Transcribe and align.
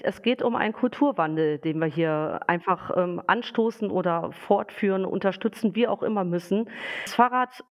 Es 0.00 0.22
geht 0.22 0.42
um 0.42 0.54
einen 0.54 0.72
Kulturwandel, 0.72 1.58
den 1.58 1.80
wir 1.80 1.88
hier 1.88 2.40
einfach, 2.46 2.96
ähm, 2.96 3.20
anstoßen 3.26 3.90
oder 3.90 4.30
fortführen, 4.30 5.04
unterstützen, 5.04 5.74
wie 5.74 5.88
auch 5.88 6.04
immer 6.04 6.22
müssen. 6.22 6.70
Das 7.04 7.14
Fahrrad 7.14 7.64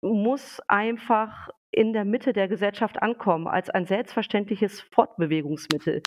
muss 0.00 0.60
einfach 0.66 1.50
in 1.70 1.92
der 1.92 2.04
Mitte 2.04 2.32
der 2.32 2.48
Gesellschaft 2.48 3.00
ankommen 3.00 3.46
als 3.46 3.70
ein 3.70 3.86
selbstverständliches 3.86 4.80
Fortbewegungsmittel. 4.92 6.02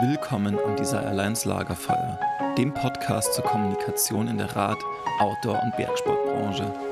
Willkommen 0.00 0.60
am 0.64 0.76
Desire 0.76 1.04
Alliance 1.04 1.48
Lagerfeuer, 1.48 2.20
dem 2.56 2.72
Podcast 2.72 3.34
zur 3.34 3.44
Kommunikation 3.44 4.28
in 4.28 4.38
der 4.38 4.54
Rad-, 4.54 4.84
Outdoor- 5.18 5.60
und 5.64 5.76
Bergsportbranche. 5.76 6.91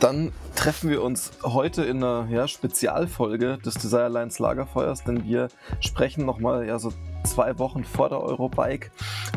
Dann 0.00 0.32
treffen 0.54 0.90
wir 0.90 1.02
uns 1.02 1.32
heute 1.42 1.84
in 1.84 2.04
einer 2.04 2.28
ja, 2.30 2.46
Spezialfolge 2.46 3.58
des 3.64 3.74
Desire 3.74 4.08
Lines 4.08 4.38
Lagerfeuers, 4.38 5.04
denn 5.04 5.24
wir 5.24 5.48
sprechen 5.80 6.26
nochmal 6.26 6.66
ja, 6.66 6.78
so 6.78 6.92
zwei 7.24 7.58
Wochen 7.58 7.82
vor 7.82 8.08
der 8.08 8.20
Eurobike 8.20 8.90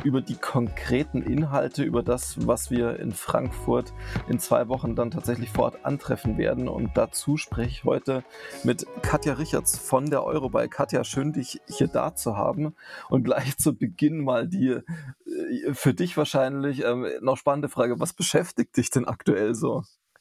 über 0.04 0.22
die 0.22 0.36
konkreten 0.36 1.22
Inhalte, 1.22 1.84
über 1.84 2.04
das, 2.04 2.46
was 2.46 2.72
wir 2.72 3.00
in 3.00 3.14
Frankfurt 3.14 3.94
in 4.28 4.40
zwei 4.40 4.68
Wochen 4.68 4.96
dann 4.96 5.12
tatsächlich 5.12 5.50
vor 5.50 5.66
Ort 5.66 5.86
antreffen 5.86 6.38
werden. 6.38 6.68
Und 6.68 6.92
dazu 6.96 7.38
spreche 7.38 7.70
ich 7.70 7.84
heute 7.86 8.24
mit 8.64 8.86
Katja 9.02 9.34
Richards 9.34 9.78
von 9.78 10.10
der 10.10 10.24
Eurobike. 10.24 10.70
Katja, 10.70 11.04
schön, 11.04 11.34
dich 11.34 11.62
hier 11.68 11.88
da 11.88 12.16
zu 12.16 12.38
haben. 12.38 12.76
Und 13.10 13.24
gleich 13.24 13.58
zu 13.58 13.76
Beginn 13.76 14.24
mal 14.24 14.48
die 14.48 14.70
äh, 14.70 15.74
für 15.74 15.94
dich 15.94 16.16
wahrscheinlich 16.18 16.84
ähm, 16.84 17.08
noch 17.22 17.38
spannende 17.38 17.70
Frage. 17.70 18.00
Was 18.00 18.14
beschäftigt 18.14 18.78
dich 18.78 18.90
denn 18.90 19.06
aktuell 19.06 19.56
so? 19.56 19.84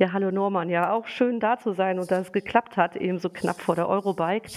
Ja, 0.00 0.12
hallo 0.12 0.30
Norman. 0.30 0.70
Ja, 0.70 0.92
auch 0.92 1.08
schön 1.08 1.40
da 1.40 1.58
zu 1.58 1.72
sein 1.72 1.98
und 1.98 2.08
dass 2.12 2.26
es 2.26 2.32
geklappt 2.32 2.76
hat, 2.76 2.94
eben 2.94 3.18
so 3.18 3.30
knapp 3.30 3.60
vor 3.60 3.74
der 3.74 3.88
Eurobike. 3.88 4.48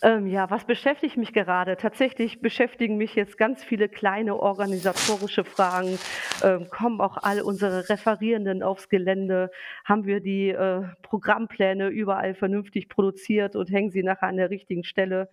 Ähm, 0.00 0.26
ja, 0.26 0.48
was 0.48 0.64
beschäftigt 0.64 1.18
mich 1.18 1.34
gerade? 1.34 1.76
Tatsächlich 1.76 2.40
beschäftigen 2.40 2.96
mich 2.96 3.14
jetzt 3.14 3.36
ganz 3.36 3.62
viele 3.62 3.90
kleine 3.90 4.40
organisatorische 4.40 5.44
Fragen. 5.44 5.98
Ähm, 6.42 6.70
kommen 6.70 7.02
auch 7.02 7.18
all 7.18 7.42
unsere 7.42 7.90
Referierenden 7.90 8.62
aufs 8.62 8.88
Gelände? 8.88 9.50
Haben 9.84 10.06
wir 10.06 10.20
die 10.20 10.48
äh, 10.48 10.84
Programmpläne 11.02 11.88
überall 11.88 12.34
vernünftig 12.34 12.88
produziert 12.88 13.56
und 13.56 13.70
hängen 13.70 13.90
sie 13.90 14.02
nachher 14.02 14.28
an 14.28 14.38
der 14.38 14.48
richtigen 14.48 14.84
Stelle? 14.84 15.28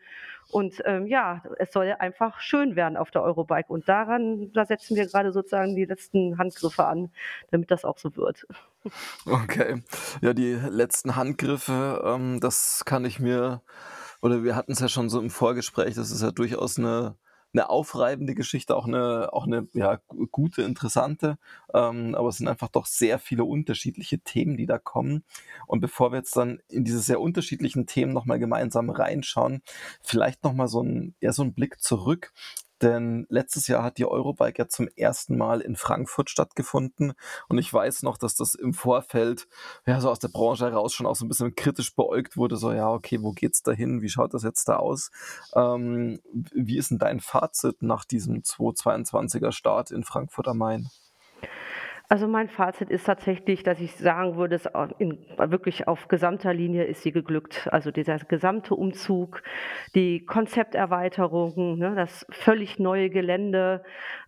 Und 0.51 0.81
ähm, 0.85 1.07
ja, 1.07 1.43
es 1.57 1.71
soll 1.71 1.93
einfach 1.99 2.41
schön 2.41 2.75
werden 2.75 2.97
auf 2.97 3.11
der 3.11 3.21
Eurobike. 3.23 3.71
Und 3.71 3.87
daran, 3.87 4.51
da 4.51 4.65
setzen 4.65 4.97
wir 4.97 5.05
gerade 5.05 5.31
sozusagen 5.31 5.75
die 5.75 5.85
letzten 5.85 6.37
Handgriffe 6.37 6.85
an, 6.85 7.11
damit 7.51 7.71
das 7.71 7.85
auch 7.85 7.97
so 7.97 8.13
wird. 8.17 8.45
Okay. 9.43 9.83
Ja, 10.21 10.33
die 10.33 10.53
letzten 10.53 11.15
Handgriffe, 11.15 12.01
ähm, 12.05 12.39
das 12.39 12.83
kann 12.85 13.05
ich 13.05 13.19
mir, 13.19 13.61
oder 14.21 14.43
wir 14.43 14.55
hatten 14.55 14.71
es 14.71 14.79
ja 14.79 14.89
schon 14.89 15.09
so 15.09 15.19
im 15.19 15.29
Vorgespräch, 15.29 15.95
das 15.95 16.11
ist 16.11 16.21
ja 16.21 16.31
durchaus 16.31 16.77
eine 16.77 17.17
eine 17.53 17.69
aufreibende 17.69 18.35
Geschichte, 18.35 18.75
auch 18.75 18.85
eine, 18.85 19.29
auch 19.33 19.45
eine 19.45 19.67
ja, 19.73 19.99
gute, 20.31 20.63
interessante. 20.63 21.37
Ähm, 21.73 22.13
aber 22.15 22.29
es 22.29 22.37
sind 22.37 22.47
einfach 22.47 22.67
doch 22.69 22.85
sehr 22.85 23.19
viele 23.19 23.45
unterschiedliche 23.45 24.19
Themen, 24.19 24.57
die 24.57 24.65
da 24.65 24.77
kommen. 24.77 25.23
Und 25.65 25.79
bevor 25.79 26.11
wir 26.11 26.17
jetzt 26.17 26.35
dann 26.35 26.59
in 26.69 26.83
diese 26.83 26.99
sehr 26.99 27.21
unterschiedlichen 27.21 27.87
Themen 27.87 28.13
nochmal 28.13 28.39
gemeinsam 28.39 28.89
reinschauen, 28.89 29.61
vielleicht 30.01 30.43
nochmal 30.43 30.67
so 30.67 30.81
ein, 30.83 31.15
eher 31.19 31.33
so 31.33 31.43
ein 31.43 31.53
Blick 31.53 31.81
zurück. 31.81 32.33
Denn 32.81 33.25
letztes 33.29 33.67
Jahr 33.67 33.83
hat 33.83 33.97
die 33.97 34.05
Eurobike 34.05 34.59
ja 34.59 34.67
zum 34.67 34.87
ersten 34.95 35.37
Mal 35.37 35.61
in 35.61 35.75
Frankfurt 35.75 36.29
stattgefunden. 36.29 37.13
Und 37.47 37.57
ich 37.57 37.73
weiß 37.73 38.03
noch, 38.03 38.17
dass 38.17 38.35
das 38.35 38.55
im 38.55 38.73
Vorfeld, 38.73 39.47
ja, 39.85 39.99
so 39.99 40.09
aus 40.09 40.19
der 40.19 40.27
Branche 40.27 40.65
heraus 40.65 40.93
schon 40.93 41.05
auch 41.05 41.15
so 41.15 41.25
ein 41.25 41.29
bisschen 41.29 41.55
kritisch 41.55 41.95
beäugt 41.95 42.37
wurde. 42.37 42.57
So, 42.57 42.71
ja, 42.71 42.89
okay, 42.89 43.21
wo 43.21 43.31
geht's 43.31 43.63
da 43.63 43.71
hin? 43.71 44.01
Wie 44.01 44.09
schaut 44.09 44.33
das 44.33 44.43
jetzt 44.43 44.67
da 44.69 44.77
aus? 44.77 45.11
Ähm, 45.55 46.19
wie 46.53 46.77
ist 46.77 46.91
denn 46.91 46.99
dein 46.99 47.19
Fazit 47.19 47.81
nach 47.81 48.05
diesem 48.05 48.41
2022er 48.41 49.51
Start 49.51 49.91
in 49.91 50.03
Frankfurt 50.03 50.47
am 50.47 50.57
Main? 50.57 50.89
Also 52.09 52.25
mein 52.25 52.47
Fazit 52.47 52.89
ist 52.89 53.05
tatsächlich, 53.05 53.63
dass 53.63 53.81
ich 53.81 53.93
sagen 53.97 54.37
würde, 54.37 54.55
es 54.55 54.69
in, 54.97 55.19
wirklich 55.37 55.89
auf 55.89 56.07
gesamter 56.07 56.53
Linie 56.53 56.85
ist 56.85 57.01
sie 57.01 57.11
geglückt. 57.11 57.67
Also 57.69 57.91
dieser 57.91 58.17
gesamte 58.19 58.75
Umzug, 58.75 59.43
die 59.93 60.25
Konzepterweiterung, 60.25 61.77
ne, 61.77 61.95
das 61.95 62.25
völlig 62.29 62.79
neue 62.79 63.09
Gelände, 63.09 63.83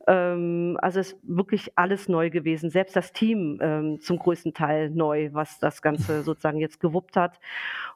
ähm, 0.08 0.78
also 0.82 1.00
es 1.00 1.14
ist 1.14 1.20
wirklich 1.24 1.78
alles 1.78 2.10
neu 2.10 2.30
gewesen. 2.30 2.70
Selbst 2.70 2.98
das 2.98 3.14
Team 3.14 3.60
ähm, 3.62 4.02
zum 4.02 4.20
größten 4.20 4.54
Teil 4.54 4.90
neu, 4.90 5.30
was 5.32 5.60
das 5.60 5.82
Ganze 5.82 6.24
sozusagen 6.24 6.58
jetzt 6.60 6.82
gewuppt 6.82 7.16
hat. 7.16 7.40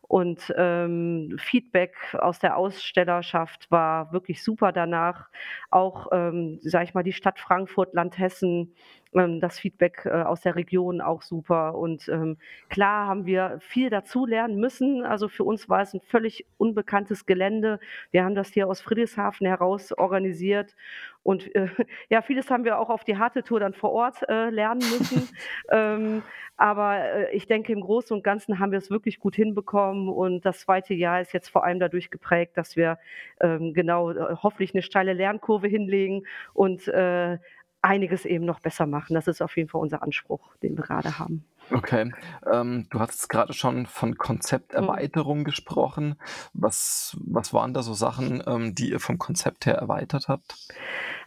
Und 0.07 0.53
ähm, 0.57 1.35
Feedback 1.39 1.95
aus 2.19 2.39
der 2.39 2.55
Ausstellerschaft 2.55 3.71
war 3.71 4.13
wirklich 4.13 4.43
super 4.43 4.71
danach. 4.71 5.29
Auch, 5.71 6.07
ähm, 6.11 6.59
sage 6.61 6.85
ich 6.85 6.93
mal, 6.93 7.03
die 7.03 7.13
Stadt 7.13 7.39
Frankfurt, 7.39 7.93
Land 7.93 8.19
Hessen, 8.19 8.75
das 9.13 9.59
Feedback 9.59 10.05
äh, 10.05 10.09
aus 10.09 10.41
der 10.41 10.55
Region 10.55 11.01
auch 11.01 11.21
super. 11.21 11.75
Und 11.75 12.09
ähm, 12.09 12.37
klar 12.69 13.07
haben 13.07 13.25
wir 13.25 13.57
viel 13.59 13.89
dazu 13.89 14.25
lernen 14.25 14.59
müssen. 14.59 15.05
Also 15.05 15.27
für 15.27 15.43
uns 15.43 15.69
war 15.69 15.81
es 15.81 15.93
ein 15.93 16.01
völlig 16.01 16.45
unbekanntes 16.57 17.25
Gelände. 17.25 17.79
Wir 18.11 18.23
haben 18.23 18.35
das 18.35 18.49
hier 18.49 18.67
aus 18.67 18.81
Friedrichshafen 18.81 19.47
heraus 19.47 19.91
organisiert 19.93 20.75
und 21.23 21.53
äh, 21.55 21.67
ja, 22.09 22.21
vieles 22.21 22.51
haben 22.51 22.65
wir 22.65 22.77
auch 22.77 22.89
auf 22.89 23.03
die 23.03 23.17
harte 23.17 23.43
Tour 23.43 23.59
dann 23.59 23.73
vor 23.73 23.91
Ort 23.91 24.27
äh, 24.29 24.49
lernen 24.49 24.81
müssen. 24.81 25.29
ähm, 25.71 26.21
aber 26.57 26.99
äh, 26.99 27.35
ich 27.35 27.47
denke, 27.47 27.73
im 27.73 27.81
Großen 27.81 28.15
und 28.15 28.23
Ganzen 28.23 28.59
haben 28.59 28.71
wir 28.71 28.77
es 28.77 28.91
wirklich 28.91 29.19
gut 29.19 29.35
hinbekommen. 29.35 30.09
Und 30.09 30.45
das 30.45 30.59
zweite 30.59 30.93
Jahr 30.93 31.21
ist 31.21 31.33
jetzt 31.33 31.49
vor 31.49 31.63
allem 31.63 31.79
dadurch 31.79 32.11
geprägt, 32.11 32.57
dass 32.57 32.75
wir 32.75 32.99
ähm, 33.39 33.73
genau 33.73 34.11
äh, 34.11 34.35
hoffentlich 34.43 34.73
eine 34.75 34.83
steile 34.83 35.13
Lernkurve 35.13 35.67
hinlegen 35.67 36.25
und 36.53 36.87
äh, 36.89 37.37
einiges 37.83 38.25
eben 38.25 38.45
noch 38.45 38.59
besser 38.59 38.87
machen. 38.87 39.13
Das 39.13 39.27
ist 39.27 39.41
auf 39.41 39.55
jeden 39.57 39.69
Fall 39.69 39.81
unser 39.81 40.01
Anspruch, 40.01 40.55
den 40.63 40.77
wir 40.77 40.83
gerade 40.83 41.19
haben. 41.19 41.45
Okay. 41.71 42.11
Ähm, 42.51 42.87
du 42.89 42.99
hattest 42.99 43.29
gerade 43.29 43.53
schon 43.53 43.85
von 43.85 44.17
Konzepterweiterung 44.17 45.39
mhm. 45.39 45.43
gesprochen. 45.43 46.15
Was, 46.53 47.17
was 47.19 47.53
waren 47.53 47.73
da 47.73 47.83
so 47.83 47.93
Sachen, 47.93 48.43
ähm, 48.47 48.75
die 48.75 48.91
ihr 48.91 48.99
vom 48.99 49.17
Konzept 49.17 49.65
her 49.65 49.75
erweitert 49.75 50.27
habt? 50.27 50.55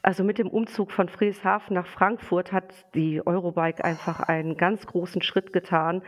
Also 0.07 0.23
mit 0.23 0.39
dem 0.39 0.47
Umzug 0.47 0.93
von 0.93 1.09
Friedrichshafen 1.09 1.75
nach 1.75 1.89
Frankfurt 1.89 2.53
hat 2.53 2.73
die 2.95 3.27
Eurobike 3.27 3.83
einfach 3.83 4.21
einen 4.21 4.57
ganz 4.57 4.87
großen 4.87 5.21
Schritt 5.21 5.53
getan 5.53 6.01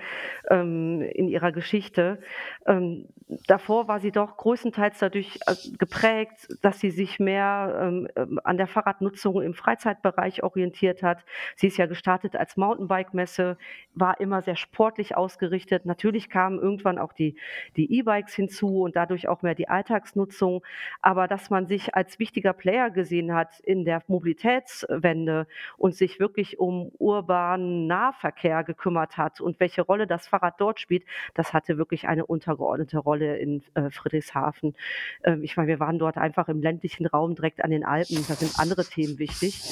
ähm, 0.51 1.03
in 1.03 1.27
ihrer 1.27 1.51
Geschichte. 1.51 2.21
Ähm, 2.65 3.09
davor 3.49 3.89
war 3.89 3.99
sie 3.99 4.13
doch 4.13 4.37
größtenteils 4.37 5.01
dadurch 5.01 5.41
äh, 5.49 5.55
geprägt, 5.79 6.47
dass 6.63 6.79
sie 6.79 6.93
sich 6.93 7.19
mehr 7.19 7.77
ähm, 7.83 8.09
ähm, 8.15 8.39
an 8.45 8.57
der 8.57 8.69
Fahrradnutzung 8.69 9.43
im 9.43 9.53
Freizeitbereich 9.53 10.45
orientiert 10.45 11.03
hat. 11.03 11.25
Sie 11.57 11.67
ist 11.67 11.77
ja 11.77 11.87
gestartet 11.87 12.37
als 12.37 12.57
Mountainbike-Messe, 12.57 13.59
war 13.95 14.21
immer 14.21 14.43
sehr 14.43 14.55
sportlich 14.55 15.17
ausgerichtet. 15.17 15.87
Natürlich 15.87 16.31
kamen 16.31 16.61
irgendwann 16.61 17.01
auch 17.01 17.13
die 17.13 17.35
E-Bikes 17.75 18.37
hinzu 18.37 18.83
und 18.83 18.95
dadurch 18.95 19.27
auch 19.27 19.43
mehr 19.43 19.57
die 19.57 19.69
Alltagsnutzung. 19.69 20.63
Aber 21.03 21.27
dass 21.27 21.51
man 21.51 21.67
sich 21.67 21.97
als 21.97 22.21
wichtiger 22.21 22.53
Player 22.53 22.91
gesehen 22.91 23.35
hat 23.35 23.59
in 23.59 23.88
der 23.89 24.03
Mobilitätswende 24.07 25.47
und 25.77 25.95
sich 25.95 26.21
wirklich 26.21 26.59
um 26.59 26.93
urbanen 26.99 27.87
Nahverkehr 27.87 28.63
gekümmert 28.65 29.17
hat 29.17 29.41
und 29.41 29.59
welche 29.61 29.83
Rolle 29.83 30.07
das 30.07 30.29
Fahrrad 30.29 30.61
dort 30.61 30.79
spielt, 30.79 31.05
das 31.35 31.53
hatte 31.53 31.79
wirklich 31.79 32.07
eine 32.07 32.27
untergeordnete 32.27 32.99
Rolle 32.99 33.39
in 33.39 33.63
äh, 33.75 33.91
Friedrichshafen. 33.91 34.77
Ähm, 35.25 35.43
ich 35.43 35.57
meine, 35.57 35.69
wir 35.69 35.81
waren 35.81 35.99
dort 35.99 36.19
einfach 36.19 36.49
im 36.49 36.61
ländlichen 36.61 37.07
Raum 37.07 37.35
direkt 37.35 37.65
an 37.65 37.71
den 37.71 37.85
Alpen, 37.85 38.25
da 38.29 38.35
sind 38.35 38.59
andere 38.59 38.85
Themen 38.85 39.19
wichtig. 39.19 39.63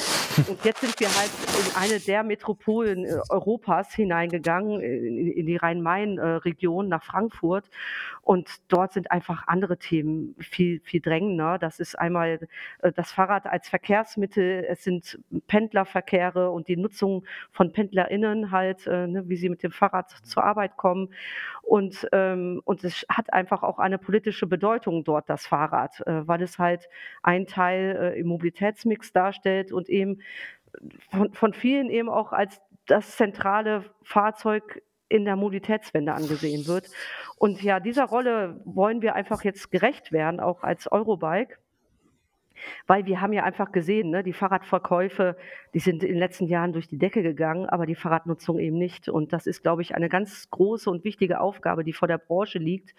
Und 0.48 0.64
jetzt 0.64 0.80
sind 0.80 0.98
wir 0.98 1.08
halt 1.08 1.30
in 1.58 1.76
eine 1.76 2.00
der 2.00 2.22
Metropolen 2.22 3.04
äh, 3.04 3.18
Europas 3.28 3.94
hineingegangen, 3.94 4.80
in, 4.80 5.30
in 5.30 5.46
die 5.46 5.56
Rhein-Main-Region 5.56 6.88
nach 6.88 7.04
Frankfurt. 7.04 7.68
Und 8.22 8.48
dort 8.68 8.92
sind 8.92 9.10
einfach 9.10 9.46
andere 9.46 9.78
Themen 9.78 10.34
viel, 10.38 10.80
viel 10.80 11.00
drängender. 11.00 11.58
Das 11.58 11.80
ist 11.80 11.98
einmal 11.98 12.40
äh, 12.80 12.92
das 12.92 13.12
Fahrrad 13.12 13.46
als 13.46 13.68
Verkehrs 13.68 14.05
Verkehrsmittel, 14.06 14.64
es 14.68 14.84
sind 14.84 15.18
Pendlerverkehre 15.48 16.50
und 16.50 16.68
die 16.68 16.76
Nutzung 16.76 17.24
von 17.50 17.72
PendlerInnen 17.72 18.50
halt, 18.50 18.86
äh, 18.86 19.06
ne, 19.06 19.28
wie 19.28 19.36
sie 19.36 19.48
mit 19.48 19.62
dem 19.62 19.72
Fahrrad 19.72 20.10
zur 20.10 20.44
Arbeit 20.44 20.76
kommen. 20.76 21.12
Und, 21.62 22.08
ähm, 22.12 22.62
und 22.64 22.84
es 22.84 23.04
hat 23.08 23.32
einfach 23.32 23.62
auch 23.62 23.78
eine 23.78 23.98
politische 23.98 24.46
Bedeutung 24.46 25.04
dort, 25.04 25.28
das 25.28 25.46
Fahrrad, 25.46 26.00
äh, 26.06 26.26
weil 26.26 26.42
es 26.42 26.58
halt 26.58 26.88
ein 27.22 27.46
Teil 27.46 27.96
äh, 28.14 28.20
im 28.20 28.28
Mobilitätsmix 28.28 29.12
darstellt 29.12 29.72
und 29.72 29.88
eben 29.88 30.20
von, 31.10 31.32
von 31.32 31.52
vielen 31.52 31.90
eben 31.90 32.08
auch 32.08 32.32
als 32.32 32.60
das 32.86 33.16
zentrale 33.16 33.84
Fahrzeug 34.02 34.82
in 35.08 35.24
der 35.24 35.36
Mobilitätswende 35.36 36.12
angesehen 36.12 36.66
wird. 36.66 36.90
Und 37.38 37.62
ja, 37.62 37.80
dieser 37.80 38.04
Rolle 38.04 38.60
wollen 38.64 39.02
wir 39.02 39.14
einfach 39.14 39.44
jetzt 39.44 39.70
gerecht 39.70 40.12
werden, 40.12 40.40
auch 40.40 40.62
als 40.62 40.90
Eurobike. 40.90 41.58
Weil 42.86 43.06
wir 43.06 43.20
haben 43.20 43.32
ja 43.32 43.44
einfach 43.44 43.72
gesehen, 43.72 44.10
ne, 44.10 44.22
die 44.22 44.32
Fahrradverkäufe, 44.32 45.36
die 45.74 45.78
sind 45.78 46.02
in 46.02 46.10
den 46.10 46.18
letzten 46.18 46.46
Jahren 46.46 46.72
durch 46.72 46.88
die 46.88 46.98
Decke 46.98 47.22
gegangen, 47.22 47.66
aber 47.66 47.86
die 47.86 47.94
Fahrradnutzung 47.94 48.58
eben 48.58 48.78
nicht. 48.78 49.08
Und 49.08 49.32
das 49.32 49.46
ist, 49.46 49.62
glaube 49.62 49.82
ich, 49.82 49.94
eine 49.94 50.08
ganz 50.08 50.50
große 50.50 50.90
und 50.90 51.04
wichtige 51.04 51.40
Aufgabe, 51.40 51.84
die 51.84 51.92
vor 51.92 52.08
der 52.08 52.18
Branche 52.18 52.58
liegt, 52.58 52.94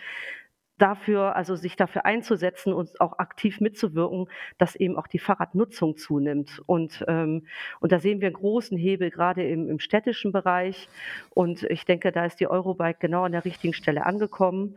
dafür, 0.77 1.35
also 1.35 1.55
sich 1.55 1.75
dafür 1.75 2.05
einzusetzen 2.05 2.73
und 2.73 3.01
auch 3.01 3.19
aktiv 3.19 3.59
mitzuwirken, 3.59 4.27
dass 4.57 4.75
eben 4.75 4.95
auch 4.97 5.07
die 5.07 5.19
Fahrradnutzung 5.19 5.97
zunimmt. 5.97 6.61
Und, 6.65 7.03
ähm, 7.07 7.47
und 7.79 7.91
da 7.91 7.99
sehen 7.99 8.21
wir 8.21 8.27
einen 8.27 8.35
großen 8.35 8.77
Hebel 8.77 9.09
gerade 9.09 9.47
im, 9.47 9.69
im 9.69 9.79
städtischen 9.79 10.31
Bereich. 10.31 10.87
Und 11.31 11.63
ich 11.63 11.85
denke, 11.85 12.11
da 12.11 12.25
ist 12.25 12.39
die 12.39 12.47
Eurobike 12.47 12.99
genau 12.99 13.23
an 13.23 13.31
der 13.31 13.45
richtigen 13.45 13.73
Stelle 13.73 14.05
angekommen. 14.05 14.75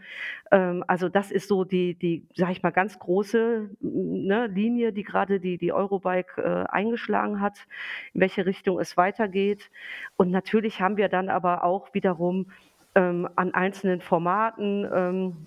Ähm, 0.50 0.84
also 0.86 1.08
das 1.08 1.30
ist 1.30 1.48
so 1.48 1.64
die, 1.64 1.94
die, 1.94 2.26
sag 2.34 2.50
ich 2.50 2.62
mal, 2.62 2.70
ganz 2.70 2.98
große 2.98 3.70
ne, 3.80 4.46
Linie, 4.46 4.92
die 4.92 5.04
gerade 5.04 5.38
die, 5.38 5.58
die 5.58 5.72
Eurobike 5.72 6.42
äh, 6.42 6.64
eingeschlagen 6.70 7.40
hat, 7.40 7.58
in 8.14 8.22
welche 8.22 8.46
Richtung 8.46 8.80
es 8.80 8.96
weitergeht. 8.96 9.70
Und 10.16 10.30
natürlich 10.30 10.80
haben 10.80 10.96
wir 10.96 11.08
dann 11.08 11.28
aber 11.28 11.64
auch 11.64 11.92
wiederum 11.92 12.46
ähm, 12.94 13.28
an 13.36 13.54
einzelnen 13.54 14.00
Formaten, 14.00 14.88
ähm, 14.92 15.46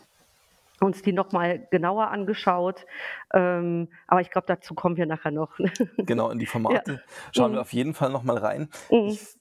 uns 0.83 1.01
die 1.01 1.13
nochmal 1.13 1.67
genauer 1.71 2.09
angeschaut. 2.11 2.85
Ähm, 3.33 3.89
aber 4.07 4.21
ich 4.21 4.31
glaube, 4.31 4.47
dazu 4.47 4.73
kommen 4.73 4.97
wir 4.97 5.05
nachher 5.05 5.31
noch. 5.31 5.57
genau, 5.97 6.29
in 6.29 6.39
die 6.39 6.45
Formate 6.45 6.93
ja. 6.93 6.99
schauen 7.31 7.51
mhm. 7.51 7.55
wir 7.55 7.61
auf 7.61 7.73
jeden 7.73 7.93
Fall 7.93 8.09
nochmal 8.11 8.37
rein. 8.37 8.69
Mhm. 8.89 9.07
Ich, 9.07 9.37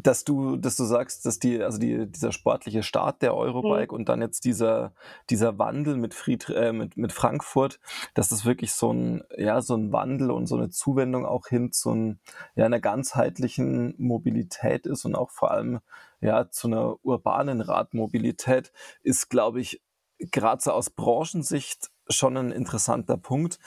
dass 0.00 0.24
du, 0.24 0.56
dass 0.56 0.76
du 0.76 0.84
sagst, 0.84 1.26
dass 1.26 1.38
die, 1.38 1.62
also 1.62 1.78
die, 1.78 2.06
dieser 2.06 2.30
sportliche 2.30 2.82
Start 2.82 3.20
der 3.20 3.34
Eurobike 3.34 3.92
mhm. 3.92 3.98
und 3.98 4.08
dann 4.08 4.20
jetzt 4.20 4.44
dieser, 4.44 4.92
dieser 5.28 5.58
Wandel 5.58 5.96
mit, 5.96 6.14
Fried, 6.14 6.48
äh, 6.50 6.72
mit, 6.72 6.96
mit 6.96 7.12
Frankfurt, 7.12 7.80
dass 8.14 8.28
das 8.28 8.44
wirklich 8.44 8.72
so 8.72 8.92
ein, 8.92 9.24
ja, 9.36 9.60
so 9.60 9.74
ein 9.74 9.92
Wandel 9.92 10.30
und 10.30 10.46
so 10.46 10.56
eine 10.56 10.70
Zuwendung 10.70 11.26
auch 11.26 11.48
hin 11.48 11.72
zu 11.72 11.92
ein, 11.92 12.20
ja, 12.54 12.66
einer 12.66 12.80
ganzheitlichen 12.80 13.94
Mobilität 13.98 14.86
ist 14.86 15.04
und 15.04 15.16
auch 15.16 15.30
vor 15.30 15.50
allem 15.50 15.80
ja, 16.20 16.50
zu 16.50 16.68
einer 16.68 16.96
urbanen 17.04 17.60
Radmobilität, 17.60 18.72
ist, 19.02 19.28
glaube 19.28 19.60
ich, 19.60 19.82
gerade 20.18 20.62
so 20.62 20.72
aus 20.72 20.90
Branchensicht 20.90 21.90
schon 22.08 22.36
ein 22.36 22.52
interessanter 22.52 23.16
Punkt, 23.16 23.58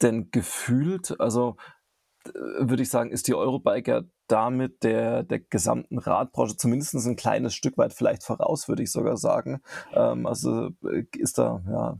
denn 0.00 0.30
gefühlt, 0.30 1.20
also 1.20 1.56
äh, 2.26 2.30
würde 2.32 2.82
ich 2.82 2.90
sagen, 2.90 3.10
ist 3.10 3.28
die 3.28 3.34
Eurobike 3.34 3.90
ja 3.90 4.02
damit 4.28 4.82
der, 4.82 5.24
der 5.24 5.40
gesamten 5.40 5.98
Radbranche 5.98 6.56
zumindest 6.56 6.94
ein 6.94 7.16
kleines 7.16 7.54
Stück 7.54 7.76
weit 7.76 7.92
vielleicht 7.92 8.24
voraus, 8.24 8.66
würde 8.66 8.82
ich 8.82 8.90
sogar 8.90 9.18
sagen. 9.18 9.60
Ähm, 9.92 10.26
also 10.26 10.70
äh, 10.84 11.04
ist 11.18 11.38
da 11.38 11.62
ja 11.68 11.98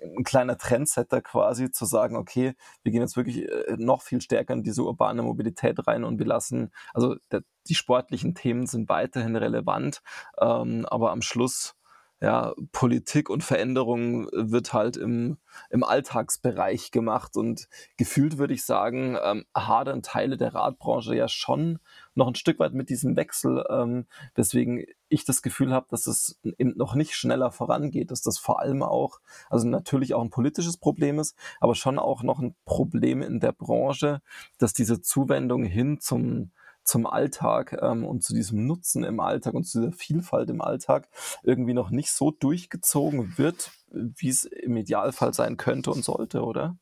ein 0.00 0.24
kleiner 0.24 0.58
Trendsetter 0.58 1.20
quasi 1.20 1.70
zu 1.70 1.84
sagen, 1.84 2.16
okay, 2.16 2.54
wir 2.82 2.92
gehen 2.92 3.02
jetzt 3.02 3.16
wirklich 3.16 3.48
äh, 3.48 3.76
noch 3.78 4.02
viel 4.02 4.20
stärker 4.20 4.54
in 4.54 4.62
diese 4.62 4.82
urbane 4.82 5.22
Mobilität 5.22 5.86
rein 5.86 6.04
und 6.04 6.18
wir 6.18 6.26
lassen, 6.26 6.72
also 6.94 7.16
der, 7.30 7.42
die 7.68 7.74
sportlichen 7.74 8.34
Themen 8.34 8.66
sind 8.66 8.88
weiterhin 8.88 9.36
relevant, 9.36 10.02
ähm, 10.40 10.84
aber 10.86 11.12
am 11.12 11.22
Schluss 11.22 11.76
ja, 12.20 12.52
Politik 12.72 13.30
und 13.30 13.44
Veränderung 13.44 14.26
wird 14.32 14.72
halt 14.72 14.96
im, 14.96 15.38
im 15.70 15.84
Alltagsbereich 15.84 16.90
gemacht. 16.90 17.36
Und 17.36 17.68
gefühlt 17.96 18.38
würde 18.38 18.54
ich 18.54 18.64
sagen, 18.64 19.16
ähm, 19.22 19.44
hadern 19.56 20.02
Teile 20.02 20.36
der 20.36 20.54
Radbranche 20.54 21.14
ja 21.14 21.28
schon 21.28 21.78
noch 22.14 22.26
ein 22.26 22.34
Stück 22.34 22.58
weit 22.58 22.74
mit 22.74 22.88
diesem 22.88 23.16
Wechsel, 23.16 23.64
ähm, 23.70 24.06
weswegen 24.34 24.84
ich 25.08 25.24
das 25.24 25.42
Gefühl 25.42 25.72
habe, 25.72 25.86
dass 25.90 26.06
es 26.06 26.40
eben 26.42 26.76
noch 26.76 26.94
nicht 26.94 27.14
schneller 27.14 27.52
vorangeht, 27.52 28.10
dass 28.10 28.20
das 28.20 28.38
vor 28.38 28.60
allem 28.60 28.82
auch, 28.82 29.20
also 29.48 29.66
natürlich 29.68 30.12
auch 30.14 30.22
ein 30.22 30.30
politisches 30.30 30.76
Problem 30.76 31.18
ist, 31.20 31.36
aber 31.60 31.76
schon 31.76 31.98
auch 31.98 32.22
noch 32.24 32.40
ein 32.40 32.56
Problem 32.64 33.22
in 33.22 33.38
der 33.38 33.52
Branche, 33.52 34.20
dass 34.58 34.72
diese 34.72 35.00
Zuwendung 35.00 35.62
hin 35.62 36.00
zum 36.00 36.50
zum 36.88 37.06
Alltag 37.06 37.78
ähm, 37.80 38.04
und 38.04 38.22
zu 38.22 38.34
diesem 38.34 38.66
Nutzen 38.66 39.04
im 39.04 39.20
Alltag 39.20 39.54
und 39.54 39.64
zu 39.64 39.80
dieser 39.80 39.92
Vielfalt 39.92 40.50
im 40.50 40.60
Alltag 40.60 41.08
irgendwie 41.42 41.74
noch 41.74 41.90
nicht 41.90 42.10
so 42.10 42.30
durchgezogen 42.30 43.36
wird, 43.36 43.70
wie 43.90 44.28
es 44.28 44.44
im 44.44 44.76
Idealfall 44.76 45.34
sein 45.34 45.56
könnte 45.56 45.90
und 45.90 46.04
sollte, 46.04 46.42
oder? 46.42 46.76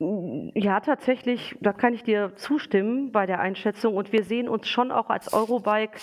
Ja, 0.00 0.80
tatsächlich, 0.80 1.56
da 1.60 1.72
kann 1.72 1.94
ich 1.94 2.02
dir 2.02 2.34
zustimmen 2.34 3.12
bei 3.12 3.26
der 3.26 3.40
Einschätzung. 3.40 3.94
Und 3.94 4.12
wir 4.12 4.24
sehen 4.24 4.48
uns 4.48 4.66
schon 4.66 4.90
auch 4.90 5.08
als 5.08 5.32
Eurobike 5.32 6.00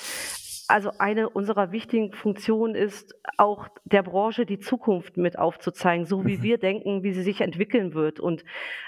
also 0.72 0.92
eine 1.00 1.30
unserer 1.30 1.72
wichtigen 1.74 2.14
Funktionen 2.14 2.76
ist 2.76 3.14
auch 3.38 3.68
der 3.84 4.04
Branche 4.04 4.46
die 4.46 4.60
Zukunft 4.60 5.18
mit 5.18 5.38
aufzuzeigen, 5.38 6.06
so 6.06 6.26
wie 6.26 6.38
mhm. 6.38 6.44
wir 6.44 6.58
denken, 6.58 7.04
wie 7.04 7.12
sie 7.12 7.24
sich 7.24 7.42
entwickeln 7.42 7.94
wird. 7.94 8.22
Und 8.22 8.46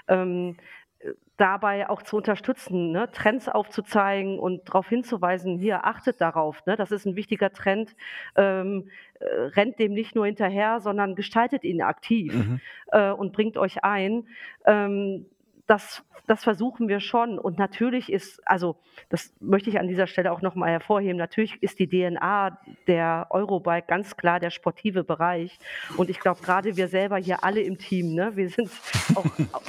ähm, 0.07 0.55
dabei 1.37 1.89
auch 1.89 2.03
zu 2.03 2.17
unterstützen, 2.17 2.91
ne? 2.91 3.09
Trends 3.11 3.49
aufzuzeigen 3.49 4.37
und 4.37 4.69
darauf 4.69 4.87
hinzuweisen, 4.87 5.57
hier 5.57 5.85
achtet 5.85 6.21
darauf, 6.21 6.65
ne? 6.65 6.75
das 6.75 6.91
ist 6.91 7.05
ein 7.05 7.15
wichtiger 7.15 7.51
Trend, 7.51 7.95
ähm, 8.35 8.89
äh, 9.19 9.25
rennt 9.25 9.79
dem 9.79 9.93
nicht 9.93 10.15
nur 10.15 10.25
hinterher, 10.25 10.79
sondern 10.79 11.15
gestaltet 11.15 11.63
ihn 11.63 11.81
aktiv 11.81 12.33
mhm. 12.33 12.61
äh, 12.91 13.11
und 13.11 13.33
bringt 13.33 13.57
euch 13.57 13.83
ein. 13.83 14.27
Ähm, 14.65 15.25
das, 15.73 16.03
das 16.27 16.43
versuchen 16.43 16.87
wir 16.87 16.99
schon. 16.99 17.39
Und 17.39 17.57
natürlich 17.57 18.11
ist, 18.11 18.39
also 18.47 18.75
das 19.09 19.33
möchte 19.39 19.71
ich 19.71 19.79
an 19.79 19.87
dieser 19.87 20.05
Stelle 20.05 20.31
auch 20.31 20.41
nochmal 20.41 20.69
hervorheben, 20.69 21.17
natürlich 21.17 21.61
ist 21.63 21.79
die 21.79 21.87
DNA 21.87 22.59
der 22.87 23.27
Eurobike 23.31 23.87
ganz 23.87 24.15
klar 24.15 24.39
der 24.39 24.51
sportive 24.51 25.03
Bereich. 25.03 25.57
Und 25.97 26.11
ich 26.11 26.19
glaube, 26.19 26.41
gerade 26.41 26.77
wir 26.77 26.87
selber 26.87 27.17
hier 27.17 27.43
alle 27.43 27.61
im 27.61 27.79
Team, 27.79 28.13
ne, 28.13 28.35
wir 28.35 28.49
sind 28.49 28.69
auch, 29.15 29.25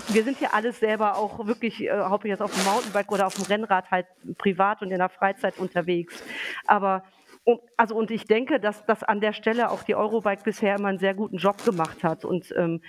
wir 0.09 0.25
sind 0.25 0.37
hier 0.37 0.53
alles 0.53 0.79
selber 0.79 1.17
auch 1.17 1.47
wirklich, 1.47 1.83
äh, 1.83 1.91
hauptsächlich 1.91 2.39
jetzt 2.39 2.43
auf 2.43 2.55
dem 2.55 2.65
Mountainbike 2.65 3.11
oder 3.11 3.27
auf 3.27 3.35
dem 3.35 3.45
Rennrad 3.45 3.91
halt 3.91 4.07
privat 4.37 4.83
und 4.83 4.91
in 4.91 4.99
der 4.99 5.09
Freizeit 5.09 5.59
unterwegs. 5.59 6.23
Aber 6.67 7.03
und, 7.45 7.61
also 7.77 7.95
und 7.95 8.11
ich 8.11 8.25
denke, 8.25 8.59
dass, 8.59 8.85
dass 8.87 9.03
an 9.03 9.21
der 9.21 9.35
Stelle 9.35 9.71
auch 9.71 9.83
die 9.83 9.95
Eurobike 9.95 10.43
bisher 10.45 10.77
immer 10.77 10.89
einen 10.89 10.99
sehr 10.99 11.15
guten 11.15 11.37
Job 11.37 11.63
gemacht 11.65 12.03
hat. 12.03 12.25
Und, 12.25 12.55
ähm, 12.57 12.81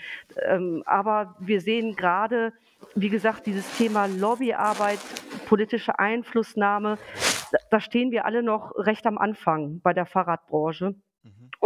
ähm, 0.41 0.81
aber 0.85 1.35
wir 1.39 1.59
sehen 1.59 1.95
gerade, 1.95 2.53
wie 2.95 3.09
gesagt, 3.09 3.45
dieses 3.45 3.77
Thema 3.77 4.05
Lobbyarbeit, 4.05 4.99
politische 5.47 5.99
Einflussnahme, 5.99 6.97
da 7.69 7.79
stehen 7.79 8.11
wir 8.11 8.25
alle 8.25 8.43
noch 8.43 8.71
recht 8.77 9.05
am 9.05 9.17
Anfang 9.17 9.81
bei 9.81 9.93
der 9.93 10.05
Fahrradbranche. 10.05 10.95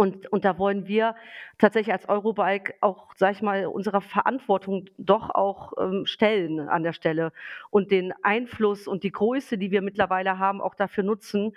Und, 0.00 0.32
und 0.32 0.46
da 0.46 0.56
wollen 0.56 0.88
wir 0.88 1.14
tatsächlich 1.58 1.92
als 1.92 2.08
Eurobike 2.08 2.72
auch, 2.80 3.12
sag 3.16 3.32
ich 3.32 3.42
mal, 3.42 3.66
unserer 3.66 4.00
Verantwortung 4.00 4.86
doch 4.96 5.28
auch 5.28 5.74
ähm, 5.78 6.06
stellen 6.06 6.58
an 6.58 6.82
der 6.82 6.94
Stelle 6.94 7.32
und 7.68 7.90
den 7.90 8.14
Einfluss 8.22 8.88
und 8.88 9.02
die 9.02 9.12
Größe, 9.12 9.58
die 9.58 9.70
wir 9.70 9.82
mittlerweile 9.82 10.38
haben, 10.38 10.62
auch 10.62 10.74
dafür 10.74 11.04
nutzen, 11.04 11.54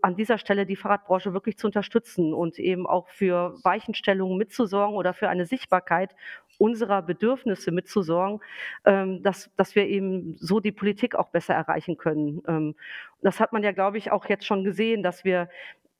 an 0.00 0.16
dieser 0.16 0.38
Stelle 0.38 0.64
die 0.64 0.76
Fahrradbranche 0.76 1.34
wirklich 1.34 1.58
zu 1.58 1.66
unterstützen 1.66 2.32
und 2.32 2.58
eben 2.58 2.86
auch 2.86 3.10
für 3.10 3.54
Weichenstellungen 3.64 4.38
mitzusorgen 4.38 4.96
oder 4.96 5.12
für 5.12 5.28
eine 5.28 5.44
Sichtbarkeit 5.44 6.16
unserer 6.56 7.02
Bedürfnisse 7.02 7.70
mitzusorgen, 7.70 8.40
ähm, 8.86 9.22
dass, 9.22 9.50
dass 9.58 9.74
wir 9.74 9.86
eben 9.86 10.38
so 10.38 10.58
die 10.58 10.72
Politik 10.72 11.16
auch 11.16 11.28
besser 11.28 11.52
erreichen 11.52 11.98
können. 11.98 12.40
Ähm, 12.48 12.76
das 13.20 13.40
hat 13.40 13.52
man 13.52 13.62
ja, 13.62 13.72
glaube 13.72 13.98
ich, 13.98 14.10
auch 14.10 14.24
jetzt 14.26 14.46
schon 14.46 14.64
gesehen, 14.64 15.02
dass 15.02 15.26
wir 15.26 15.50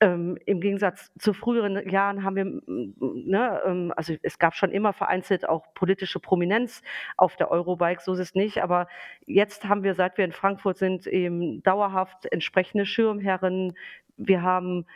ähm, 0.00 0.36
Im 0.44 0.60
Gegensatz 0.60 1.12
zu 1.18 1.32
früheren 1.32 1.88
Jahren 1.88 2.24
haben 2.24 2.36
wir, 2.36 2.44
ne, 2.44 3.62
ähm, 3.64 3.92
also 3.96 4.14
es 4.22 4.38
gab 4.38 4.54
schon 4.54 4.72
immer 4.72 4.92
vereinzelt 4.92 5.48
auch 5.48 5.72
politische 5.74 6.20
Prominenz 6.20 6.82
auf 7.16 7.36
der 7.36 7.50
Eurobike, 7.50 8.02
so 8.02 8.12
ist 8.12 8.18
es 8.18 8.34
nicht. 8.34 8.62
Aber 8.62 8.88
jetzt 9.26 9.66
haben 9.66 9.82
wir, 9.84 9.94
seit 9.94 10.18
wir 10.18 10.24
in 10.24 10.32
Frankfurt 10.32 10.78
sind, 10.78 11.06
eben 11.06 11.62
dauerhaft 11.62 12.26
entsprechende 12.32 12.86
Schirmherren. 12.86 13.74
Wir 14.16 14.42
haben 14.42 14.86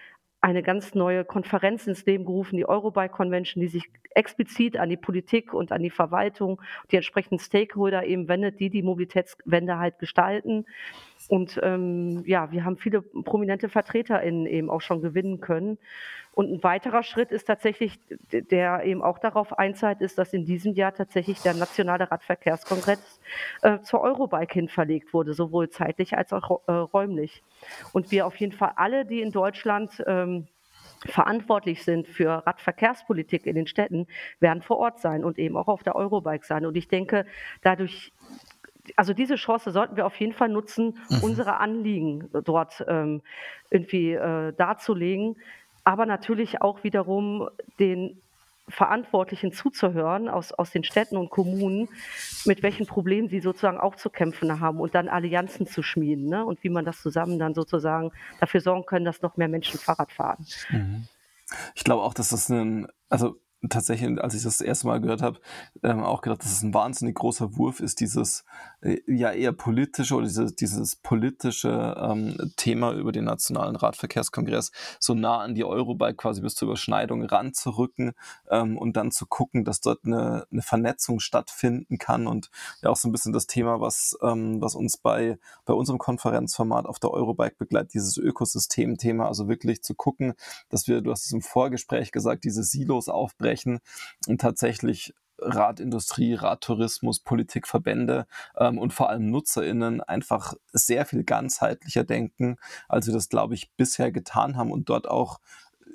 eine 0.41 0.63
ganz 0.63 0.95
neue 0.95 1.25
Konferenz 1.25 1.87
ins 1.87 2.05
Leben 2.07 2.25
gerufen, 2.25 2.57
die 2.57 2.69
Eurobike 2.69 3.13
Convention, 3.15 3.61
die 3.61 3.69
sich 3.69 3.91
explizit 4.11 4.77
an 4.79 4.89
die 4.89 4.97
Politik 4.97 5.53
und 5.55 5.73
an 5.73 5.83
die 5.83 5.91
Verwaltung, 5.91 6.61
die 6.91 6.97
entsprechenden 6.97 7.39
Stakeholder 7.39 8.05
eben 8.05 8.29
wendet, 8.29 8.61
die 8.61 8.71
die 8.71 8.83
Mobilitätswende 8.83 9.79
halt 9.79 9.99
gestalten. 9.99 10.67
Und 11.29 11.61
ähm, 11.63 12.23
ja, 12.27 12.51
wir 12.53 12.65
haben 12.65 12.77
viele 12.77 13.03
prominente 13.03 13.69
VertreterInnen 13.69 14.47
eben 14.47 14.71
auch 14.71 14.81
schon 14.81 15.03
gewinnen 15.03 15.41
können. 15.41 15.79
Und 16.33 16.53
ein 16.53 16.63
weiterer 16.63 17.03
Schritt 17.03 17.33
ist 17.33 17.47
tatsächlich, 17.47 17.99
der 18.31 18.85
eben 18.85 19.03
auch 19.03 19.19
darauf 19.19 19.59
einzahlt, 19.59 20.01
ist, 20.01 20.19
dass 20.19 20.33
in 20.33 20.45
diesem 20.45 20.75
Jahr 20.75 20.95
tatsächlich 20.95 21.41
der 21.41 21.55
Nationale 21.55 22.11
Radverkehrskongress 22.13 23.21
äh, 23.63 23.81
zur 23.81 24.03
Eurobike 24.03 24.55
hin 24.55 24.69
verlegt 24.69 25.13
wurde, 25.13 25.35
sowohl 25.35 25.69
zeitlich 25.69 26.17
als 26.17 26.33
auch 26.33 26.61
äh, 26.69 26.73
räumlich. 26.73 27.43
Und 27.93 28.13
wir 28.13 28.25
auf 28.25 28.37
jeden 28.37 28.53
Fall 28.53 28.73
alle, 28.77 29.05
die 29.05 29.21
in 29.21 29.33
Deutschland 29.33 30.03
ähm, 30.07 30.47
verantwortlich 31.07 31.85
sind 31.85 32.09
für 32.09 32.47
Radverkehrspolitik 32.47 33.47
in 33.47 33.55
den 33.55 33.67
Städten, 33.67 34.07
werden 34.41 34.63
vor 34.63 34.79
Ort 34.79 35.01
sein 35.01 35.25
und 35.25 35.39
eben 35.39 35.57
auch 35.57 35.69
auf 35.69 35.83
der 35.83 35.97
Eurobike 35.97 36.45
sein. 36.45 36.67
Und 36.67 36.77
ich 36.77 36.89
denke, 36.89 37.27
dadurch 37.63 38.13
also 38.97 39.13
diese 39.13 39.37
Chance 39.37 39.71
sollten 39.71 39.97
wir 39.97 40.07
auf 40.07 40.17
jeden 40.17 40.33
Fall 40.33 40.49
nutzen, 40.49 40.99
mhm. 41.11 41.19
unsere 41.23 41.59
Anliegen 41.59 42.31
dort 42.45 42.85
ähm, 42.89 43.21
irgendwie 43.71 44.13
äh, 44.13 44.53
darzulegen, 44.55 45.37
aber 45.85 46.07
natürlich 46.07 46.63
auch 46.63 46.85
wiederum 46.85 47.49
den 47.79 48.21
Verantwortlichen 48.69 49.53
zuzuhören 49.53 50.29
aus, 50.29 50.53
aus 50.53 50.71
den 50.71 50.85
Städten 50.85 51.17
und 51.17 51.31
Kommunen, 51.31 51.89
mit 52.45 52.63
welchen 52.63 52.87
Problemen 52.87 53.29
sie 53.29 53.41
sozusagen 53.41 53.79
auch 53.79 53.97
zu 53.97 54.11
kämpfen 54.11 54.61
haben 54.61 54.81
und 54.81 54.95
dann 54.95 55.09
Allianzen 55.09 55.67
zu 55.67 55.83
schmieden 55.83 56.27
ne? 56.27 56.45
und 56.45 56.63
wie 56.63 56.69
man 56.69 56.85
das 56.85 57.01
zusammen 57.03 57.39
dann 57.39 57.55
sozusagen 57.55 58.13
dafür 58.41 58.61
sorgen 58.61 58.87
können, 58.87 59.05
dass 59.05 59.23
noch 59.23 59.37
mehr 59.37 59.49
Menschen 59.49 59.79
Fahrrad 59.79 60.13
fahren. 60.13 60.47
Mhm. 60.71 61.09
Ich 61.75 61.85
glaube 61.85 62.03
auch, 62.03 62.15
dass 62.15 62.29
das 62.29 62.49
ein, 62.51 62.89
also 63.09 63.41
tatsächlich, 63.69 64.23
als 64.23 64.35
ich 64.35 64.45
das, 64.45 64.59
das 64.59 64.67
erste 64.67 64.87
Mal 64.87 65.01
gehört 65.01 65.21
habe, 65.21 65.41
ähm, 65.83 66.05
auch 66.05 66.21
gedacht, 66.21 66.43
dass 66.45 66.53
es 66.53 66.63
ein 66.63 66.75
wahnsinnig 66.75 67.17
großer 67.17 67.57
Wurf 67.57 67.81
ist, 67.81 67.99
dieses 67.99 68.45
äh, 68.83 68.99
ja 69.07 69.33
eher 69.33 69.53
politische 69.53 70.15
oder 70.15 70.27
dieses, 70.27 70.55
dieses 70.55 70.95
politische 70.95 71.97
ähm, 71.99 72.53
Thema 72.57 72.93
über 72.93 73.11
den 73.11 73.25
Nationalen 73.25 73.75
Radverkehrskongress 73.75 74.71
so 75.01 75.15
nah 75.15 75.39
an 75.39 75.57
die 75.57 75.65
Eurobike 75.65 76.15
quasi 76.15 76.41
bis 76.41 76.55
zur 76.55 76.69
Überschneidung 76.69 77.25
ranzurücken 77.25 78.13
ähm, 78.49 78.79
und 78.79 78.97
dann 78.97 79.11
zu 79.11 79.27
gucken, 79.27 79.65
dass 79.65 79.81
dort 79.81 80.05
eine, 80.05 80.47
eine 80.53 80.63
Vernetzung 80.63 81.19
stattfinden 81.19 81.99
kann 81.99 82.29
und 82.29 82.51
ja 82.83 82.91
auch 82.91 82.97
so 82.97 83.09
ein 83.09 83.13
bisschen 83.13 83.33
das 83.33 83.49
Thema, 83.49 83.81
was, 83.81 84.17
ähm, 84.23 84.61
was 84.61 84.77
uns 84.77 84.99
bei, 84.99 85.39
bei 85.65 85.75
unserem 85.75 85.99
Konferenzformat 85.99 86.87
auf 86.87 87.01
der 87.01 87.11
Eurobike 87.11 87.57
begleitet, 87.59 87.95
dieses 87.95 88.17
Ökosystem-Thema, 88.19 89.27
also 89.27 89.49
wirklich 89.49 89.83
zu 89.83 89.95
gucken, 89.95 90.35
dass 90.69 90.87
wir, 90.87 91.01
du 91.01 91.11
hast 91.11 91.27
es 91.27 91.33
im 91.33 91.43
Vorgespräch 91.43 92.13
gesagt, 92.13 92.45
diese 92.45 92.63
Silos 92.63 93.09
aufbrechen 93.09 93.48
und 94.27 94.41
tatsächlich 94.41 95.15
Radindustrie, 95.41 96.35
Radtourismus, 96.35 97.21
Politikverbände 97.21 98.27
ähm, 98.57 98.79
und 98.79 98.93
vor 98.93 99.09
allem 99.09 99.31
NutzerInnen 99.31 100.01
einfach 100.01 100.55
sehr 100.73 101.07
viel 101.07 101.25
ganzheitlicher 101.25 102.05
denken, 102.05 102.57
als 102.89 103.07
wir 103.07 103.15
das, 103.15 103.29
glaube 103.29 103.55
ich, 103.55 103.71
bisher 103.77 104.11
getan 104.11 104.57
haben 104.57 104.73
und 104.73 104.89
dort 104.89 105.09
auch 105.09 105.41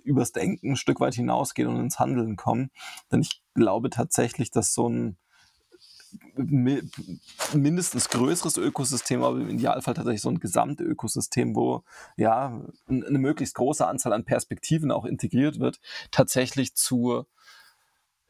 übers 0.03 0.31
Denken 0.31 0.71
ein 0.71 0.75
Stück 0.75 0.99
weit 0.99 1.15
hinausgehen 1.15 1.67
und 1.67 1.79
ins 1.79 1.99
Handeln 1.99 2.35
kommen. 2.35 2.71
Denn 3.11 3.21
ich 3.21 3.41
glaube 3.53 3.89
tatsächlich, 3.89 4.51
dass 4.51 4.73
so 4.73 4.89
ein 4.89 5.17
mindestens 7.53 8.09
größeres 8.09 8.57
Ökosystem, 8.57 9.23
aber 9.23 9.39
im 9.39 9.49
Idealfall 9.49 9.93
tatsächlich 9.93 10.21
so 10.21 10.29
ein 10.29 10.39
Gesamtökosystem, 10.39 11.55
wo 11.55 11.83
ja 12.17 12.61
eine 12.87 13.19
möglichst 13.19 13.55
große 13.55 13.85
Anzahl 13.85 14.13
an 14.13 14.25
Perspektiven 14.25 14.91
auch 14.91 15.05
integriert 15.05 15.59
wird, 15.59 15.79
tatsächlich 16.11 16.75
zu 16.75 17.25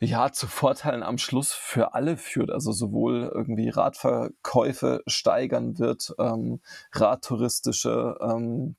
ja, 0.03 0.31
zu 0.31 0.47
Vorteilen 0.47 1.03
am 1.03 1.17
Schluss 1.17 1.53
für 1.53 1.93
alle 1.93 2.17
führt. 2.17 2.51
Also 2.51 2.71
sowohl 2.71 3.31
irgendwie 3.33 3.69
Radverkäufe 3.69 5.01
steigern 5.07 5.79
wird, 5.79 6.13
ähm, 6.19 6.61
radtouristische 6.93 8.17
ähm, 8.21 8.75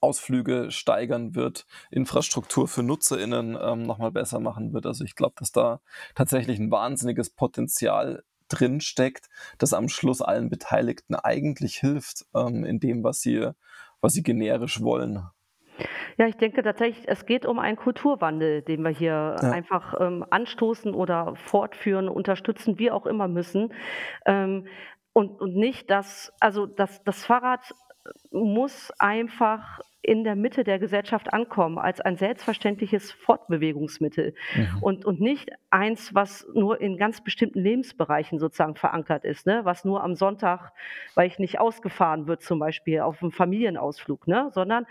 Ausflüge 0.00 0.70
steigern 0.70 1.34
wird, 1.34 1.66
Infrastruktur 1.90 2.68
für 2.68 2.82
NutzerInnen 2.82 3.56
ähm, 3.60 3.82
nochmal 3.84 4.10
besser 4.10 4.40
machen 4.40 4.72
wird. 4.72 4.86
Also 4.86 5.04
ich 5.04 5.14
glaube, 5.14 5.34
dass 5.38 5.52
da 5.52 5.80
tatsächlich 6.14 6.58
ein 6.58 6.70
wahnsinniges 6.70 7.30
Potenzial 7.30 8.24
drin 8.48 8.80
steckt, 8.80 9.28
das 9.58 9.72
am 9.72 9.88
Schluss 9.88 10.22
allen 10.22 10.50
Beteiligten 10.50 11.14
eigentlich 11.14 11.76
hilft 11.76 12.26
ähm, 12.34 12.64
in 12.64 12.80
dem, 12.80 13.04
was 13.04 13.20
sie, 13.20 13.50
was 14.00 14.12
sie 14.12 14.22
generisch 14.22 14.80
wollen. 14.80 15.26
Ja, 16.18 16.26
ich 16.26 16.36
denke 16.36 16.62
tatsächlich, 16.62 17.06
es 17.08 17.26
geht 17.26 17.46
um 17.46 17.58
einen 17.58 17.76
Kulturwandel, 17.76 18.62
den 18.62 18.82
wir 18.82 18.90
hier 18.90 19.36
ja. 19.40 19.50
einfach 19.50 19.94
ähm, 20.00 20.24
anstoßen 20.30 20.94
oder 20.94 21.34
fortführen, 21.36 22.08
unterstützen, 22.08 22.78
wie 22.78 22.90
auch 22.90 23.06
immer 23.06 23.28
müssen. 23.28 23.72
Ähm, 24.24 24.66
und, 25.12 25.40
und 25.40 25.56
nicht, 25.56 25.90
dass, 25.90 26.32
also 26.40 26.66
das, 26.66 27.02
das 27.04 27.24
Fahrrad 27.24 27.74
muss 28.30 28.92
einfach 28.98 29.80
in 30.02 30.22
der 30.22 30.36
Mitte 30.36 30.62
der 30.62 30.78
Gesellschaft 30.78 31.32
ankommen, 31.32 31.78
als 31.78 32.00
ein 32.00 32.16
selbstverständliches 32.16 33.10
Fortbewegungsmittel 33.10 34.34
mhm. 34.54 34.82
und, 34.82 35.04
und 35.04 35.20
nicht 35.20 35.50
eins, 35.70 36.14
was 36.14 36.46
nur 36.54 36.80
in 36.80 36.96
ganz 36.96 37.24
bestimmten 37.24 37.58
Lebensbereichen 37.58 38.38
sozusagen 38.38 38.76
verankert 38.76 39.24
ist, 39.24 39.46
ne? 39.46 39.62
was 39.64 39.84
nur 39.84 40.04
am 40.04 40.14
Sonntag, 40.14 40.72
weil 41.16 41.26
ich 41.26 41.40
nicht 41.40 41.58
ausgefahren 41.58 42.28
wird, 42.28 42.42
zum 42.42 42.60
Beispiel 42.60 43.00
auf 43.00 43.20
einem 43.20 43.32
Familienausflug, 43.32 44.28
ne? 44.28 44.50
sondern 44.52 44.86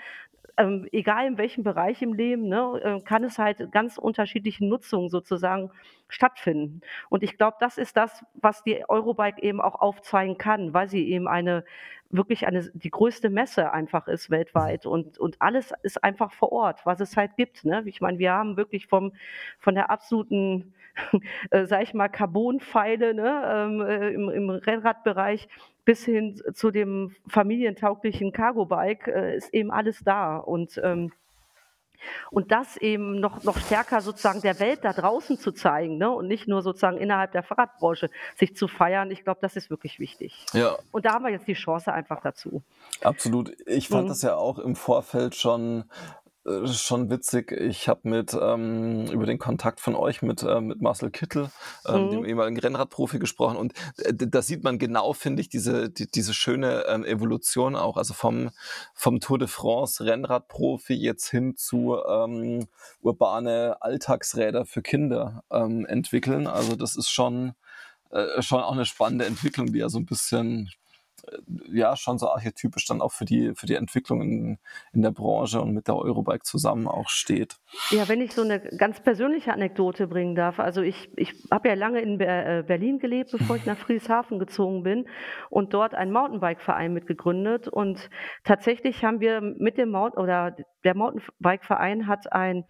ähm, 0.58 0.88
egal 0.92 1.28
in 1.28 1.38
welchem 1.38 1.64
Bereich 1.64 2.02
im 2.02 2.14
Leben, 2.14 2.48
ne, 2.48 2.80
äh, 2.84 3.02
kann 3.02 3.24
es 3.24 3.38
halt 3.38 3.72
ganz 3.72 3.98
unterschiedliche 3.98 4.66
Nutzungen 4.66 5.10
sozusagen 5.10 5.72
stattfinden. 6.08 6.82
Und 7.10 7.24
ich 7.24 7.38
glaube, 7.38 7.58
das 7.60 7.78
ist 7.78 7.98
das, 7.98 8.24
was 8.36 8.64
die 8.64 8.88
Eurobike 8.88 9.42
eben 9.42 9.60
auch 9.60 9.76
aufzeigen 9.76 10.38
kann, 10.38 10.74
weil 10.74 10.90
sie 10.90 11.10
eben 11.10 11.28
eine 11.28 11.64
wirklich 12.12 12.48
eine 12.48 12.70
die 12.74 12.92
größte 12.92 13.30
Messe 13.30 13.72
einfach 13.74 14.08
ist 14.08 14.30
weltweit 14.30 14.86
und 14.86 15.18
und 15.18 15.38
alles 15.42 15.74
ist 15.82 16.04
einfach 16.04 16.32
vor 16.32 16.52
Ort, 16.52 16.86
was 16.86 17.00
es 17.00 17.18
halt 17.18 17.36
gibt. 17.36 17.66
Ne? 17.66 17.84
Ich 17.86 18.00
meine, 18.00 18.20
wir 18.20 18.32
haben 18.32 18.58
wirklich 18.58 18.88
vom 18.88 19.14
von 19.60 19.76
der 19.76 19.90
absoluten 19.90 20.74
äh, 21.52 21.66
sage 21.66 21.84
ich 21.84 21.94
mal, 21.94 22.10
Carbonpfeile 22.10 23.14
ne, 23.14 23.44
ähm, 23.46 23.82
äh, 23.82 24.10
im, 24.10 24.30
im 24.30 24.50
Rennradbereich 24.50 25.48
bis 25.86 26.04
hin 26.04 26.42
zu 26.54 26.72
dem 26.72 27.16
familientauglichen 27.28 28.34
Cargo-Bike 28.34 29.08
äh, 29.08 29.38
ist 29.38 29.54
eben 29.54 29.72
alles 29.72 30.02
da. 30.04 30.38
Und, 30.38 30.82
ähm, 30.84 31.12
und 32.32 32.52
das 32.52 32.76
eben 32.78 33.20
noch, 33.20 33.44
noch 33.44 33.58
stärker 33.58 34.02
sozusagen 34.02 34.42
der 34.42 34.60
Welt 34.60 34.80
da 34.84 34.94
draußen 34.94 35.38
zu 35.38 35.52
zeigen 35.52 35.98
ne? 35.98 36.12
und 36.12 36.28
nicht 36.28 36.48
nur 36.48 36.62
sozusagen 36.62 36.98
innerhalb 36.98 37.32
der 37.32 37.44
Fahrradbranche 37.44 38.10
sich 38.36 38.56
zu 38.56 38.68
feiern, 38.68 39.12
ich 39.12 39.24
glaube, 39.24 39.40
das 39.42 39.56
ist 39.56 39.70
wirklich 39.70 40.00
wichtig. 40.00 40.46
Ja. 40.54 40.78
Und 40.92 41.06
da 41.06 41.14
haben 41.14 41.24
wir 41.24 41.32
jetzt 41.32 41.48
die 41.48 41.54
Chance 41.54 41.94
einfach 41.94 42.22
dazu. 42.22 42.64
Absolut. 43.02 43.56
Ich 43.68 43.88
fand 43.88 44.06
mhm. 44.06 44.10
das 44.10 44.22
ja 44.24 44.36
auch 44.36 44.60
im 44.60 44.76
Vorfeld 44.76 45.36
schon 45.36 45.86
schon 46.66 47.10
witzig. 47.10 47.52
Ich 47.52 47.90
habe 47.90 48.02
mit 48.04 48.38
ähm, 48.40 49.08
über 49.08 49.26
den 49.26 49.40
Kontakt 49.40 49.80
von 49.80 49.96
euch 49.96 50.22
mit, 50.22 50.44
äh, 50.44 50.62
mit 50.62 50.80
Marcel 50.80 51.10
Kittel, 51.10 51.50
ähm, 51.88 52.06
mhm. 52.06 52.12
dem 52.12 52.26
ehemaligen 52.26 52.60
Rennradprofi, 52.60 53.18
gesprochen. 53.18 53.58
Und 53.58 53.74
äh, 53.98 54.14
da 54.14 54.42
sieht 54.42 54.64
man 54.64 54.78
genau, 54.78 55.14
finde 55.14 55.42
ich, 55.42 55.50
diese, 55.50 55.90
die, 55.90 56.08
diese 56.10 56.34
schöne 56.34 56.86
ähm, 56.88 57.04
Evolution 57.04 57.76
auch. 57.76 57.98
Also 57.98 58.14
vom, 58.14 58.52
vom 58.94 59.20
Tour 59.20 59.40
de 59.40 59.48
France 59.48 60.06
Rennradprofi 60.06 60.94
jetzt 60.94 61.30
hin 61.30 61.56
zu 61.56 61.98
ähm, 62.08 62.68
urbane 63.02 63.78
Alltagsräder 63.82 64.66
für 64.66 64.84
Kinder 64.84 65.44
ähm, 65.50 65.86
entwickeln. 65.88 66.46
Also 66.46 66.76
das 66.76 66.96
ist 66.96 67.10
schon, 67.10 67.54
äh, 68.12 68.42
schon 68.44 68.62
auch 68.62 68.74
eine 68.74 68.86
spannende 68.86 69.26
Entwicklung, 69.26 69.74
die 69.74 69.80
ja 69.80 69.90
so 69.90 69.98
ein 69.98 70.06
bisschen 70.06 70.68
äh, 70.68 70.85
ja 71.72 71.96
schon 71.96 72.18
so 72.18 72.30
archetypisch 72.30 72.86
dann 72.86 73.02
auch 73.02 73.12
für 73.12 73.26
die, 73.26 73.54
für 73.56 73.66
die 73.66 73.76
Entwicklung 73.76 74.22
in, 74.22 74.58
in 74.94 75.02
der 75.02 75.12
Branche 75.12 75.62
und 75.62 75.74
mit 75.74 75.88
der 75.88 75.96
Eurobike 75.96 76.44
zusammen 76.44 76.88
auch 76.88 77.10
steht. 77.10 77.58
Ja, 77.92 78.08
wenn 78.08 78.22
ich 78.22 78.34
so 78.34 78.42
eine 78.42 78.60
ganz 78.60 79.02
persönliche 79.02 79.54
Anekdote 79.54 80.08
bringen 80.08 80.36
darf. 80.36 80.60
Also 80.60 80.82
ich, 80.82 81.10
ich 81.16 81.34
habe 81.52 81.70
ja 81.70 81.76
lange 81.76 82.02
in 82.02 82.20
äh, 82.20 82.64
Berlin 82.66 83.00
gelebt, 83.00 83.32
bevor 83.32 83.56
ich 83.56 83.66
nach 83.66 83.78
Friedrichshafen 83.78 84.40
gezogen 84.40 84.84
bin 84.84 85.08
und 85.50 85.74
dort 85.74 85.94
einen 85.94 86.12
Mountainbike-Verein 86.12 86.94
mitgegründet. 86.94 87.68
Und 87.68 88.10
tatsächlich 88.44 89.04
haben 89.04 89.20
wir 89.20 89.42
mit 89.42 89.78
dem 89.78 89.92
Mountain 89.92 90.24
oder 90.24 90.56
der 90.84 90.96
Mountainbike-Verein 90.96 92.08
hat 92.08 92.32
ein 92.32 92.66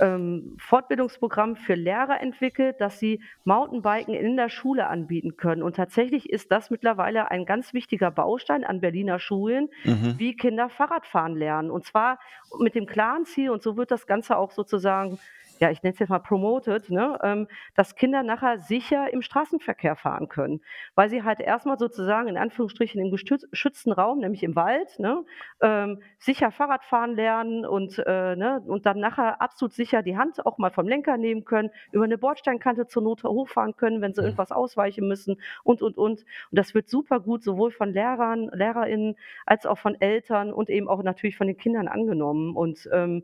ähm, 0.00 0.56
Fortbildungsprogramm 0.58 1.56
für 1.56 1.74
Lehrer 1.74 2.20
entwickelt, 2.20 2.80
dass 2.80 2.98
sie 2.98 3.22
Mountainbiken 3.44 4.14
in 4.14 4.36
der 4.36 4.48
Schule 4.48 4.86
anbieten 4.86 5.36
können. 5.36 5.62
Und 5.62 5.76
tatsächlich 5.76 6.30
ist 6.30 6.50
das 6.50 6.70
mittlerweile 6.70 7.30
ein 7.30 7.44
ganz 7.44 7.74
wichtiger 7.74 8.10
Baustein 8.10 8.64
an 8.64 8.80
Berliner 8.80 9.18
Schulen, 9.18 9.68
mhm. 9.84 10.14
wie 10.18 10.36
Kinder 10.36 10.68
Fahrradfahren 10.68 11.36
lernen. 11.36 11.70
Und 11.70 11.84
zwar 11.84 12.18
mit 12.58 12.74
dem 12.74 12.86
klaren 12.86 13.24
Ziel, 13.24 13.50
und 13.50 13.62
so 13.62 13.76
wird 13.76 13.90
das 13.90 14.06
Ganze 14.06 14.36
auch 14.36 14.50
sozusagen 14.50 15.18
ja, 15.62 15.70
ich 15.70 15.80
nenne 15.84 15.92
es 15.92 16.00
jetzt 16.00 16.08
mal 16.08 16.18
promoted, 16.18 16.90
ne, 16.90 17.16
ähm, 17.22 17.46
dass 17.76 17.94
Kinder 17.94 18.24
nachher 18.24 18.58
sicher 18.58 19.12
im 19.12 19.22
Straßenverkehr 19.22 19.94
fahren 19.94 20.28
können, 20.28 20.60
weil 20.96 21.08
sie 21.08 21.22
halt 21.22 21.38
erstmal 21.38 21.78
sozusagen 21.78 22.26
in 22.26 22.36
Anführungsstrichen 22.36 23.00
im 23.00 23.12
geschützten 23.12 23.92
Raum, 23.92 24.18
nämlich 24.18 24.42
im 24.42 24.56
Wald, 24.56 24.98
ne, 24.98 25.24
ähm, 25.60 26.02
sicher 26.18 26.50
Fahrrad 26.50 26.82
fahren 26.84 27.14
lernen 27.14 27.64
und, 27.64 27.96
äh, 28.04 28.34
ne, 28.34 28.60
und 28.66 28.86
dann 28.86 28.98
nachher 28.98 29.40
absolut 29.40 29.72
sicher 29.72 30.02
die 30.02 30.16
Hand 30.16 30.44
auch 30.44 30.58
mal 30.58 30.70
vom 30.70 30.88
Lenker 30.88 31.16
nehmen 31.16 31.44
können, 31.44 31.70
über 31.92 32.02
eine 32.04 32.18
Bordsteinkante 32.18 32.88
zur 32.88 33.04
Not 33.04 33.22
hochfahren 33.22 33.76
können, 33.76 34.00
wenn 34.00 34.14
sie 34.14 34.22
irgendwas 34.22 34.50
ausweichen 34.50 35.06
müssen 35.06 35.40
und, 35.62 35.80
und, 35.80 35.96
und. 35.96 36.02
Und 36.22 36.24
das 36.50 36.74
wird 36.74 36.88
super 36.88 37.20
gut 37.20 37.44
sowohl 37.44 37.70
von 37.70 37.92
Lehrern, 37.92 38.50
LehrerInnen 38.52 39.14
als 39.46 39.64
auch 39.64 39.78
von 39.78 39.94
Eltern 40.00 40.52
und 40.52 40.70
eben 40.70 40.88
auch 40.88 41.04
natürlich 41.04 41.36
von 41.36 41.46
den 41.46 41.56
Kindern 41.56 41.86
angenommen. 41.86 42.56
Und, 42.56 42.88
ähm, 42.92 43.22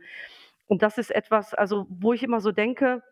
und 0.68 0.82
das 0.82 0.98
ist 0.98 1.10
etwas, 1.10 1.54
also 1.54 1.86
wo 1.88 2.12
ich 2.12 2.22
immer 2.22 2.40
so 2.40 2.52
denke, 2.52 3.02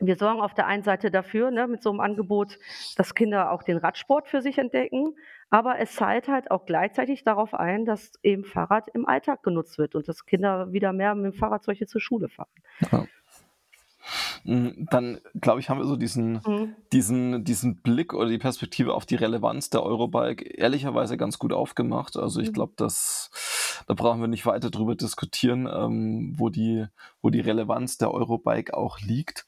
wir 0.00 0.16
sorgen 0.16 0.40
auf 0.40 0.54
der 0.54 0.66
einen 0.66 0.82
Seite 0.82 1.10
dafür, 1.10 1.50
ne, 1.50 1.68
mit 1.68 1.82
so 1.82 1.90
einem 1.90 2.00
Angebot, 2.00 2.58
dass 2.96 3.14
Kinder 3.14 3.52
auch 3.52 3.62
den 3.62 3.76
Radsport 3.76 4.28
für 4.28 4.42
sich 4.42 4.58
entdecken, 4.58 5.14
aber 5.50 5.78
es 5.78 5.94
zahlt 5.94 6.26
halt 6.28 6.50
auch 6.50 6.66
gleichzeitig 6.66 7.22
darauf 7.22 7.54
ein, 7.54 7.84
dass 7.84 8.12
eben 8.22 8.44
Fahrrad 8.44 8.88
im 8.92 9.06
Alltag 9.06 9.42
genutzt 9.42 9.78
wird 9.78 9.94
und 9.94 10.08
dass 10.08 10.26
Kinder 10.26 10.72
wieder 10.72 10.92
mehr 10.92 11.14
mit 11.14 11.32
dem 11.32 11.38
Fahrrad 11.38 11.62
solche 11.62 11.86
zur 11.86 12.00
Schule 12.00 12.28
fahren. 12.28 12.50
Ja. 12.90 13.06
Hm, 14.44 14.86
dann, 14.90 15.20
glaube 15.40 15.60
ich, 15.60 15.70
haben 15.70 15.78
wir 15.78 15.86
so 15.86 15.96
diesen, 15.96 16.40
mhm. 16.46 16.74
diesen, 16.92 17.44
diesen 17.44 17.76
Blick 17.76 18.14
oder 18.14 18.28
die 18.28 18.38
Perspektive 18.38 18.94
auf 18.94 19.06
die 19.06 19.16
Relevanz 19.16 19.70
der 19.70 19.82
Eurobike 19.82 20.44
ehrlicherweise 20.44 21.16
ganz 21.16 21.38
gut 21.38 21.52
aufgemacht. 21.52 22.16
Also 22.16 22.40
ich 22.40 22.48
mhm. 22.48 22.54
glaube, 22.54 22.72
dass 22.76 23.30
da 23.86 23.94
brauchen 23.94 24.20
wir 24.20 24.28
nicht 24.28 24.46
weiter 24.46 24.70
drüber 24.70 24.94
diskutieren, 24.94 25.68
ähm, 25.70 26.34
wo, 26.36 26.48
die, 26.48 26.86
wo 27.22 27.30
die 27.30 27.40
Relevanz 27.40 27.98
der 27.98 28.12
Eurobike 28.12 28.76
auch 28.76 29.00
liegt. 29.00 29.46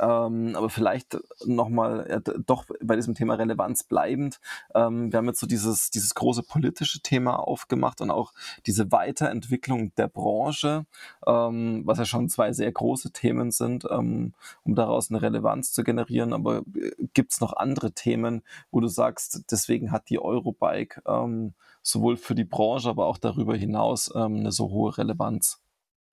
Ähm, 0.00 0.54
aber 0.56 0.68
vielleicht 0.70 1.18
nochmal 1.44 2.06
äh, 2.10 2.32
doch 2.46 2.64
bei 2.82 2.96
diesem 2.96 3.14
Thema 3.14 3.34
Relevanz 3.34 3.84
bleibend. 3.84 4.40
Ähm, 4.74 5.12
wir 5.12 5.18
haben 5.18 5.26
jetzt 5.26 5.40
so 5.40 5.46
dieses, 5.46 5.90
dieses 5.90 6.14
große 6.14 6.42
politische 6.42 7.00
Thema 7.00 7.36
aufgemacht 7.36 8.00
und 8.00 8.10
auch 8.10 8.32
diese 8.66 8.92
Weiterentwicklung 8.92 9.94
der 9.96 10.08
Branche, 10.08 10.86
ähm, 11.26 11.82
was 11.84 11.98
ja 11.98 12.04
schon 12.04 12.28
zwei 12.28 12.52
sehr 12.52 12.70
große 12.70 13.12
Themen 13.12 13.50
sind, 13.50 13.86
ähm, 13.90 14.34
um 14.64 14.74
daraus 14.74 15.10
eine 15.10 15.22
Relevanz 15.22 15.72
zu 15.72 15.84
generieren. 15.84 16.32
Aber 16.32 16.58
äh, 16.74 16.92
gibt 17.14 17.32
es 17.32 17.40
noch 17.40 17.54
andere 17.54 17.92
Themen, 17.92 18.42
wo 18.70 18.80
du 18.80 18.88
sagst, 18.88 19.44
deswegen 19.50 19.92
hat 19.92 20.10
die 20.10 20.20
Eurobike 20.20 21.02
ähm, 21.06 21.54
sowohl 21.82 22.16
für 22.16 22.34
die 22.34 22.44
Branche, 22.44 22.88
aber 22.90 23.06
auch 23.06 23.18
darüber 23.18 23.56
hinaus 23.56 24.12
ähm, 24.14 24.36
eine 24.36 24.52
so 24.52 24.70
hohe 24.70 24.96
Relevanz? 24.98 25.60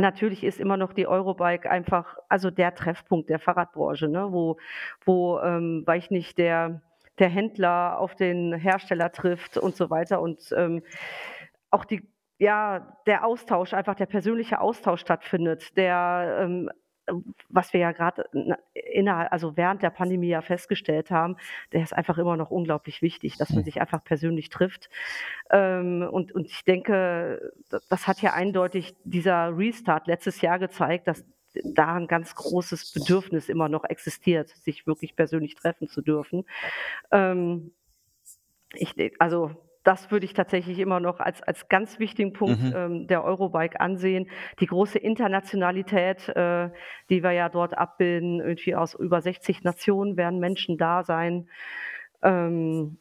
Natürlich 0.04 0.44
ist 0.44 0.60
immer 0.60 0.76
noch 0.76 0.92
die 0.92 1.08
Eurobike 1.08 1.72
einfach, 1.72 2.18
also 2.28 2.52
der 2.52 2.76
Treffpunkt 2.76 3.30
der 3.30 3.40
Fahrradbranche, 3.40 4.10
ne? 4.10 4.34
wo, 4.34 4.58
wo 5.06 5.40
ähm, 5.40 5.84
weil 5.86 6.00
ich 6.00 6.12
nicht, 6.12 6.38
der, 6.38 6.82
der 7.20 7.30
Händler 7.30 7.98
auf 8.00 8.14
den 8.14 8.54
Hersteller 8.54 9.14
trifft 9.14 9.58
und 9.58 9.78
so 9.78 9.90
weiter 9.90 10.22
und 10.22 10.54
ähm, 10.58 10.84
auch 11.72 11.86
die, 11.86 12.06
ja, 12.38 12.98
der 13.08 13.26
Austausch, 13.26 13.74
einfach 13.74 13.96
der 13.96 14.08
persönliche 14.08 14.60
Austausch 14.60 15.00
stattfindet, 15.00 15.78
der 15.78 16.40
ähm, 16.42 16.70
was 17.50 17.74
wir 17.74 17.80
ja 17.80 17.92
gerade 17.92 18.26
innerhalb, 18.74 19.32
also 19.32 19.58
während 19.58 19.84
der 19.84 19.90
Pandemie 19.90 20.30
ja 20.30 20.42
festgestellt 20.42 21.12
haben, 21.12 21.38
der 21.72 21.84
ist 21.84 21.94
einfach 21.94 22.18
immer 22.18 22.38
noch 22.38 22.52
unglaublich 22.52 23.02
wichtig, 23.02 23.38
dass 23.38 23.50
man 23.50 23.60
hm. 23.60 23.66
sich 23.66 23.82
einfach 23.82 24.04
persönlich 24.04 24.50
trifft. 24.50 24.90
Ähm, 25.50 26.08
und, 26.12 26.32
und 26.32 26.48
ich 26.48 26.64
denke, 26.64 27.54
das 27.90 28.08
hat 28.08 28.22
ja 28.22 28.34
eindeutig 28.34 28.96
dieser 29.04 29.58
Restart 29.58 30.08
letztes 30.08 30.42
Jahr 30.42 30.60
gezeigt, 30.60 31.08
dass 31.08 31.26
da 31.64 31.96
ein 31.96 32.08
ganz 32.08 32.36
großes 32.36 32.94
Bedürfnis 32.94 33.50
immer 33.50 33.70
noch 33.70 33.84
existiert, 33.84 34.50
sich 34.50 34.88
wirklich 34.88 35.16
persönlich 35.16 35.56
treffen 35.56 35.88
zu 35.88 36.02
dürfen. 36.02 36.46
Ähm, 37.12 37.72
ich, 38.74 38.96
also 39.20 39.52
das 39.84 40.12
würde 40.12 40.26
ich 40.26 40.34
tatsächlich 40.34 40.80
immer 40.80 41.00
noch 41.00 41.20
als, 41.20 41.42
als 41.42 41.68
ganz 41.68 42.00
wichtigen 42.00 42.34
Punkt 42.34 42.62
mhm. 42.62 42.74
ähm, 42.76 43.08
der 43.08 43.24
Eurobike 43.24 43.80
ansehen. 43.80 44.30
Die 44.60 44.66
große 44.66 44.98
Internationalität, 44.98 46.30
äh, 46.30 46.70
die 47.10 47.24
wir 47.24 47.32
ja 47.32 47.50
dort 47.50 47.78
abbilden, 47.78 48.40
irgendwie 48.40 48.76
aus 48.76 48.94
über 48.94 49.22
60 49.22 49.64
Nationen 49.64 50.18
werden 50.18 50.40
Menschen 50.40 50.78
da 50.78 51.04
sein. 51.04 51.50
Ähm, 52.22 52.98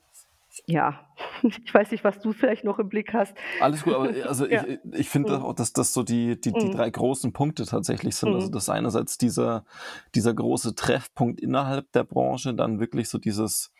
ja, 0.67 1.01
ich 1.43 1.73
weiß 1.73 1.91
nicht, 1.93 2.05
was 2.05 2.21
du 2.21 2.33
vielleicht 2.33 2.65
noch 2.65 2.79
im 2.79 2.89
Blick 2.89 3.15
hast. 3.15 3.35
Alles 3.61 3.85
gut, 3.85 3.95
aber 3.95 4.11
also 4.29 4.47
ja. 4.47 4.65
ich, 4.67 4.79
ich 4.93 5.09
finde 5.09 5.39
mhm. 5.39 5.45
auch, 5.45 5.55
dass 5.55 5.73
das 5.73 5.93
so 5.95 6.03
die, 6.03 6.41
die, 6.41 6.53
die 6.53 6.67
mhm. 6.67 6.73
drei 6.73 6.91
großen 6.91 7.33
Punkte 7.33 7.65
tatsächlich 7.65 8.17
sind. 8.17 8.29
Also 8.29 8.39
mhm. 8.39 8.43
Also 8.43 8.53
das 8.53 8.69
einerseits 8.69 9.19
dieser, 9.19 9.65
dieser 10.15 10.35
große 10.35 10.75
Treffpunkt 10.75 11.41
innerhalb 11.41 11.91
der 11.93 12.05
Branche, 12.05 12.55
dann 12.55 12.81
wirklich 12.81 13.09
so 13.09 13.19
dieses 13.19 13.73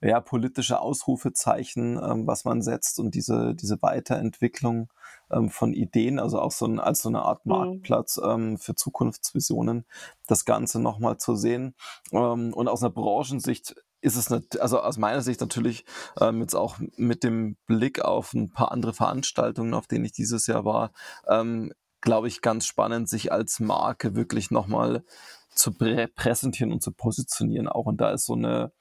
ja, 0.00 0.20
politische 0.20 0.80
Ausrufezeichen, 0.80 2.00
ähm, 2.02 2.26
was 2.26 2.44
man 2.44 2.62
setzt 2.62 3.00
und 3.00 3.14
diese, 3.14 3.54
diese 3.54 3.82
Weiterentwicklung 3.82 4.92
ähm, 5.30 5.50
von 5.50 5.72
Ideen, 5.72 6.18
also 6.18 6.40
auch 6.40 6.52
so 6.52 6.66
ein, 6.66 6.78
als 6.78 7.02
so 7.02 7.08
eine 7.08 7.22
Art 7.22 7.44
mhm. 7.44 7.52
Marktplatz 7.52 8.20
ähm, 8.22 8.58
für 8.58 8.74
Zukunftsvisionen, 8.74 9.86
das 10.26 10.44
Ganze 10.44 10.80
nochmal 10.80 11.18
zu 11.18 11.34
sehen. 11.34 11.74
Ähm, 12.12 12.52
und 12.54 12.68
aus 12.68 12.82
einer 12.82 12.92
Branchensicht 12.92 13.74
ist 14.00 14.16
es 14.16 14.30
nicht, 14.30 14.60
also 14.60 14.80
aus 14.80 14.98
meiner 14.98 15.22
Sicht 15.22 15.40
natürlich 15.40 15.84
ähm, 16.20 16.40
jetzt 16.40 16.54
auch 16.54 16.78
mit 16.96 17.24
dem 17.24 17.56
Blick 17.66 18.00
auf 18.04 18.32
ein 18.32 18.52
paar 18.52 18.70
andere 18.70 18.94
Veranstaltungen, 18.94 19.74
auf 19.74 19.88
denen 19.88 20.04
ich 20.04 20.12
dieses 20.12 20.46
Jahr 20.46 20.64
war, 20.64 20.92
ähm, 21.26 21.72
glaube 22.00 22.28
ich, 22.28 22.40
ganz 22.40 22.66
spannend, 22.66 23.08
sich 23.08 23.32
als 23.32 23.58
Marke 23.58 24.14
wirklich 24.14 24.52
nochmal 24.52 25.04
zu 25.50 25.72
prä 25.72 26.06
präsentieren 26.06 26.72
und 26.72 26.82
zu 26.82 26.92
positionieren 26.92 27.66
auch. 27.66 27.86
Und 27.86 28.00
da 28.00 28.10
ist 28.12 28.26
so 28.26 28.34
eine 28.34 28.72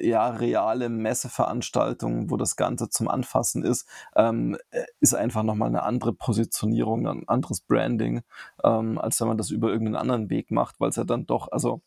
ja, 0.00 0.28
reale 0.28 0.88
Messeveranstaltung, 0.88 2.30
wo 2.30 2.36
das 2.36 2.56
Ganze 2.56 2.88
zum 2.88 3.08
Anfassen 3.08 3.64
ist, 3.64 3.86
ähm, 4.16 4.56
äh, 4.70 4.84
ist 5.00 5.14
einfach 5.14 5.42
nochmal 5.42 5.68
eine 5.68 5.82
andere 5.82 6.12
Positionierung, 6.12 7.06
ein 7.06 7.28
anderes 7.28 7.60
Branding, 7.60 8.22
ähm, 8.64 8.98
als 8.98 9.20
wenn 9.20 9.28
man 9.28 9.38
das 9.38 9.50
über 9.50 9.68
irgendeinen 9.68 9.96
anderen 9.96 10.30
Weg 10.30 10.50
macht, 10.50 10.80
weil 10.80 10.90
es 10.90 10.96
ja 10.96 11.04
dann 11.04 11.26
doch, 11.26 11.50
also 11.52 11.80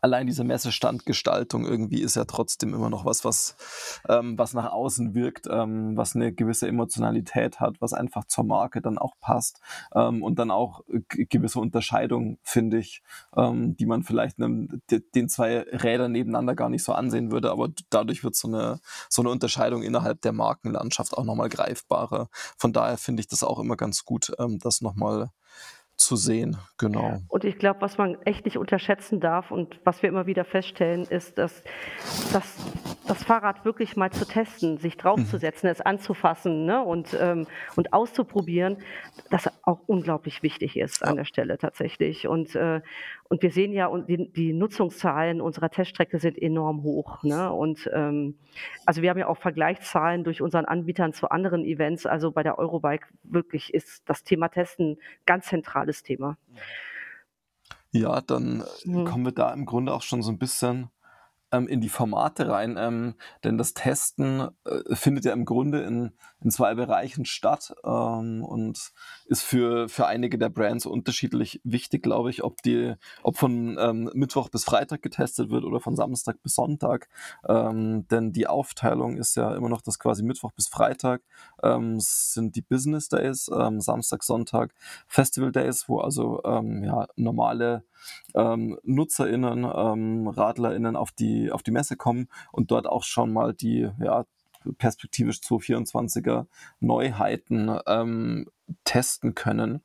allein 0.00 0.26
diese 0.26 0.44
Messestandgestaltung 0.44 1.64
irgendwie 1.64 2.00
ist 2.00 2.16
ja 2.16 2.24
trotzdem 2.24 2.74
immer 2.74 2.90
noch 2.90 3.04
was, 3.04 3.24
was, 3.24 3.56
ähm, 4.08 4.38
was 4.38 4.54
nach 4.54 4.70
außen 4.70 5.14
wirkt, 5.14 5.46
ähm, 5.50 5.96
was 5.96 6.14
eine 6.14 6.32
gewisse 6.32 6.68
Emotionalität 6.68 7.60
hat, 7.60 7.80
was 7.80 7.92
einfach 7.92 8.24
zur 8.24 8.44
Marke 8.44 8.80
dann 8.80 8.98
auch 8.98 9.14
passt 9.20 9.60
ähm, 9.94 10.22
und 10.22 10.38
dann 10.38 10.50
auch 10.50 10.82
gewisse 11.08 11.60
Unterscheidungen, 11.60 12.38
finde 12.42 12.78
ich, 12.78 13.02
ähm, 13.36 13.76
die 13.76 13.86
man 13.86 14.02
vielleicht 14.02 14.38
einem, 14.38 14.82
den 15.14 15.28
zwei 15.28 15.60
Rädern 15.60 16.12
nebeneinander 16.12 16.54
gar 16.54 16.68
nicht 16.68 16.84
so 16.84 16.92
ansehen 16.92 17.30
würde, 17.30 17.50
aber 17.50 17.68
dadurch 17.90 18.24
wird 18.24 18.36
so 18.36 18.48
eine, 18.48 18.80
so 19.08 19.22
eine 19.22 19.30
Unterscheidung 19.30 19.82
innerhalb 19.82 20.20
der 20.22 20.32
Markenlandschaft 20.32 21.16
auch 21.16 21.24
nochmal 21.24 21.48
greifbarer. 21.48 22.28
Von 22.56 22.72
daher 22.72 22.96
finde 22.98 23.20
ich 23.20 23.28
das 23.28 23.42
auch 23.42 23.58
immer 23.58 23.76
ganz 23.76 24.04
gut, 24.04 24.32
ähm, 24.38 24.58
das 24.58 24.80
nochmal 24.80 25.30
zu 25.98 26.16
sehen, 26.16 26.56
genau. 26.78 27.18
Und 27.28 27.44
ich 27.44 27.58
glaube, 27.58 27.80
was 27.80 27.98
man 27.98 28.16
echt 28.24 28.44
nicht 28.44 28.56
unterschätzen 28.56 29.20
darf 29.20 29.50
und 29.50 29.80
was 29.84 30.00
wir 30.02 30.08
immer 30.08 30.26
wieder 30.26 30.44
feststellen, 30.44 31.02
ist, 31.02 31.36
dass, 31.38 31.62
dass 32.32 32.56
das 33.06 33.24
Fahrrad 33.24 33.64
wirklich 33.64 33.96
mal 33.96 34.10
zu 34.10 34.24
testen, 34.24 34.78
sich 34.78 34.96
draufzusetzen, 34.96 35.68
mhm. 35.68 35.72
es 35.72 35.80
anzufassen 35.80 36.66
ne, 36.66 36.82
und, 36.82 37.16
ähm, 37.20 37.46
und 37.74 37.92
auszuprobieren, 37.92 38.78
das 39.30 39.50
auch 39.62 39.80
unglaublich 39.86 40.42
wichtig 40.42 40.76
ist 40.76 41.04
an 41.04 41.16
der 41.16 41.24
Stelle 41.24 41.58
tatsächlich. 41.58 42.28
Und, 42.28 42.54
äh, 42.54 42.80
und 43.28 43.42
wir 43.42 43.50
sehen 43.50 43.72
ja, 43.72 43.94
die, 43.98 44.32
die 44.32 44.54
Nutzungszahlen 44.54 45.42
unserer 45.42 45.68
Teststrecke 45.68 46.18
sind 46.18 46.40
enorm 46.40 46.82
hoch. 46.82 47.22
Ne? 47.22 47.52
Und 47.52 47.88
ähm, 47.92 48.38
also 48.86 49.02
wir 49.02 49.10
haben 49.10 49.18
ja 49.18 49.26
auch 49.26 49.36
Vergleichszahlen 49.36 50.24
durch 50.24 50.40
unseren 50.40 50.64
Anbietern 50.64 51.12
zu 51.12 51.30
anderen 51.30 51.62
Events. 51.64 52.06
Also 52.06 52.30
bei 52.30 52.42
der 52.42 52.58
Eurobike 52.58 53.06
wirklich 53.24 53.74
ist 53.74 54.02
das 54.06 54.24
Thema 54.24 54.48
Testen 54.48 54.96
ganz 55.26 55.46
zentrales 55.46 56.02
Thema. 56.02 56.38
Ja, 57.90 58.22
dann 58.22 58.64
mhm. 58.84 59.04
kommen 59.04 59.24
wir 59.26 59.32
da 59.32 59.52
im 59.52 59.66
Grunde 59.66 59.92
auch 59.92 60.02
schon 60.02 60.22
so 60.22 60.32
ein 60.32 60.38
bisschen 60.38 60.88
ähm, 61.52 61.68
in 61.68 61.80
die 61.80 61.88
Formate 61.88 62.48
rein, 62.48 62.76
ähm, 62.78 63.14
denn 63.44 63.58
das 63.58 63.74
Testen 63.74 64.48
äh, 64.64 64.94
findet 64.94 65.24
ja 65.24 65.32
im 65.32 65.44
Grunde 65.44 65.82
in, 65.82 66.12
in 66.40 66.50
zwei 66.50 66.74
Bereichen 66.74 67.24
statt 67.24 67.74
ähm, 67.84 68.44
und 68.44 68.92
ist 69.26 69.42
für, 69.42 69.88
für 69.88 70.06
einige 70.06 70.38
der 70.38 70.48
Brands 70.48 70.86
unterschiedlich 70.86 71.60
wichtig, 71.64 72.02
glaube 72.02 72.30
ich, 72.30 72.44
ob 72.44 72.62
die, 72.62 72.94
ob 73.22 73.38
von 73.38 73.76
ähm, 73.80 74.10
Mittwoch 74.14 74.48
bis 74.48 74.64
Freitag 74.64 75.02
getestet 75.02 75.50
wird 75.50 75.64
oder 75.64 75.80
von 75.80 75.96
Samstag 75.96 76.42
bis 76.42 76.54
Sonntag. 76.54 77.08
Ähm, 77.48 78.06
denn 78.08 78.32
die 78.32 78.46
Aufteilung 78.46 79.16
ist 79.16 79.36
ja 79.36 79.54
immer 79.54 79.68
noch 79.68 79.82
das 79.82 79.98
quasi 79.98 80.22
Mittwoch 80.22 80.52
bis 80.52 80.68
Freitag 80.68 81.22
ähm, 81.62 81.98
sind 82.00 82.56
die 82.56 82.62
Business 82.62 83.08
Days, 83.08 83.46
Samstag, 83.46 84.22
Sonntag 84.22 84.74
Festival 85.06 85.52
Days, 85.52 85.88
wo 85.88 86.00
also 86.00 86.40
ja, 86.44 87.06
normale 87.16 87.84
ähm, 88.34 88.78
NutzerInnen, 88.82 89.64
ähm, 89.64 90.28
RadlerInnen 90.28 90.96
auf 90.96 91.12
die, 91.12 91.50
auf 91.50 91.62
die 91.62 91.70
Messe 91.70 91.96
kommen 91.96 92.28
und 92.52 92.70
dort 92.70 92.86
auch 92.86 93.04
schon 93.04 93.32
mal 93.32 93.54
die 93.54 93.90
ja, 94.00 94.24
perspektivisch 94.78 95.38
224er 95.38 96.46
Neuheiten 96.80 97.78
ähm, 97.86 98.46
testen 98.84 99.34
können. 99.34 99.80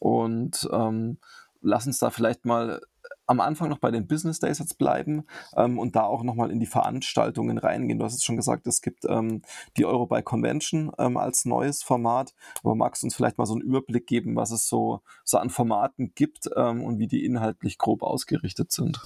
Und 0.00 0.68
ähm, 0.72 1.18
lass 1.60 1.86
uns 1.86 1.98
da 1.98 2.10
vielleicht 2.10 2.44
mal 2.44 2.80
am 3.26 3.40
Anfang 3.40 3.68
noch 3.68 3.78
bei 3.78 3.90
den 3.90 4.06
Business 4.06 4.38
Days 4.38 4.58
jetzt 4.58 4.78
bleiben 4.78 5.24
ähm, 5.56 5.78
und 5.78 5.96
da 5.96 6.02
auch 6.02 6.22
nochmal 6.22 6.50
in 6.50 6.60
die 6.60 6.66
Veranstaltungen 6.66 7.58
reingehen. 7.58 7.98
Du 7.98 8.04
hast 8.04 8.14
es 8.14 8.24
schon 8.24 8.36
gesagt, 8.36 8.66
es 8.66 8.82
gibt 8.82 9.04
ähm, 9.08 9.42
die 9.76 9.86
Eurobike 9.86 10.24
Convention 10.24 10.92
ähm, 10.98 11.16
als 11.16 11.44
neues 11.44 11.82
Format. 11.82 12.34
Aber 12.62 12.74
magst 12.74 13.02
du 13.02 13.06
uns 13.06 13.14
vielleicht 13.14 13.38
mal 13.38 13.46
so 13.46 13.54
einen 13.54 13.62
Überblick 13.62 14.06
geben, 14.06 14.36
was 14.36 14.50
es 14.50 14.68
so, 14.68 15.00
so 15.24 15.38
an 15.38 15.50
Formaten 15.50 16.12
gibt 16.14 16.50
ähm, 16.56 16.82
und 16.82 16.98
wie 16.98 17.06
die 17.06 17.24
inhaltlich 17.24 17.78
grob 17.78 18.02
ausgerichtet 18.02 18.72
sind? 18.72 19.00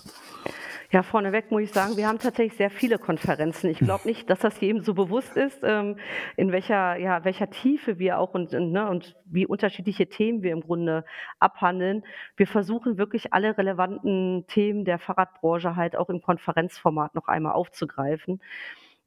Ja, 0.90 1.02
vorneweg 1.02 1.50
muss 1.50 1.64
ich 1.64 1.72
sagen, 1.72 1.98
wir 1.98 2.08
haben 2.08 2.18
tatsächlich 2.18 2.56
sehr 2.56 2.70
viele 2.70 2.98
Konferenzen. 2.98 3.68
Ich 3.68 3.78
glaube 3.78 4.08
nicht, 4.08 4.30
dass 4.30 4.38
das 4.38 4.58
jedem 4.58 4.82
so 4.82 4.94
bewusst 4.94 5.36
ist, 5.36 5.60
ähm, 5.62 5.98
in 6.36 6.50
welcher, 6.50 6.96
ja, 6.96 7.26
welcher 7.26 7.50
Tiefe 7.50 7.98
wir 7.98 8.18
auch 8.18 8.32
und, 8.32 8.52
ne, 8.52 8.88
und 8.88 9.14
wie 9.26 9.44
unterschiedliche 9.44 10.06
Themen 10.08 10.42
wir 10.42 10.52
im 10.52 10.62
Grunde 10.62 11.04
abhandeln. 11.40 12.04
Wir 12.38 12.46
versuchen 12.46 12.96
wirklich 12.96 13.34
alle 13.34 13.58
relevanten 13.58 14.46
Themen 14.46 14.86
der 14.86 14.98
Fahrradbranche 14.98 15.76
halt 15.76 15.94
auch 15.94 16.08
im 16.08 16.22
Konferenzformat 16.22 17.14
noch 17.14 17.28
einmal 17.28 17.52
aufzugreifen. 17.52 18.40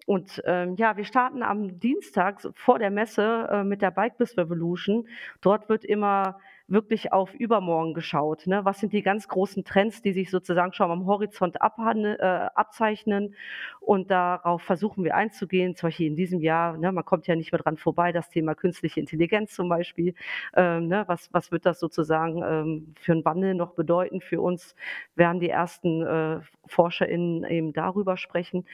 Und 0.05 0.39
ähm, 0.45 0.75
ja, 0.75 0.97
wir 0.97 1.05
starten 1.05 1.41
am 1.41 1.79
Dienstag 1.79 2.47
vor 2.53 2.77
der 2.77 2.91
Messe 2.91 3.47
äh, 3.51 3.63
mit 3.63 3.81
der 3.81 3.89
Bike 3.89 4.19
Biz 4.19 4.37
Revolution. 4.37 5.07
Dort 5.41 5.67
wird 5.67 5.83
immer 5.83 6.39
wirklich 6.71 7.11
auf 7.11 7.33
übermorgen 7.33 7.93
geschaut. 7.93 8.47
Ne? 8.47 8.63
Was 8.63 8.79
sind 8.79 8.93
die 8.93 9.01
ganz 9.01 9.27
großen 9.27 9.63
Trends, 9.63 10.01
die 10.01 10.13
sich 10.13 10.31
sozusagen 10.31 10.73
schon 10.73 10.89
am 10.89 11.05
Horizont 11.05 11.57
äh, 11.57 12.25
abzeichnen? 12.55 13.35
Und 13.79 14.09
darauf 14.09 14.61
versuchen 14.61 15.03
wir 15.03 15.15
einzugehen. 15.15 15.75
Zum 15.75 15.87
Beispiel 15.87 16.07
in 16.07 16.15
diesem 16.15 16.39
Jahr, 16.39 16.77
ne, 16.77 16.91
man 16.91 17.05
kommt 17.05 17.27
ja 17.27 17.35
nicht 17.35 17.51
mehr 17.51 17.59
dran 17.59 17.77
vorbei, 17.77 18.11
das 18.11 18.29
Thema 18.29 18.55
künstliche 18.55 18.99
Intelligenz 18.99 19.53
zum 19.53 19.69
Beispiel. 19.69 20.15
Ähm, 20.55 20.87
ne, 20.87 21.03
was, 21.07 21.33
was 21.33 21.51
wird 21.51 21.65
das 21.65 21.79
sozusagen 21.79 22.41
ähm, 22.43 22.95
für 22.99 23.11
einen 23.11 23.25
Wandel 23.25 23.53
noch 23.53 23.73
bedeuten 23.73 24.21
für 24.21 24.41
uns? 24.41 24.75
Werden 25.15 25.39
die 25.39 25.49
ersten 25.49 26.01
äh, 26.01 26.39
ForscherInnen 26.67 27.43
eben 27.43 27.73
darüber 27.73 28.17
sprechen. 28.17 28.65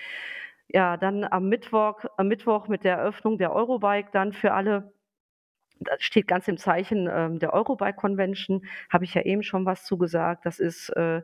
Ja, 0.70 0.98
dann 0.98 1.24
am 1.24 1.48
Mittwoch, 1.48 2.04
am 2.18 2.28
Mittwoch 2.28 2.68
mit 2.68 2.84
der 2.84 2.98
Eröffnung 2.98 3.38
der 3.38 3.54
Eurobike 3.54 4.10
dann 4.12 4.34
für 4.34 4.54
alle 4.54 4.92
das 5.80 6.02
steht 6.02 6.28
ganz 6.28 6.48
im 6.48 6.58
Zeichen 6.58 7.10
ähm, 7.12 7.40
der 7.40 7.54
Eurobike 7.54 7.96
Convention, 7.96 8.66
habe 8.90 9.06
ich 9.06 9.14
ja 9.14 9.22
eben 9.24 9.44
schon 9.44 9.66
was 9.66 9.86
zugesagt. 9.86 10.46
Das 10.46 10.60
ist 10.60 10.90
äh, 10.90 11.22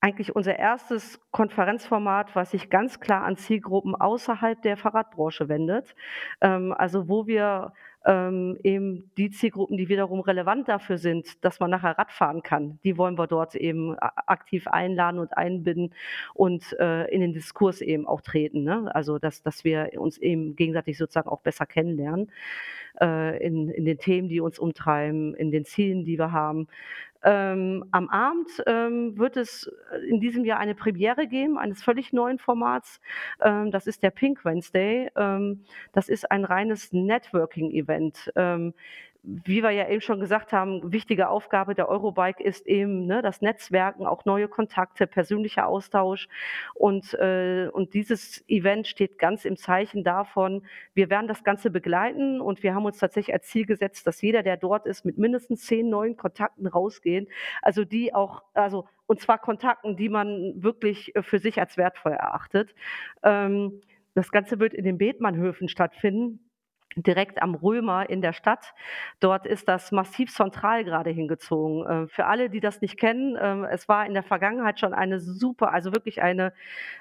eigentlich 0.00 0.36
unser 0.36 0.58
erstes 0.58 1.20
Konferenzformat, 1.32 2.36
was 2.36 2.52
sich 2.52 2.70
ganz 2.70 3.00
klar 3.00 3.24
an 3.24 3.36
Zielgruppen 3.36 3.94
außerhalb 3.94 4.62
der 4.62 4.76
Fahrradbranche 4.76 5.48
wendet. 5.48 5.94
Ähm, 6.40 6.72
also 6.76 7.08
wo 7.08 7.26
wir 7.26 7.72
ähm, 8.08 8.56
eben 8.64 9.10
die 9.18 9.30
Zielgruppen, 9.30 9.76
die 9.76 9.90
wiederum 9.90 10.20
relevant 10.20 10.66
dafür 10.66 10.96
sind, 10.96 11.44
dass 11.44 11.60
man 11.60 11.70
nachher 11.70 11.98
Rad 11.98 12.10
fahren 12.10 12.42
kann, 12.42 12.78
die 12.82 12.96
wollen 12.96 13.18
wir 13.18 13.26
dort 13.26 13.54
eben 13.54 13.98
aktiv 13.98 14.66
einladen 14.66 15.20
und 15.20 15.36
einbinden 15.36 15.94
und 16.32 16.72
äh, 16.80 17.04
in 17.08 17.20
den 17.20 17.34
Diskurs 17.34 17.82
eben 17.82 18.06
auch 18.06 18.22
treten. 18.22 18.64
Ne? 18.64 18.90
Also 18.94 19.18
dass, 19.18 19.42
dass 19.42 19.62
wir 19.62 19.90
uns 19.98 20.16
eben 20.16 20.56
gegenseitig 20.56 20.96
sozusagen 20.96 21.28
auch 21.28 21.42
besser 21.42 21.66
kennenlernen 21.66 22.30
äh, 22.98 23.44
in, 23.46 23.68
in 23.68 23.84
den 23.84 23.98
Themen, 23.98 24.28
die 24.28 24.40
uns 24.40 24.58
umtreiben, 24.58 25.34
in 25.34 25.50
den 25.50 25.66
Zielen, 25.66 26.06
die 26.06 26.18
wir 26.18 26.32
haben. 26.32 26.66
Ähm, 27.22 27.84
am 27.90 28.08
Abend 28.08 28.48
ähm, 28.66 29.18
wird 29.18 29.36
es 29.36 29.70
in 30.08 30.20
diesem 30.20 30.44
Jahr 30.44 30.60
eine 30.60 30.74
Premiere 30.74 31.26
geben, 31.26 31.58
eines 31.58 31.82
völlig 31.82 32.12
neuen 32.12 32.38
Formats. 32.38 33.00
Ähm, 33.42 33.70
das 33.70 33.86
ist 33.86 34.02
der 34.02 34.10
Pink 34.10 34.44
Wednesday. 34.44 35.10
Ähm, 35.16 35.64
das 35.92 36.08
ist 36.08 36.30
ein 36.30 36.44
reines 36.44 36.92
Networking-Event. 36.92 38.32
Wie 39.44 39.62
wir 39.62 39.72
ja 39.72 39.86
eben 39.88 40.00
schon 40.00 40.20
gesagt 40.20 40.54
haben, 40.54 40.90
wichtige 40.90 41.28
Aufgabe 41.28 41.74
der 41.74 41.90
Eurobike 41.90 42.42
ist 42.42 42.66
eben 42.66 43.04
ne, 43.04 43.20
das 43.20 43.42
Netzwerken, 43.42 44.06
auch 44.06 44.24
neue 44.24 44.48
Kontakte, 44.48 45.06
persönlicher 45.06 45.66
Austausch. 45.66 46.28
Und, 46.72 47.12
äh, 47.12 47.68
und 47.70 47.92
dieses 47.92 48.42
Event 48.48 48.86
steht 48.86 49.18
ganz 49.18 49.44
im 49.44 49.58
Zeichen 49.58 50.02
davon, 50.02 50.62
wir 50.94 51.10
werden 51.10 51.28
das 51.28 51.44
Ganze 51.44 51.70
begleiten 51.70 52.40
und 52.40 52.62
wir 52.62 52.74
haben 52.74 52.86
uns 52.86 52.98
tatsächlich 52.98 53.34
als 53.34 53.48
Ziel 53.48 53.66
gesetzt, 53.66 54.06
dass 54.06 54.22
jeder, 54.22 54.42
der 54.42 54.56
dort 54.56 54.86
ist, 54.86 55.04
mit 55.04 55.18
mindestens 55.18 55.66
zehn 55.66 55.90
neuen 55.90 56.16
Kontakten 56.16 56.66
rausgehen. 56.66 57.28
Also 57.60 57.84
die 57.84 58.14
auch, 58.14 58.42
also 58.54 58.86
und 59.06 59.20
zwar 59.20 59.38
Kontakten, 59.38 59.96
die 59.96 60.08
man 60.08 60.54
wirklich 60.56 61.12
für 61.20 61.38
sich 61.38 61.60
als 61.60 61.76
wertvoll 61.76 62.12
erachtet. 62.12 62.74
Ähm, 63.22 63.82
das 64.14 64.30
Ganze 64.30 64.58
wird 64.58 64.72
in 64.72 64.84
den 64.84 64.96
Bethmannhöfen 64.96 65.68
stattfinden 65.68 66.47
direkt 67.02 67.42
am 67.42 67.54
Römer 67.54 68.08
in 68.08 68.20
der 68.20 68.32
Stadt. 68.32 68.74
Dort 69.20 69.46
ist 69.46 69.68
das 69.68 69.92
Massiv 69.92 70.32
Central 70.32 70.84
gerade 70.84 71.10
hingezogen. 71.10 71.86
Äh, 71.86 72.08
für 72.08 72.26
alle, 72.26 72.50
die 72.50 72.60
das 72.60 72.80
nicht 72.80 72.98
kennen, 72.98 73.36
ähm, 73.40 73.64
es 73.64 73.88
war 73.88 74.06
in 74.06 74.14
der 74.14 74.22
Vergangenheit 74.22 74.80
schon 74.80 74.94
eine 74.94 75.20
super, 75.20 75.72
also 75.72 75.92
wirklich 75.92 76.22
eine, 76.22 76.52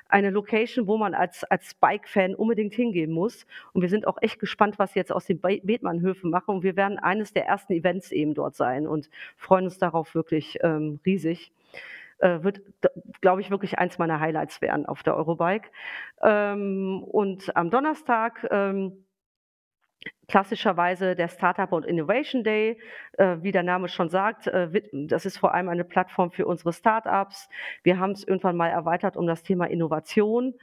eine 0.10 0.29
Location, 0.29 0.88
wo 0.88 0.97
man 0.97 1.13
als, 1.13 1.43
als 1.43 1.73
Bike-Fan 1.75 2.36
unbedingt 2.36 2.73
hingehen 2.73 3.12
muss. 3.12 3.45
Und 3.73 3.81
wir 3.81 3.89
sind 3.89 4.07
auch 4.07 4.17
echt 4.21 4.39
gespannt, 4.39 4.79
was 4.79 4.93
sie 4.93 4.99
jetzt 4.99 5.12
aus 5.12 5.25
den 5.25 5.39
Bethmannhöfen 5.41 6.29
machen. 6.29 6.55
Und 6.55 6.63
wir 6.63 6.75
werden 6.75 6.99
eines 6.99 7.33
der 7.33 7.45
ersten 7.45 7.73
Events 7.73 8.12
eben 8.12 8.33
dort 8.33 8.55
sein 8.55 8.88
und 8.88 9.10
freuen 9.36 9.65
uns 9.65 9.77
darauf 9.77 10.15
wirklich 10.15 10.57
ähm, 10.62 10.99
riesig. 11.05 11.51
Äh, 12.19 12.41
wird, 12.41 12.62
glaube 13.21 13.41
ich, 13.41 13.51
wirklich 13.51 13.77
eins 13.77 13.99
meiner 13.99 14.19
Highlights 14.19 14.62
werden 14.62 14.88
auf 14.88 15.03
der 15.03 15.15
Eurobike. 15.15 15.69
Ähm, 16.23 17.03
und 17.03 17.55
am 17.55 17.69
Donnerstag 17.69 18.47
ähm, 18.49 19.05
klassischerweise 20.27 21.15
der 21.15 21.27
Startup 21.27 21.71
und 21.71 21.86
Innovation 21.86 22.43
Day. 22.43 22.79
Äh, 23.13 23.38
wie 23.41 23.51
der 23.51 23.63
Name 23.63 23.88
schon 23.88 24.10
sagt, 24.10 24.47
äh, 24.47 24.69
das 24.91 25.25
ist 25.25 25.38
vor 25.38 25.53
allem 25.53 25.69
eine 25.69 25.83
Plattform 25.83 26.31
für 26.31 26.45
unsere 26.45 26.73
Startups. 26.73 27.49
Wir 27.83 27.99
haben 27.99 28.12
es 28.12 28.27
irgendwann 28.27 28.57
mal 28.57 28.69
erweitert 28.69 29.17
um 29.17 29.27
das 29.27 29.43
Thema 29.43 29.65
Innovation, 29.65 30.53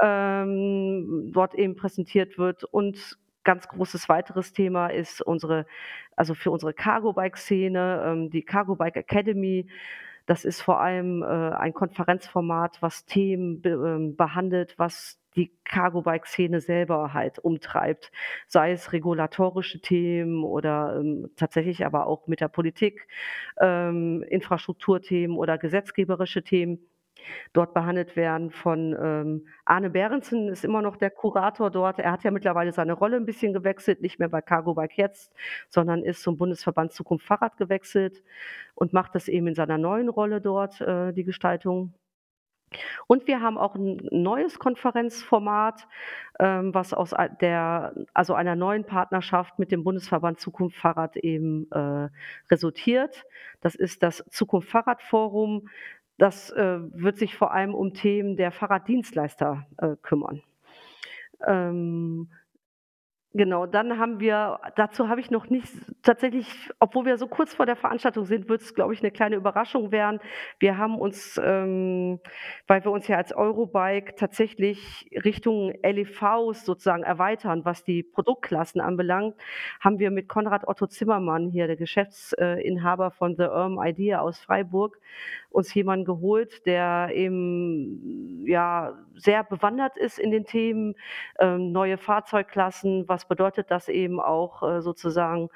ähm, 0.00 1.30
dort 1.32 1.54
eben 1.54 1.76
präsentiert 1.76 2.38
wird 2.38 2.64
und 2.64 3.18
ganz 3.44 3.68
großes 3.68 4.08
weiteres 4.08 4.52
Thema 4.52 4.88
ist 4.88 5.22
unsere, 5.22 5.66
also 6.16 6.34
für 6.34 6.50
unsere 6.50 6.74
Cargo-Bike-Szene, 6.74 8.02
ähm, 8.04 8.30
die 8.30 8.42
Cargo-Bike 8.42 8.96
Academy. 8.96 9.68
Das 10.26 10.44
ist 10.44 10.60
vor 10.60 10.80
allem 10.80 11.22
äh, 11.22 11.26
ein 11.26 11.72
Konferenzformat, 11.72 12.82
was 12.82 13.06
Themen 13.06 13.62
ähm, 13.64 14.16
behandelt, 14.16 14.74
was 14.78 15.20
die 15.36 15.52
Cargo-Bike-Szene 15.64 16.60
selber 16.60 17.12
halt 17.14 17.38
umtreibt, 17.38 18.10
sei 18.46 18.72
es 18.72 18.92
regulatorische 18.92 19.80
Themen 19.80 20.44
oder 20.44 20.96
ähm, 20.98 21.30
tatsächlich 21.36 21.84
aber 21.84 22.06
auch 22.06 22.26
mit 22.26 22.40
der 22.40 22.48
Politik, 22.48 23.06
ähm, 23.60 24.22
Infrastrukturthemen 24.28 25.36
oder 25.36 25.58
gesetzgeberische 25.58 26.42
Themen 26.42 26.78
dort 27.52 27.74
behandelt 27.74 28.16
werden 28.16 28.50
von 28.50 28.96
ähm, 29.00 29.46
Arne 29.64 29.90
Behrensen, 29.90 30.48
ist 30.48 30.64
immer 30.64 30.82
noch 30.82 30.96
der 30.96 31.10
Kurator 31.10 31.70
dort. 31.70 31.98
Er 31.98 32.12
hat 32.12 32.24
ja 32.24 32.30
mittlerweile 32.30 32.72
seine 32.72 32.92
Rolle 32.92 33.16
ein 33.16 33.26
bisschen 33.26 33.52
gewechselt, 33.52 34.00
nicht 34.02 34.18
mehr 34.18 34.28
bei 34.28 34.42
Cargo 34.42 34.74
Bike 34.74 34.96
jetzt, 34.96 35.32
sondern 35.68 36.02
ist 36.02 36.22
zum 36.22 36.36
Bundesverband 36.36 36.92
Zukunft 36.92 37.26
Fahrrad 37.26 37.56
gewechselt 37.56 38.22
und 38.74 38.92
macht 38.92 39.14
das 39.14 39.28
eben 39.28 39.48
in 39.48 39.54
seiner 39.54 39.78
neuen 39.78 40.08
Rolle 40.08 40.40
dort, 40.40 40.80
äh, 40.80 41.12
die 41.12 41.24
Gestaltung. 41.24 41.94
Und 43.06 43.26
wir 43.26 43.40
haben 43.40 43.58
auch 43.58 43.74
ein 43.74 44.08
neues 44.10 44.58
Konferenzformat, 44.58 45.86
ähm, 46.38 46.74
was 46.74 46.92
aus 46.92 47.14
der 47.40 47.94
also 48.12 48.34
einer 48.34 48.56
neuen 48.56 48.84
Partnerschaft 48.84 49.58
mit 49.58 49.70
dem 49.70 49.84
Bundesverband 49.84 50.40
Zukunft 50.40 50.76
Fahrrad 50.76 51.16
eben, 51.16 51.70
äh, 51.70 52.08
resultiert. 52.50 53.24
Das 53.60 53.74
ist 53.74 54.02
das 54.02 54.24
Zukunft 54.30 54.68
Fahrrad 54.68 55.02
Forum. 55.02 55.68
Das, 56.18 56.50
äh, 56.50 56.78
wird 56.92 57.18
sich 57.18 57.36
vor 57.36 57.52
allem 57.52 57.74
um 57.74 57.94
Themen 57.94 58.36
der 58.36 58.50
Fahrraddienstleister, 58.50 59.66
äh, 59.78 59.96
kümmern. 60.02 60.42
Ähm 61.46 62.28
Genau, 63.34 63.66
dann 63.66 63.98
haben 63.98 64.18
wir 64.18 64.60
dazu 64.76 65.08
habe 65.08 65.20
ich 65.20 65.30
noch 65.30 65.50
nicht 65.50 65.68
tatsächlich 66.02 66.70
obwohl 66.80 67.04
wir 67.04 67.18
so 67.18 67.26
kurz 67.26 67.52
vor 67.52 67.66
der 67.66 67.76
Veranstaltung 67.76 68.24
sind, 68.24 68.48
wird 68.48 68.62
es, 68.62 68.74
glaube 68.74 68.94
ich, 68.94 69.00
eine 69.00 69.10
kleine 69.10 69.36
Überraschung 69.36 69.92
werden. 69.92 70.20
Wir 70.58 70.78
haben 70.78 70.98
uns, 70.98 71.38
ähm, 71.42 72.18
weil 72.66 72.84
wir 72.84 72.90
uns 72.92 73.08
ja 73.08 73.16
als 73.16 73.34
Eurobike 73.34 74.14
tatsächlich 74.14 75.10
Richtung 75.24 75.72
LEVs 75.82 76.64
sozusagen 76.64 77.02
erweitern, 77.02 77.64
was 77.64 77.84
die 77.84 78.02
Produktklassen 78.02 78.80
anbelangt, 78.80 79.34
haben 79.80 79.98
wir 79.98 80.10
mit 80.10 80.28
Konrad 80.28 80.66
Otto 80.66 80.86
Zimmermann 80.86 81.50
hier, 81.50 81.66
der 81.66 81.76
Geschäftsinhaber 81.76 83.10
von 83.10 83.36
The 83.36 83.42
Erm 83.42 83.78
Idea 83.82 84.20
aus 84.20 84.38
Freiburg, 84.38 84.98
uns 85.56 85.72
jemanden 85.72 86.04
geholt, 86.04 86.66
der 86.66 87.10
eben, 87.14 88.46
ja, 88.46 88.92
sehr 89.14 89.42
bewandert 89.42 89.96
ist 89.96 90.18
in 90.18 90.30
den 90.30 90.44
Themen, 90.44 90.94
ähm, 91.40 91.72
neue 91.72 91.96
Fahrzeugklassen, 91.96 93.08
was 93.08 93.26
bedeutet 93.26 93.70
das 93.70 93.88
eben 93.88 94.20
auch 94.20 94.62
äh, 94.62 94.82
sozusagen 94.82 95.48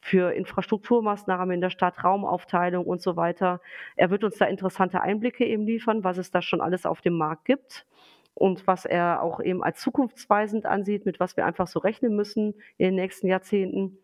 für 0.00 0.32
Infrastrukturmaßnahmen 0.32 1.54
in 1.54 1.60
der 1.60 1.70
Stadt, 1.70 2.02
Raumaufteilung 2.02 2.84
und 2.84 3.00
so 3.00 3.16
weiter. 3.16 3.60
Er 3.96 4.10
wird 4.10 4.24
uns 4.24 4.38
da 4.38 4.46
interessante 4.46 5.00
Einblicke 5.02 5.44
eben 5.44 5.64
liefern, 5.64 6.02
was 6.02 6.18
es 6.18 6.30
da 6.30 6.42
schon 6.42 6.60
alles 6.60 6.84
auf 6.84 7.00
dem 7.00 7.16
Markt 7.16 7.44
gibt 7.44 7.86
und 8.34 8.66
was 8.66 8.84
er 8.86 9.22
auch 9.22 9.40
eben 9.40 9.62
als 9.62 9.80
zukunftsweisend 9.80 10.66
ansieht, 10.66 11.06
mit 11.06 11.20
was 11.20 11.36
wir 11.36 11.46
einfach 11.46 11.68
so 11.68 11.78
rechnen 11.78 12.16
müssen 12.16 12.54
in 12.76 12.86
den 12.86 12.94
nächsten 12.96 13.28
Jahrzehnten. 13.28 13.98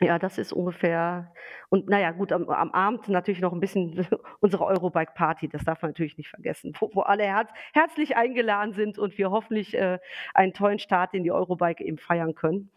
Ja, 0.00 0.18
das 0.18 0.38
ist 0.38 0.52
ungefähr 0.52 1.32
und 1.68 1.88
na 1.88 2.00
ja, 2.00 2.10
gut, 2.10 2.32
am 2.32 2.48
am 2.48 2.72
Abend 2.72 3.08
natürlich 3.08 3.40
noch 3.40 3.52
'n 3.52 3.60
bisschen 3.60 3.94
unsere 4.40 4.64
Eurobike-Party, 4.66 5.48
das 5.48 5.64
darf 5.64 5.82
man 5.82 5.90
natürlich 5.92 6.18
nicht 6.18 6.28
vergessen, 6.30 6.72
wo 6.80 6.90
wo 6.94 7.02
alle 7.02 7.22
herz 7.24 7.50
herzlich 7.72 8.16
eingeladen 8.16 8.72
sind 8.72 8.98
und 8.98 9.16
wir 9.18 9.30
hoffentlich, 9.30 9.74
äh, 9.76 10.00
einen 10.34 10.52
tollen 10.52 10.80
Start 10.80 11.14
in 11.14 11.22
die 11.22 11.30
Eurobike 11.30 11.84
eben 11.84 11.98
feiern 11.98 12.34
können. 12.34 12.70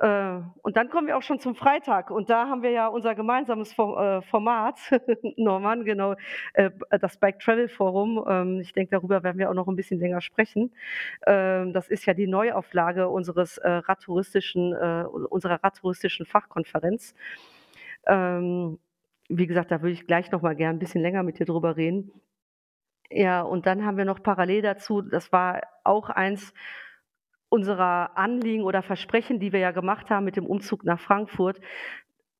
Äh, 0.00 0.40
und 0.62 0.76
dann 0.76 0.90
kommen 0.90 1.08
wir 1.08 1.16
auch 1.16 1.22
schon 1.22 1.40
zum 1.40 1.56
Freitag 1.56 2.10
und 2.12 2.30
da 2.30 2.48
haben 2.48 2.62
wir 2.62 2.70
ja 2.70 2.86
unser 2.86 3.14
gemeinsames 3.16 3.72
äh, 3.72 4.22
Format, 4.22 4.78
Norman, 5.36 5.84
genau, 5.84 6.14
äh, 6.54 6.70
das 7.00 7.16
Bike 7.18 7.40
Travel 7.40 7.68
Forum. 7.68 8.24
Ähm, 8.28 8.60
ich 8.60 8.72
denke, 8.72 8.92
darüber 8.92 9.24
werden 9.24 9.38
wir 9.38 9.50
auch 9.50 9.54
noch 9.54 9.66
'n 9.66 9.74
bisschen 9.76 9.98
länger 9.98 10.20
sprechen. 10.20 10.72
Ähm, 11.26 11.72
das 11.72 11.88
ist 11.88 12.06
ja 12.06 12.14
die 12.14 12.26
Neuauflage 12.28 13.08
unseres, 13.08 13.60
radtouristischen 13.64 14.72
unserer 15.30 15.62
radtouristischen 15.64 16.26
Fachkonferenz. 16.26 17.14
Ähm, 18.06 18.78
wie 19.28 19.46
gesagt, 19.46 19.70
da 19.72 19.82
würde 19.82 19.92
ich 19.92 20.06
gleich 20.06 20.30
noch 20.32 20.42
mal 20.42 20.56
gern 20.56 20.76
'n 20.76 20.78
bisschen 20.80 21.02
länger 21.02 21.22
mit 21.24 21.38
dir 21.40 21.46
drüber 21.46 21.76
reden. 21.76 22.12
Ja, 23.10 23.42
und 23.42 23.66
dann 23.66 23.84
haben 23.86 23.96
wir 23.98 24.04
noch 24.06 24.22
parallel 24.22 24.62
dazu 24.62 25.02
das 25.02 25.32
war 25.32 25.62
auch 25.84 26.10
eins 26.10 26.52
unserer 27.48 28.16
Anliegen 28.16 28.62
oder 28.62 28.82
Versprechen, 28.82 29.40
die 29.40 29.52
wir 29.52 29.60
ja 29.60 29.70
gemacht 29.70 30.10
haben 30.10 30.24
mit 30.24 30.36
dem 30.36 30.46
Umzug 30.46 30.84
nach 30.84 31.00
Frankfurt, 31.00 31.60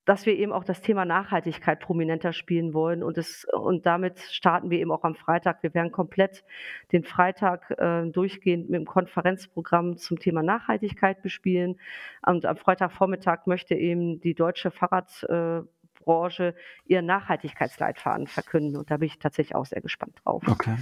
dass 0.09 0.25
wir 0.25 0.35
eben 0.37 0.53
auch 0.53 0.64
das 0.64 0.81
Thema 0.81 1.05
Nachhaltigkeit 1.05 1.81
prominenter 1.81 2.33
spielen 2.33 2.73
wollen 2.73 3.03
und 3.03 3.18
das 3.18 3.47
und 3.53 3.85
damit 3.85 4.18
starten 4.18 4.71
wir 4.71 4.79
eben 4.79 4.90
auch 4.90 5.05
am 5.05 5.14
Freitag. 5.14 5.62
Wir 5.62 5.75
werden 5.75 5.92
komplett 5.92 6.44
den 6.92 7.05
Freitag, 7.05 7.71
äh, 7.73 8.07
durchgehend 8.07 8.71
mit'm 8.71 8.87
Konferenzprogramm 8.87 9.99
zum 9.99 10.18
Thema 10.18 10.42
Nachhaltigkeit 10.42 11.21
bespielen. 11.21 11.79
Und 12.25 12.47
am 12.47 12.57
Freitagvormittag 12.57 13.47
möchte 13.47 13.75
eben 13.75 14.18
die 14.21 14.33
deutsche 14.33 14.71
Fahrrad 14.71 15.25
äh, 15.25 15.61
Branche 16.01 16.55
ihren 16.87 17.05
Nachhaltigkeitsleitfaden 17.05 18.29
verkünden 18.29 18.79
und 18.79 18.90
da 18.90 18.97
bin 18.97 19.09
ich 19.09 19.18
tatsächlich 19.18 19.55
auch 19.55 19.66
sehr 19.66 19.83
gespannt 19.83 20.16
drauf. 20.25 20.42
Okay. 20.49 20.77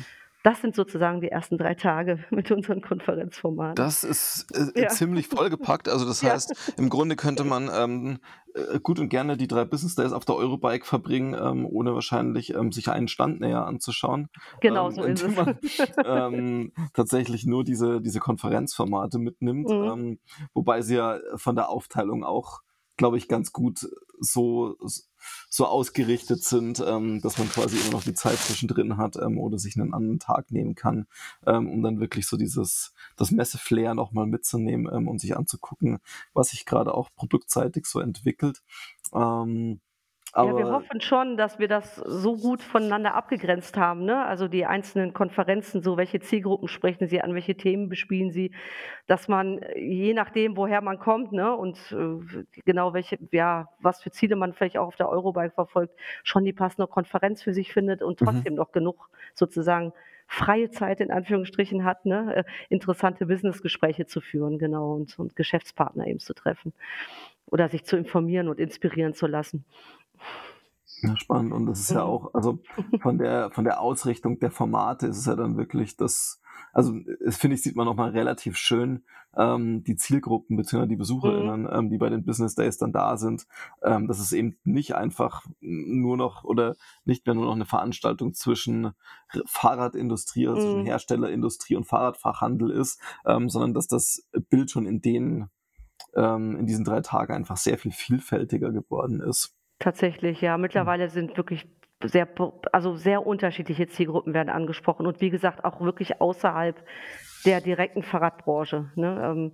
Das 0.46 0.60
sind 0.60 0.76
sozusagen 0.76 1.20
die 1.20 1.28
ersten 1.28 1.58
3 1.58 1.74
Tage 1.74 2.20
mit 2.30 2.52
unseren 2.52 2.80
Konferenzformaten. 2.80 3.74
Das 3.74 4.04
ist, 4.04 4.46
äh, 4.54 4.82
Ja. 4.82 4.88
ziemlich 4.90 5.26
vollgepackt. 5.26 5.88
Also, 5.88 6.06
das 6.06 6.20
Ja. 6.22 6.34
heißt, 6.34 6.74
im 6.78 6.88
Grunde 6.88 7.16
könnte 7.16 7.42
man, 7.42 7.68
ähm, 7.74 8.18
äh, 8.54 8.78
gut 8.78 9.00
und 9.00 9.08
gerne 9.08 9.36
die 9.36 9.48
3 9.48 9.64
Business 9.64 9.96
Days 9.96 10.12
auf 10.12 10.24
der 10.24 10.36
Eurobike 10.36 10.86
verbringen, 10.86 11.34
ähm, 11.34 11.66
ohne 11.66 11.94
wahrscheinlich, 11.94 12.54
ähm, 12.54 12.70
sich 12.70 12.88
einen 12.88 13.08
Stand 13.08 13.40
näher 13.40 13.66
anzuschauen, 13.66 14.28
Genau 14.60 14.86
ähm, 14.88 14.94
so 14.94 15.02
ist 15.02 15.22
es. 15.24 15.34
man, 15.34 15.58
ähm, 16.04 16.72
tatsächlich 16.94 17.44
nur 17.44 17.64
diese 17.64 18.00
diese 18.00 18.20
Konferenzformate 18.20 19.18
mitnimmt, 19.18 19.68
Mhm. 19.68 19.84
ähm, 19.84 20.18
wobei 20.54 20.80
sie 20.82 20.94
ja 20.94 21.18
von 21.34 21.56
der 21.56 21.68
Aufteilung 21.70 22.22
auch, 22.22 22.60
glaube 22.96 23.16
ich, 23.18 23.26
ganz 23.26 23.50
gut 23.52 23.84
so 24.20 24.76
s 24.84 25.10
so 25.50 25.66
ausgerichtet 25.66 26.42
sind, 26.44 26.82
ähm, 26.86 27.20
dass 27.22 27.38
man 27.38 27.48
quasi 27.50 27.76
immer 27.78 27.92
noch 27.92 28.04
die 28.04 28.14
Zeit 28.14 28.38
zwischendrin 28.38 28.96
hat, 28.98 29.16
ähm, 29.16 29.38
oder 29.38 29.58
sich 29.58 29.76
'nen 29.76 29.94
anderen 29.94 30.18
Tag 30.20 30.50
nehmen 30.52 30.74
kann, 30.74 31.06
ähm, 31.46 31.68
um 31.70 31.82
dann 31.82 32.00
wirklich 32.00 32.26
so 32.26 32.36
dieses 32.36 32.92
das 33.16 33.30
Messe-Flair 33.30 33.94
noch 33.94 34.12
mal 34.12 34.26
mitzunehmen, 34.26 34.88
ähm, 34.94 35.08
und 35.08 35.20
sich 35.20 35.36
anzugucken, 35.36 35.98
was 36.34 36.48
sich 36.50 36.66
grade 36.66 36.94
auch 36.94 37.10
produktseitig 37.16 37.86
so 37.86 38.00
entwickelt. 38.00 38.62
Ähm, 39.14 39.80
Ja, 40.38 40.54
wir 40.54 40.68
aber 40.68 40.70
hoffen 40.70 41.00
schon, 41.00 41.38
dass 41.38 41.58
wir 41.58 41.66
das 41.66 41.96
so 41.96 42.36
gut 42.36 42.60
voneinander 42.62 43.14
abgegrenzt 43.14 43.78
haben, 43.78 44.04
ne? 44.04 44.22
Also, 44.26 44.48
die 44.48 44.66
einzelnen 44.66 45.14
Konferenzen, 45.14 45.82
so 45.82 45.96
welche 45.96 46.20
Zielgruppen 46.20 46.68
sprechen 46.68 47.06
sie 47.08 47.22
an, 47.22 47.34
welche 47.34 47.56
Themen 47.56 47.88
bespielen 47.88 48.30
sie, 48.30 48.52
dass 49.06 49.28
man, 49.28 49.58
äh, 49.62 49.80
je 49.80 50.12
nachdem, 50.14 50.56
woher 50.58 50.82
man 50.82 50.98
kommt, 50.98 51.32
ne, 51.32 51.56
und, 51.56 51.78
äh, 51.92 52.44
genau 52.66 52.92
welche 52.92 53.18
ja, 53.32 53.68
was 53.80 54.02
für 54.02 54.10
Ziele 54.10 54.36
man 54.36 54.52
vielleicht 54.52 54.76
auch 54.76 54.88
auf 54.88 54.96
der 54.96 55.08
Eurobike 55.08 55.52
verfolgt, 55.54 55.98
schon 56.22 56.44
die 56.44 56.52
passende 56.52 56.86
Konferenz 56.86 57.42
für 57.42 57.54
sich 57.54 57.72
findet 57.72 58.02
und 58.02 58.18
Mhm. 58.20 58.46
trotzdem 58.46 58.54
noch 58.54 58.72
genug 58.72 59.08
sozusagen 59.34 59.92
freie 60.28 60.70
Zeit 60.70 61.00
in 61.00 61.10
Anführungsstrichen 61.12 61.84
hat, 61.84 62.04
ne, 62.04 62.36
äh, 62.36 62.44
interessante 62.68 63.26
Businessgespräche 63.26 64.06
zu 64.06 64.20
führen, 64.20 64.58
genau, 64.58 64.92
und 64.94 65.18
und 65.18 65.34
Geschäftspartner 65.36 66.06
eben 66.06 66.18
zu 66.20 66.34
treffen 66.34 66.74
oder 67.46 67.68
sich 67.68 67.84
zu 67.84 67.96
informieren 67.96 68.48
und 68.48 68.58
inspirieren 68.60 69.14
zu 69.14 69.26
lassen. 69.26 69.64
Ja, 71.06 71.16
spannend. 71.18 71.52
Und 71.52 71.66
das 71.66 71.80
ist 71.80 71.92
ja 71.92 72.02
Mhm. 72.02 72.04
auch 72.04 72.32
also, 72.34 72.60
von 72.98 73.18
der 73.18 73.50
von 73.50 73.64
der 73.64 73.80
Ausrichtung 73.80 74.38
der 74.38 74.50
Formate 74.50 75.06
ist 75.06 75.18
es 75.18 75.26
ja 75.26 75.36
dann 75.36 75.56
wirklich 75.58 75.96
das 75.96 76.40
also, 76.72 76.94
äh, 76.96 77.30
finde 77.32 77.54
ich, 77.56 77.62
sieht 77.62 77.76
man 77.76 77.84
noch 77.86 77.94
mal 77.96 78.10
relativ 78.10 78.56
schön, 78.56 79.04
ähm, 79.36 79.84
die 79.84 79.96
Zielgruppen 79.96 80.56
beziehungsweise 80.56 80.88
die 80.88 80.96
Mhm. 81.22 81.50
BesucherInnen, 81.50 81.68
ähm, 81.70 81.90
die 81.90 81.98
bei 81.98 82.08
den 82.08 82.24
Business 82.24 82.54
Days 82.54 82.78
dann 82.78 82.92
da 82.92 83.16
sind, 83.18 83.46
ähm, 83.82 84.06
dass 84.08 84.18
es 84.20 84.32
eben 84.32 84.58
nicht 84.64 84.94
einfach 84.94 85.44
nur 85.60 86.16
noch 86.16 86.44
oder 86.44 86.76
nicht 87.04 87.26
mehr 87.26 87.34
nur 87.34 87.44
noch 87.46 87.56
'ne 87.56 87.66
Veranstaltung 87.66 88.32
zwischen 88.34 88.92
Fahrradindustrie, 89.46 90.46
also 90.48 90.58
zwischen 90.60 90.80
Mhm. 90.80 90.86
Herstellerindustrie 90.86 91.76
und 91.76 91.84
Fahrradfachhandel 91.86 92.70
ist, 92.70 93.00
ähm, 93.26 93.48
sondern 93.50 93.74
dass 93.74 93.86
das 93.86 94.26
Bild 94.50 94.70
schon 94.70 94.86
in 94.86 95.02
den 95.02 95.48
ähm, 96.16 96.56
in 96.56 96.66
diesen 96.66 96.84
3 96.84 97.00
Tagen 97.02 97.34
einfach 97.34 97.56
sehr 97.58 97.78
viel 97.78 97.92
vielfältiger 97.92 98.72
geworden 98.72 99.20
ist. 99.20 99.54
Tatsächlich, 99.80 100.40
ja. 100.40 100.56
Mittlerweile 100.56 101.08
sind 101.10 101.36
wirklich 101.36 101.66
sehr 102.02 102.28
also, 102.72 102.94
sehr 102.96 103.26
unterschiedliche 103.26 103.86
Zielgruppen 103.86 104.34
werden 104.34 104.50
angesprochen 104.50 105.06
und 105.06 105.20
wie 105.20 105.30
gesagt, 105.30 105.64
auch 105.64 105.80
wirklich 105.80 106.20
außerhalb 106.20 106.82
der 107.46 107.60
direkten 107.62 108.02
Fahrradbranche, 108.02 108.90
ne? 108.96 109.22
Ähm, 109.24 109.52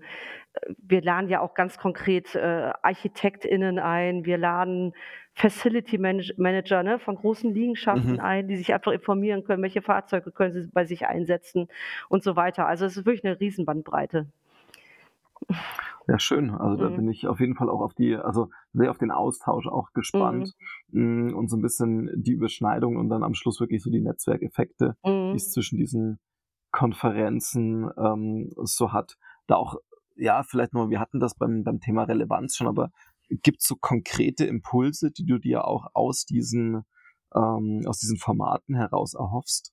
äh, 0.55 0.75
wir 0.79 1.03
laden 1.03 1.29
ja 1.31 1.41
auch 1.41 1.55
ganz 1.55 1.79
konkret, 1.79 2.35
äh, 2.37 2.73
ArchitektInnen 2.83 3.79
ein. 3.81 4.25
Wir 4.27 4.39
laden 4.39 4.95
Facility 5.35 5.99
Manage 5.99 6.35
Manager, 6.39 6.83
ne, 6.85 6.99
von 7.01 7.17
großen 7.17 7.53
Liegenschaften 7.55 8.21
Mhm. 8.21 8.21
ein, 8.21 8.49
die 8.49 8.57
sich 8.57 8.75
einfach 8.75 8.93
informieren 8.93 9.45
können, 9.45 9.63
welche 9.63 9.83
Fahrzeuge 9.83 10.33
können 10.33 10.53
sie 10.53 10.69
bei 10.73 10.85
sich 10.87 11.07
einsetzen 11.07 11.69
und 12.11 12.23
so 12.25 12.37
weiter. 12.37 12.67
Also, 12.69 12.87
es 12.87 12.97
ist 12.99 13.07
wirklich 13.07 13.25
'ne 13.25 13.41
Riesenbandbreite. 13.41 14.29
Ja, 16.09 16.19
schön. 16.19 16.51
Also, 16.51 16.77
da 16.77 16.91
Mhm. 16.91 16.97
bin 16.97 17.09
ich 17.09 17.27
auf 17.29 17.41
jeden 17.41 17.55
Fall 17.55 17.71
auch 17.71 17.81
auf 17.81 17.95
die 17.95 18.17
also, 18.17 18.49
sehr 18.73 18.91
auf 18.91 18.99
den 18.99 19.11
Austausch 19.11 19.67
auch 19.67 19.93
Mhm. 19.93 19.95
gespannt, 19.95 20.53
hm, 20.91 21.35
und 21.35 21.49
so 21.49 21.57
'n 21.57 21.63
bisschen 21.63 22.11
die 22.17 22.33
Überschneidung 22.33 22.97
und 22.97 23.09
dann 23.09 23.23
am 23.23 23.35
Schluss 23.35 23.61
wirklich 23.61 23.83
so 23.83 23.91
die 23.91 24.01
Netzwerkeffekte, 24.01 24.97
Mhm. 25.05 25.39
zwischen 25.39 25.79
diesen 25.79 26.19
Konferenzen, 26.73 27.89
ähm, 27.99 28.51
so 28.65 28.93
hat. 28.93 29.17
Da 29.47 29.57
auch 29.57 29.77
ja, 30.17 30.43
vielleicht 30.43 30.75
noch 30.75 30.91
wir 30.91 31.01
hatten 31.01 31.21
das 31.21 31.35
beim 31.37 31.65
beim 31.65 31.81
Thema 31.81 32.05
Relevanz 32.05 32.57
schon, 32.57 32.67
aber 32.69 32.91
gibt's 33.31 33.67
so 33.69 33.77
konkrete 33.77 34.45
Impulse, 34.47 35.11
die 35.11 35.25
du 35.27 35.39
dir 35.39 35.67
auch 35.67 35.87
aus 35.95 36.25
diesen 36.27 36.85
ähm, 37.35 37.83
aus 37.87 37.99
diesen 37.99 38.19
Formaten 38.19 38.75
heraus 38.77 39.15
erhoffst? 39.15 39.71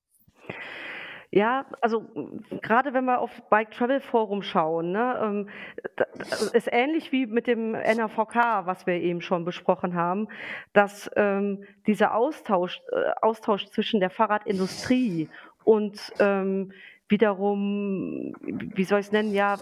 Ja, 1.31 1.65
also, 1.81 2.05
hm, 2.15 2.43
grade 2.61 2.93
wenn 2.93 3.05
wir 3.05 3.19
auf 3.19 3.29
Bike 3.49 3.69
Travel 3.71 3.99
Forum 4.01 4.41
schauen, 4.41 4.91
ne, 4.91 5.19
ähm, 5.21 5.49
da 5.95 6.05
ist 6.53 6.67
ähnlich 6.71 7.11
wie 7.11 7.27
mit 7.27 7.45
dem 7.45 7.71
NAVK, 7.73 8.65
was 8.65 8.87
wir 8.87 8.95
eben 8.95 9.21
schon 9.21 9.45
besprochen 9.45 9.93
haben, 9.93 10.27
dass, 10.73 11.09
ähm, 11.15 11.63
dieser 11.85 12.15
Austausch 12.15 12.81
äh, 12.91 13.11
Austausch 13.21 13.67
zwischen 13.67 13.99
der 13.99 14.09
Fahrradindustrie 14.09 15.29
und, 15.63 15.99
ähm, 16.19 16.71
wiederum, 17.09 18.33
wie 18.41 18.83
soll 18.83 18.99
ich's 18.99 19.11
nennen, 19.11 19.33
ja, 19.33 19.57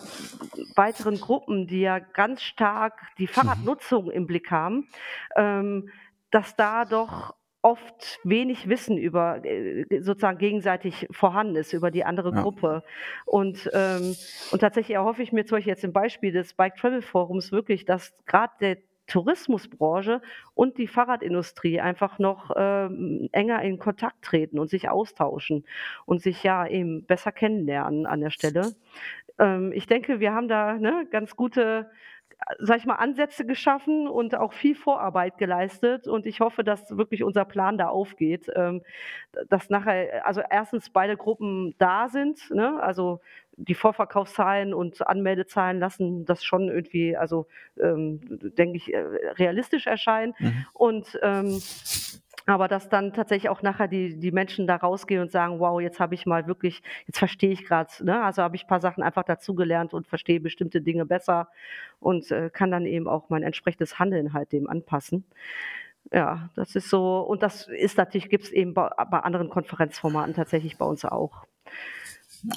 weiteren 0.75 1.19
Gruppen, 1.19 1.67
die 1.67 1.79
ja 1.81 1.99
ganz 1.99 2.41
stark 2.41 2.93
die 3.17 3.23
Mhm. 3.23 3.27
Fahrradnutzung 3.27 4.09
im 4.11 4.25
Blick 4.27 4.51
haben, 4.51 4.87
ähm, 5.35 5.89
dass 6.31 6.55
da 6.55 6.83
doch 6.85 7.35
oft 7.67 8.19
wenig 8.23 8.69
Wissen 8.69 8.97
über 8.97 9.43
äh, 9.43 9.85
sozusagen 10.01 10.37
gegenseitig 10.37 11.07
vorhanden 11.11 11.55
ist 11.57 11.73
über 11.73 11.91
die 11.91 12.05
andere 12.05 12.31
Ja. 12.33 12.41
Gruppe. 12.41 12.83
Und, 13.25 13.69
ähm 13.73 14.15
und 14.51 14.59
tatsächlich 14.59 14.95
erhoffe 14.95 15.21
ich 15.23 15.31
mir 15.33 15.45
zum 15.45 15.57
Beispiel 15.57 15.69
jetzt 15.71 15.83
im 15.83 15.93
Beispiel 15.93 16.31
des 16.31 16.53
Bike 16.53 16.75
Travel 16.77 17.01
Forums 17.01 17.51
wirklich, 17.51 17.85
dass 17.85 18.13
grad 18.25 18.51
der 18.61 18.77
Tourismusbranche 19.07 20.21
und 20.53 20.77
die 20.77 20.87
Fahrradindustrie 20.87 21.79
einfach 21.81 22.19
noch, 22.19 22.51
ähm, 22.57 23.29
enger 23.31 23.61
in 23.61 23.79
Kontakt 23.79 24.21
treten 24.23 24.59
und 24.59 24.69
sich 24.69 24.89
austauschen 24.89 25.65
und 26.05 26.21
sich, 26.21 26.43
ja, 26.43 26.67
eben 26.67 27.05
besser 27.05 27.31
kennenlernen 27.31 28.05
an 28.05 28.19
der 28.21 28.31
Stelle. 28.31 28.75
Ähm, 29.39 29.71
ich 29.73 29.87
denke, 29.87 30.19
wir 30.19 30.33
haben 30.33 30.47
da, 30.47 30.73
ne, 30.75 31.05
ganz 31.11 31.35
gute, 31.35 31.89
äh, 32.45 32.55
sage 32.59 32.79
ich 32.79 32.85
mal, 32.85 32.95
Ansätze 32.95 33.45
geschaffen 33.45 34.07
und 34.07 34.35
auch 34.35 34.53
viel 34.53 34.75
Vorarbeit 34.75 35.37
geleistet 35.37 36.07
und 36.07 36.25
ich 36.25 36.39
hoffe, 36.39 36.63
dass 36.63 36.95
wirklich 36.97 37.23
unser 37.23 37.45
Plan 37.45 37.77
da 37.77 37.87
aufgeht, 37.89 38.47
ähm, 38.55 38.83
dass 39.49 39.69
nachher 39.69 40.25
also, 40.25 40.41
1. 40.49 40.89
beide 40.91 41.17
Gruppen 41.17 41.75
da 41.79 42.09
sind, 42.09 42.49
ne? 42.51 42.81
Also, 42.81 43.21
die 43.59 43.73
Vorverkaufszahlen 43.75 44.73
und 44.73 45.07
Anmeldezahlen 45.07 45.79
lassen 45.79 46.25
das 46.25 46.43
schon 46.43 46.69
irgendwie 46.69 47.17
also, 47.17 47.47
ähm, 47.81 48.21
denke 48.57 48.77
ich, 48.77 48.93
äh, 48.93 48.99
realistisch 49.37 49.87
erscheinen 49.87 50.33
Mhm. 50.39 50.65
und, 50.73 51.19
ähm 51.23 51.59
Aber 52.47 52.69
dass 52.69 52.87
dann 52.87 53.11
tatsächlich 53.13 53.49
auch 53.49 53.61
nachher 53.61 53.89
die 53.89 54.17
die 54.19 54.31
Menschen 54.31 54.67
da 54.67 54.77
rausgehen 54.77 55.21
und 55.21 55.31
sagen: 55.31 55.59
„Wow, 55.59 55.81
jetzt 55.81 55.99
habe 55.99 56.15
ich 56.15 56.25
mal 56.25 56.47
wirklich 56.47 56.81
jetzt 57.05 57.19
verstehe 57.19 57.51
ich 57.51 57.65
grad, 57.65 57.99
ne? 58.01 58.23
Also, 58.23 58.41
habe 58.41 58.55
ich 58.55 58.67
paar 58.67 58.79
Sachen 58.79 59.03
einfach 59.03 59.23
dazugelernt 59.23 59.93
und 59.93 60.07
verstehe 60.07 60.39
bestimmte 60.39 60.81
Dinge 60.81 61.05
besser 61.05 61.49
und, 61.99 62.31
äh, 62.31 62.49
kann 62.49 62.71
dann 62.71 62.85
eben 62.85 63.07
auch 63.09 63.29
mein 63.29 63.43
entsprechendes 63.43 63.99
Handeln 63.99 64.31
halt 64.33 64.53
dem 64.53 64.69
anpassen. 64.69 65.25
Ja, 66.13 66.49
das 66.55 66.75
ist 66.75 66.89
so 66.89 67.19
und 67.21 67.43
das 67.43 67.67
ist 67.67 67.97
natürlich 67.97 68.29
gibt's 68.29 68.51
eben 68.51 68.73
bei 68.75 68.89
bei 69.11 69.19
anderen 69.21 69.49
Konferenzformaten 69.49 70.33
tatsächlich 70.35 70.77
bei 70.77 70.85
uns 70.85 71.05
auch. 71.05 71.45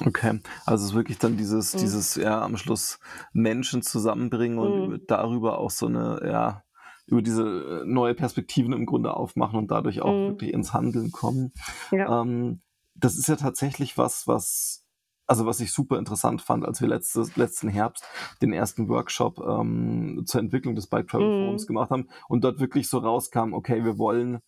Okay, 0.05 0.39
also, 0.65 0.83
es 0.85 0.91
ist 0.91 0.95
wirklich 0.95 1.17
dann 1.17 1.37
dieses 1.37 1.75
Mhm. 1.75 1.75
dieses, 1.75 2.15
ja, 2.15 2.41
am 2.41 2.55
Schluss 2.57 2.99
Menschen 3.33 3.81
zusammenbringen 3.81 4.59
und 4.59 5.01
Mhm. 5.01 5.07
darüber 5.07 5.57
auch 5.57 5.71
so 5.71 5.87
'ne 5.89 6.19
ja, 6.25 6.63
über 7.11 7.21
diese, 7.21 7.81
äh, 7.83 7.85
neue 7.85 8.15
Perspektiven 8.15 8.73
im 8.73 8.85
Grunde 8.87 9.15
aufmachen 9.15 9.59
und 9.59 9.71
dadurch 9.71 10.01
auch 10.01 10.25
Mhm. 10.25 10.27
wirklich 10.27 10.53
ins 10.53 10.73
Handeln 10.73 11.11
kommen. 11.11 11.53
Ja. 11.91 12.11
Ähm, 12.11 12.61
das 12.95 13.17
ist 13.17 13.27
ja 13.29 13.35
tatsächlich 13.37 13.97
was, 13.97 14.27
was 14.27 14.85
also, 15.27 15.45
was 15.45 15.61
ich 15.61 15.71
super 15.73 15.97
interessant 15.99 16.41
fand, 16.41 16.65
als 16.65 16.81
wir 16.81 16.89
letztes 16.89 17.37
letzten 17.37 17.69
Herbst 17.69 18.05
den 18.41 18.51
1. 18.53 18.89
Workshop, 18.89 19.39
ähm, 19.39 20.23
zur 20.25 20.41
Entwicklung 20.41 20.75
des 20.75 20.87
Bike 20.87 21.07
Travel 21.07 21.31
Forums 21.31 21.65
Mhm. 21.65 21.67
gemacht 21.67 21.89
haben 21.91 22.09
und 22.29 22.43
dort 22.43 22.59
wirklich 22.59 22.89
so 22.89 22.97
rauskam: 22.99 23.53
„Okay, 23.53 23.85
wir 23.85 23.97
wollen 23.97 24.39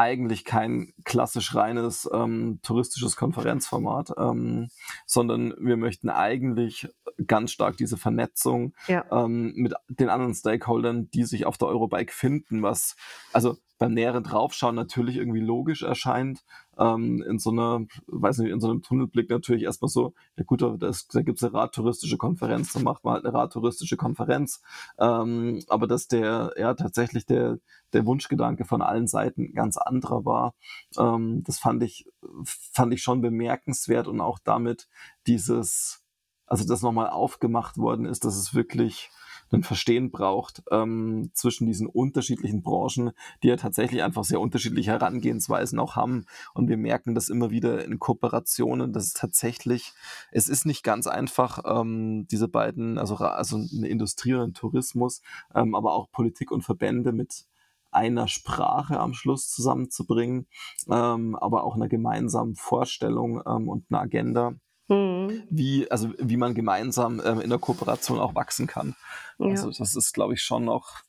eigentlich 0.00 0.44
kein 0.44 0.92
klassisch 1.04 1.54
reines, 1.54 2.08
ähm, 2.12 2.58
touristisches 2.62 3.16
Konferenzformat, 3.16 4.12
ähm, 4.18 4.68
sondern 5.06 5.54
wir 5.60 5.76
möchten 5.76 6.08
eigentlich 6.08 6.88
ganz 7.26 7.52
stark 7.52 7.76
diese 7.76 7.98
Vernetzung, 7.98 8.72
Ja. 8.88 9.04
ähm, 9.12 9.52
mit 9.56 9.74
den 9.88 10.08
anderen 10.08 10.34
Stakeholdern, 10.34 11.10
die 11.10 11.24
sich 11.24 11.44
auf 11.44 11.58
der 11.58 11.68
Eurobike 11.68 12.12
finden“, 12.12 12.62
was 12.62 12.96
also, 13.32 13.56
beim 13.78 13.94
näheren 13.94 14.22
Draufschauen 14.24 14.74
natürlich 14.74 15.16
irgendwie 15.16 15.40
logisch 15.40 15.82
erscheint, 15.82 16.44
ähm, 16.80 17.22
in 17.28 17.38
so 17.40 17.52
'ner 17.52 17.86
weiß 18.08 18.38
nicht, 18.40 18.50
in 18.52 18.60
so 18.60 18.68
'nem 18.68 18.82
Tunnelblick 18.82 19.30
natürlich 19.30 19.64
erst 19.64 19.82
mal 19.82 19.88
so: 19.88 20.14
„Ja 20.38 20.44
gut, 20.44 20.62
da 20.62 20.76
das 20.78 21.08
da 21.08 21.22
gibt's 21.22 21.42
'ne 21.42 21.52
Radtouristische 21.54 22.18
Konferenz, 22.18 22.72
dann 22.74 22.84
macht 22.84 23.04
man 23.04 23.14
halt 23.14 23.24
'ne 23.24 23.34
Radtouristische 23.34 23.96
Konferenz.“ 23.98 24.62
Ähm, 24.98 25.62
aber 25.68 25.86
dass 25.88 26.08
der 26.08 26.54
ja, 26.58 26.74
tatsächlich 26.74 27.26
der 27.26 27.58
der 27.94 28.06
Wunschgedanke 28.06 28.64
von 28.66 28.82
allen 28.82 29.08
Seiten 29.08 29.52
ganz 29.54 29.76
anderer 29.78 30.24
war, 30.26 30.54
ähm, 30.98 31.42
das 31.44 31.58
fand 31.60 31.82
ich 31.84 32.06
fand 32.44 32.94
ich 32.94 33.02
schon 33.02 33.20
bemerkenswert 33.22 34.08
und 34.08 34.20
auch 34.22 34.38
damit 34.40 34.88
dieses 35.28 36.02
also, 36.46 36.66
dass 36.66 36.82
noch 36.82 36.92
mal 36.92 37.08
aufgemacht 37.10 37.78
worden 37.78 38.06
ist, 38.06 38.24
dass 38.24 38.36
es 38.36 38.54
wirklich 38.54 39.10
'nen 39.52 39.62
Verstehen 39.64 40.10
braucht, 40.10 40.62
ähm, 40.70 41.30
zwischen 41.34 41.66
diesen 41.66 41.86
unterschiedlichen 41.88 42.62
Branchen, 42.62 43.10
die 43.42 43.48
ja 43.48 43.56
tatsächlich 43.56 44.02
einfach 44.02 44.24
sehr 44.24 44.40
unterschiedliche 44.40 44.92
Herangehensweisen 44.92 45.78
auch 45.78 45.96
haben. 45.96 46.24
Und 46.54 46.68
wir 46.68 46.76
merken 46.76 47.14
das 47.14 47.28
immer 47.28 47.50
wieder 47.50 47.84
in 47.84 47.98
Kooperationen, 47.98 48.92
dass 48.92 49.06
es 49.06 49.12
tatsächlich 49.14 49.92
es 50.32 50.48
ist 50.48 50.66
nicht 50.66 50.82
ganz 50.84 51.06
einfach, 51.06 51.60
ähm, 51.66 52.26
diese 52.30 52.48
beiden 52.48 52.98
also, 52.98 53.16
also, 53.16 53.58
'ne 53.58 53.88
Industrie 53.88 54.34
und 54.34 54.40
'n 54.50 54.54
Tourismus, 54.54 55.22
ähm, 55.54 55.74
aber 55.74 55.92
auch 55.94 56.10
Politik 56.12 56.50
und 56.52 56.62
Verbände 56.62 57.12
mit 57.12 57.46
einer 57.92 58.28
Sprache 58.28 59.00
am 59.00 59.14
Schluss 59.14 59.50
zusammenzubringen, 59.50 60.46
ähm, 60.88 61.34
aber 61.36 61.64
auch 61.64 61.76
'ner 61.76 61.88
gemeinsamen 61.88 62.54
Vorstellung, 62.54 63.42
ähm, 63.46 63.68
und 63.68 63.90
'ner 63.90 64.00
Agenda, 64.02 64.54
Mhm. 65.28 65.50
wie 65.50 65.90
also, 65.90 66.12
wie 66.18 66.36
man 66.36 66.54
gemeinsam, 66.54 67.20
ähm, 67.24 67.40
in 67.40 67.50
der 67.50 67.58
Kooperation 67.60 68.18
auch 68.20 68.34
wachsen 68.34 68.66
kann. 68.66 68.94
Also, 69.40 69.68
Ja. 69.68 69.72
das 69.72 69.94
ist, 69.96 70.12
glaube 70.14 70.34
ich, 70.34 70.42
schon 70.42 70.64
noch, 70.66 71.00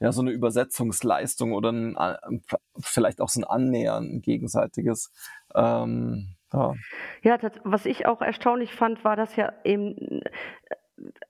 ja, 0.00 0.12
so 0.12 0.22
'ne 0.22 0.30
Übersetzungsleistung 0.32 1.52
oder 1.52 1.70
'n 1.70 1.96
a 1.98 2.18
v 2.48 2.56
vielleicht 2.80 3.20
auch 3.20 3.28
so 3.30 3.40
'n 3.40 3.44
Annähern 3.44 4.20
gegenseitiges, 4.22 5.12
ähm, 5.54 6.36
ja. 6.52 6.78
Ja, 7.22 7.36
tat 7.38 7.60
was 7.64 7.86
ich 7.86 8.06
auch 8.06 8.20
erstaunlich 8.22 8.72
fand, 8.74 9.04
war, 9.04 9.16
dass 9.16 9.36
ja 9.36 9.52
eben, 9.64 9.96
äh, 10.22 10.30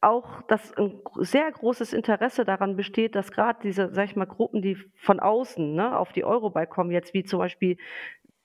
auch 0.03 0.43
dass 0.45 0.73
'n 0.77 1.03
gr 1.05 1.25
sehr 1.25 1.51
großes 1.53 1.93
Interesse 1.95 2.45
daran 2.45 2.77
besteht, 2.77 3.15
dass 3.17 3.33
grad 3.33 3.65
diese, 3.65 3.93
sage 3.95 4.07
ich 4.07 4.17
mal, 4.17 4.27
Gruppen, 4.27 4.63
die 4.63 4.77
von 4.97 5.21
außen, 5.21 5.75
ne, 5.75 5.99
auf 5.99 6.13
die 6.13 6.25
Eurobike 6.25 6.69
kommen, 6.69 6.91
jetzt 6.93 7.15
wie 7.15 7.25
zum 7.25 7.41
Beispiel 7.41 7.79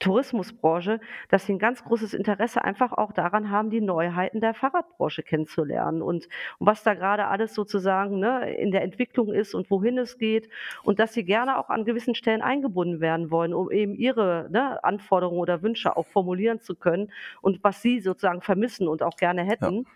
Tourismusbranche, 0.04 1.00
dass 1.30 1.46
sie 1.46 1.54
'n 1.54 1.60
ganz 1.60 1.84
großes 1.84 2.14
Interesse 2.14 2.64
einfach 2.64 2.92
auch 2.94 3.14
daran 3.14 3.50
haben, 3.52 3.70
die 3.70 3.82
Neuheiten 3.82 4.42
der 4.42 4.54
Fahrradbranche 4.54 5.24
kennenzulernen 5.24 6.02
und 6.02 6.28
und 6.60 6.68
was 6.68 6.84
da 6.84 6.94
grade 6.94 7.28
alles 7.28 7.54
sozusagen, 7.56 8.20
ne, 8.20 8.54
in 8.56 8.72
der 8.72 8.84
Entwicklung 8.84 9.34
ist 9.34 9.54
und 9.56 9.72
wohin 9.72 9.98
es 9.98 10.18
geht 10.18 10.50
und 10.84 11.00
dass 11.00 11.14
sie 11.14 11.24
gerne 11.26 11.58
auch 11.58 11.70
an 11.70 11.86
gewissen 11.86 12.16
Stellen 12.16 12.42
eingebunden 12.42 13.00
werden 13.02 13.32
wollen, 13.32 13.54
um 13.54 13.72
eben 13.72 13.96
ihre, 13.96 14.48
ne, 14.52 14.84
Anforderungen 14.84 15.40
oder 15.40 15.62
Wünsche 15.64 15.98
auch 15.98 16.08
formulieren 16.08 16.60
zu 16.62 16.76
können 16.76 17.12
und 17.42 17.64
was 17.64 17.82
sie 17.82 18.00
sozusagen 18.02 18.42
vermissen 18.42 18.88
und 18.88 19.02
auch 19.04 19.18
gerne 19.18 19.44
Ja. 19.60 19.74
hätten. 19.74 19.88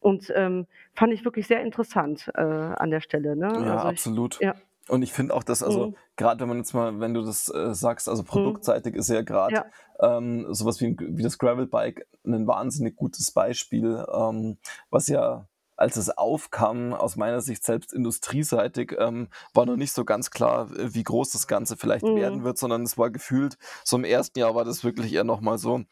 Und, 0.00 0.32
ähm, 0.36 0.66
fand 0.94 1.12
ich 1.14 1.24
wirklich 1.24 1.46
sehr 1.46 1.62
interessant, 1.62 2.30
äh, 2.34 2.40
an 2.42 2.90
der 2.90 3.00
Stelle, 3.00 3.36
ne? 3.36 3.64
Ja, 3.64 3.72
Also, 3.72 3.90
ich 3.90 4.00
absolut. 4.00 4.40
ja. 4.40 4.54
Und 4.88 5.02
ich 5.02 5.12
finde 5.12 5.34
auch, 5.34 5.42
dass 5.44 5.62
also, 5.62 5.88
Mhm. 5.88 5.96
grad 6.16 6.40
wenn 6.40 6.48
man 6.48 6.58
jetzt 6.58 6.74
mal 6.74 7.00
wenn 7.00 7.14
du 7.14 7.22
das, 7.24 7.48
äh, 7.48 7.74
sagst, 7.74 8.08
also, 8.08 8.22
Mhm. 8.32 8.64
produktseitig 8.64 8.94
ist 8.94 9.08
ja 9.08 9.22
grad, 9.22 9.56
Ja. 9.56 9.72
ähm, 10.00 10.46
so 10.52 10.66
was 10.66 10.80
wie 10.80 10.96
wie 10.98 11.22
das 11.22 11.38
Gravelbike 11.38 12.06
'nen 12.24 12.46
wahnsinnig 12.46 12.96
gutes 12.96 13.30
Beispiel, 13.32 14.04
ähm, 14.12 14.58
was 14.90 15.06
ja, 15.08 15.48
als 15.76 15.96
es 15.96 16.10
aufkam, 16.16 16.92
aus 16.92 17.16
meiner 17.16 17.40
Sicht 17.40 17.64
selbst 17.64 17.92
industrieseitig, 17.94 18.94
ähm, 18.98 19.28
war 19.54 19.66
noch 19.66 19.76
nicht 19.76 19.92
so 19.92 20.04
ganz 20.04 20.30
klar, 20.30 20.68
wie 20.70 21.02
groß 21.02 21.32
das 21.32 21.46
Ganze 21.48 21.76
vielleicht 21.76 22.14
werden 22.14 22.44
Mhm. 22.44 22.44
wird, 22.44 22.58
sondern 22.58 22.82
es 22.84 22.96
war 22.98 23.10
gefühlt 23.10 23.56
so 23.84 23.96
im 23.96 24.04
1. 24.04 24.38
Jahr 24.40 24.54
war 24.54 24.64
das 24.64 24.84
wirklich 24.84 25.12
eher 25.14 25.24
noch 25.24 25.40
mal 25.40 25.58
so: 25.58 25.82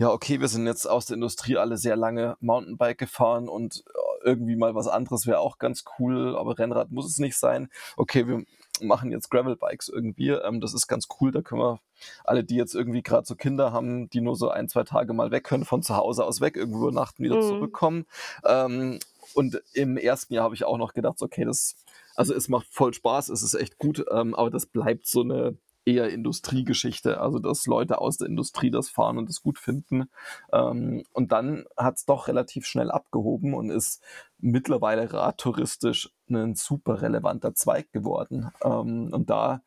„Ja, 0.00 0.10
okay, 0.12 0.40
wir 0.40 0.48
sind 0.48 0.66
jetzt 0.66 0.86
aus 0.86 1.04
der 1.04 1.16
Industrie 1.16 1.58
alle 1.58 1.76
sehr 1.76 1.94
lange 1.94 2.34
Mountainbike 2.40 2.96
gefahren 2.96 3.50
und, 3.50 3.84
äh, 4.24 4.28
irgendwie 4.30 4.56
mal 4.56 4.74
was 4.74 4.88
anderes 4.88 5.26
wäre 5.26 5.40
auch 5.40 5.58
ganz 5.58 5.84
cool, 5.98 6.38
aber 6.38 6.58
Rennrad 6.58 6.90
muss 6.90 7.04
es 7.06 7.18
nicht 7.18 7.36
sein. 7.36 7.68
Okay, 7.98 8.26
wir 8.26 8.42
machen 8.80 9.12
jetzt 9.12 9.28
Gravelbikes 9.30 9.90
irgendwie, 9.90 10.30
ähm, 10.30 10.62
das 10.62 10.72
ist 10.72 10.86
ganz 10.86 11.06
cool, 11.20 11.32
da 11.32 11.42
können 11.42 11.60
wir 11.60 11.80
alle, 12.24 12.44
die 12.44 12.56
jetzt 12.56 12.74
irgendwie 12.74 13.02
grad 13.02 13.26
so 13.26 13.34
Kinder 13.34 13.72
haben, 13.74 14.08
die 14.08 14.22
nur 14.22 14.36
so 14.36 14.48
1, 14.48 14.68
2 14.68 14.84
Tage 14.84 15.12
mal 15.12 15.30
weg 15.32 15.44
können, 15.44 15.66
von 15.66 15.82
zu 15.82 15.94
Hause 15.94 16.24
aus 16.24 16.40
weg, 16.40 16.56
irgendwo 16.56 16.78
übernachten, 16.88 17.22
wieder 17.22 17.36
Mhm. 17.36 17.42
zurückkommen.“ 17.42 18.06
Ähm, 18.46 19.00
und 19.34 19.62
im 19.74 19.98
1. 19.98 20.32
Jahr 20.32 20.44
habe 20.44 20.54
ich 20.54 20.64
auch 20.64 20.78
noch 20.78 20.94
gedacht, 20.94 21.20
„Okay, 21.20 21.44
das 21.44 21.74
also, 22.16 22.32
es 22.34 22.48
macht 22.48 22.66
voll 22.70 22.94
Spaß, 22.94 23.28
es 23.28 23.42
ist 23.42 23.52
echt 23.54 23.76
gut, 23.78 24.02
ähm, 24.10 24.34
aber 24.34 24.48
das 24.50 24.64
bleibt 24.64 25.06
so 25.06 25.22
'ne 25.24 25.56
eher 25.84 26.10
Industriegeschichte, 26.10 27.20
also, 27.20 27.38
dass 27.38 27.66
Leute 27.66 27.98
aus 28.00 28.18
der 28.18 28.28
Industrie 28.28 28.70
das 28.70 28.90
fahren 28.90 29.18
und 29.18 29.28
das 29.28 29.42
gut 29.42 29.58
finden.“ 29.58 30.10
Ähm, 30.52 31.04
und 31.12 31.32
dann 31.32 31.64
hat's 31.76 32.04
doch 32.06 32.28
relativ 32.28 32.66
schnell 32.66 32.90
abgehoben 32.90 33.54
und 33.54 33.70
ist 33.70 34.02
mittlerweile 34.38 35.12
radtouristisch 35.12 36.10
'nen 36.28 36.54
super 36.54 37.02
relevanter 37.02 37.54
Zweig 37.54 37.92
geworden. 37.92 38.50
Ähm, 38.64 39.10
und 39.12 39.30
da 39.30 39.62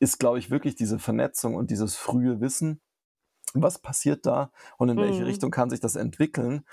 ist, 0.00 0.18
glaube 0.18 0.38
ich, 0.38 0.50
wirklich 0.50 0.74
diese 0.76 0.98
Vernetzung 0.98 1.54
und 1.56 1.70
dieses 1.70 1.96
frühe 1.96 2.40
Wissen, 2.40 2.80
was 3.54 3.78
passiert 3.80 4.26
da 4.26 4.52
und 4.78 4.88
in 4.90 5.00
welche 5.00 5.26
Mhm. 5.26 5.26
Richtung 5.26 5.50
kann 5.50 5.70
sich 5.70 5.80
das 5.80 5.96
entwickeln, 5.96 6.64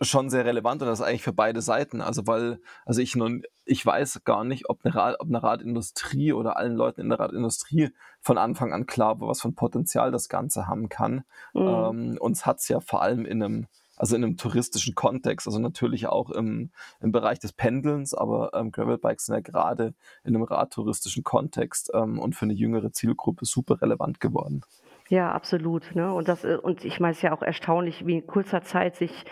schon 0.00 0.30
sehr 0.30 0.44
relevant 0.44 0.82
und 0.82 0.88
das 0.88 1.00
eigentlich 1.02 1.22
für 1.22 1.32
beide 1.32 1.62
Seiten. 1.62 2.00
Also, 2.02 2.26
weil 2.26 2.60
also, 2.84 3.00
ich 3.00 3.16
nun 3.16 3.42
ich 3.64 3.84
weiß 3.84 4.22
gar 4.24 4.44
nicht, 4.44 4.68
ob 4.70 4.84
'ne 4.84 4.94
Rad 4.94 5.16
ob 5.20 5.28
'ner 5.28 5.42
Radindustrie 5.42 6.32
oder 6.32 6.56
allen 6.56 6.74
Leuten 6.76 7.00
in 7.02 7.08
der 7.08 7.18
Radindustrie 7.20 7.90
von 8.20 8.38
Anfang 8.38 8.72
an 8.72 8.86
klar 8.86 9.20
war, 9.20 9.28
was 9.28 9.40
für 9.42 9.48
'n 9.48 9.54
Potenzial 9.54 10.12
das 10.12 10.28
Ganze 10.28 10.66
haben 10.68 10.88
kann. 10.88 11.24
Mhm. 11.54 11.90
Ähm, 11.90 12.18
und 12.20 12.32
es 12.32 12.46
hat's 12.46 12.68
ja 12.68 12.80
vor 12.80 13.02
allem 13.02 13.24
in 13.26 13.38
'nem 13.38 13.66
also, 13.98 14.14
in 14.16 14.20
'nem 14.22 14.36
touristischen 14.36 14.94
Kontext, 14.94 15.46
also, 15.46 15.58
natürlich 15.58 16.06
auch 16.08 16.30
im 16.30 16.70
im 17.00 17.12
Bereich 17.12 17.38
des 17.38 17.52
Pendelns, 17.54 18.12
aber, 18.14 18.50
ähm, 18.54 18.70
Gravelbikes 18.72 19.26
sind 19.26 19.34
ja 19.36 19.40
grade 19.40 19.94
in 20.24 20.32
'nem 20.34 20.42
radtouristischen 20.42 21.24
Kontext, 21.24 21.90
ähm, 21.94 22.18
und 22.18 22.34
für 22.36 22.44
'ne 22.46 22.52
jüngere 22.54 22.92
Zielgruppe 22.92 23.46
super 23.46 23.80
relevant 23.80 24.20
geworden. 24.20 24.66
Ja, 25.08 25.30
absolut, 25.32 25.94
ne? 25.94 26.12
Und 26.12 26.26
das 26.26 26.44
äh, 26.44 26.56
und 26.56 26.84
ich 26.84 26.98
meine, 26.98 27.12
es 27.12 27.18
ist 27.18 27.22
ja 27.22 27.32
auch 27.32 27.42
erstaunlich, 27.42 28.06
wie 28.06 28.14
in 28.18 28.26
kurzer 28.26 28.62
Zeit 28.62 28.96
sich 28.96 29.24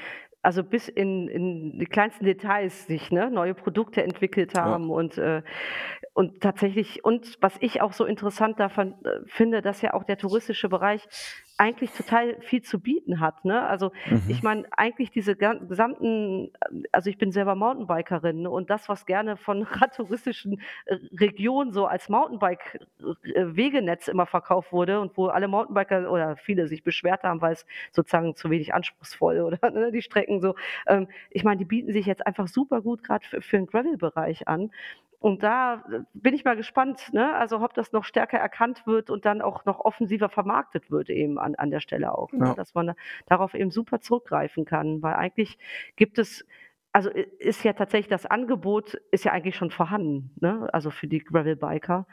also, 0.45 0.63
bis 0.65 0.89
in 0.89 1.29
in 1.29 1.79
die 1.79 1.87
kleinsten 1.87 2.25
Details 2.25 2.87
sich, 2.87 3.11
ne, 3.11 3.31
neue 3.31 3.55
Produkte 3.55 4.03
entwickelt 4.05 4.53
Ja. 4.63 4.63
haben 4.65 4.91
und, 4.91 5.19
äh 5.19 5.43
und 6.15 6.41
tatsächlich 6.41 7.05
und 7.05 7.37
was 7.41 7.57
ich 7.61 7.83
auch 7.83 7.93
so 7.93 8.05
interessant 8.07 8.61
davon, 8.61 8.95
äh, 9.05 9.21
finde, 9.27 9.63
dass 9.63 9.83
ja 9.83 9.95
auch 9.95 10.05
der 10.05 10.17
touristische 10.19 10.69
Bereich 10.69 11.07
eigentlich 11.57 11.93
total 11.93 12.41
viel 12.41 12.63
zu 12.63 12.81
bieten 12.81 13.21
hat, 13.21 13.45
ne? 13.45 13.65
Also, 13.69 13.93
ich 14.27 14.43
Mhm. 14.43 14.43
meine, 14.43 14.65
eigentlich 14.77 15.11
diese 15.13 15.37
gesamten 15.37 16.51
also, 16.93 17.11
ich 17.11 17.19
bin 17.19 17.31
selber 17.31 17.55
Mountainbikerin 17.55 18.47
und 18.49 18.71
das, 18.71 18.89
was 18.89 19.07
gerne 19.07 19.37
von 19.37 19.63
radtouristischen, 19.71 20.61
äh, 20.87 20.97
Regionen 21.21 21.73
so 21.73 21.87
als 21.87 22.09
Mountainbike 22.09 22.81
äh, 23.01 23.57
Wegenetz 23.57 24.09
immer 24.09 24.27
verkauft 24.27 24.73
wurde 24.73 25.01
und 25.01 25.17
wo 25.17 25.27
alle 25.27 25.49
Mountainbiker 25.49 26.11
oder 26.11 26.37
viele 26.37 26.67
sich 26.67 26.83
beschwert 26.83 27.23
haben, 27.23 27.41
weil's 27.41 27.67
sozusagen 27.93 28.35
zu 28.37 28.51
wenig 28.51 28.75
anspruchsvoll 28.75 29.41
oder, 29.41 29.59
ne, 29.71 29.93
die 29.93 30.03
Strecken 30.03 30.41
so. 30.41 30.55
Ähm, 30.87 31.09
ich 31.31 31.45
meine, 31.45 31.59
die 31.59 31.65
bieten 31.65 31.93
sich 31.93 32.07
jetzt 32.07 32.27
einfach 32.27 32.49
super 32.49 32.81
gut 32.83 33.03
grad 33.05 33.25
für 33.25 33.41
für 33.43 33.57
'n 33.59 33.67
Gravelbereich 33.67 34.49
an 34.49 34.71
und 35.25 35.43
da 35.43 35.83
äh, 35.91 36.01
bin 36.13 36.35
ich 36.35 36.45
mal 36.45 36.55
gespannt, 36.55 37.11
ne? 37.15 37.35
Also, 37.35 37.59
ob 37.59 37.73
das 37.73 37.93
noch 37.93 38.05
stärker 38.05 38.37
erkannt 38.37 38.87
wird 38.87 39.09
und 39.09 39.25
dann 39.25 39.41
auch 39.41 39.65
noch 39.65 39.81
offensiver 39.81 40.29
vermarktet 40.29 40.91
wird 40.91 41.09
eben 41.09 41.39
an 41.39 41.55
an 41.55 41.71
der 41.71 41.81
Stelle 41.81 42.13
auch, 42.13 42.31
ne? 42.33 42.49
Ja. 42.49 42.55
Dass 42.55 42.75
man 42.75 42.89
da 42.89 42.95
darauf 43.25 43.55
eben 43.55 43.71
super 43.71 44.03
zurückgreifen 44.03 44.67
kann, 44.67 45.01
weil 45.01 45.15
eigentlich 45.15 45.57
gibt 45.97 46.19
es 46.19 46.45
also, 46.95 47.11
ist 47.11 47.65
ja 47.65 47.75
tatsächlich 47.75 48.09
das 48.09 48.27
Angebot 48.27 48.95
ist 49.11 49.25
ja 49.25 49.33
eigentlich 49.33 49.57
schon 49.57 49.71
vorhanden, 49.73 50.33
ne, 50.41 50.69
also 50.73 50.91
für 50.91 51.09
die 51.09 51.19
Gravelbiker. 51.25 52.07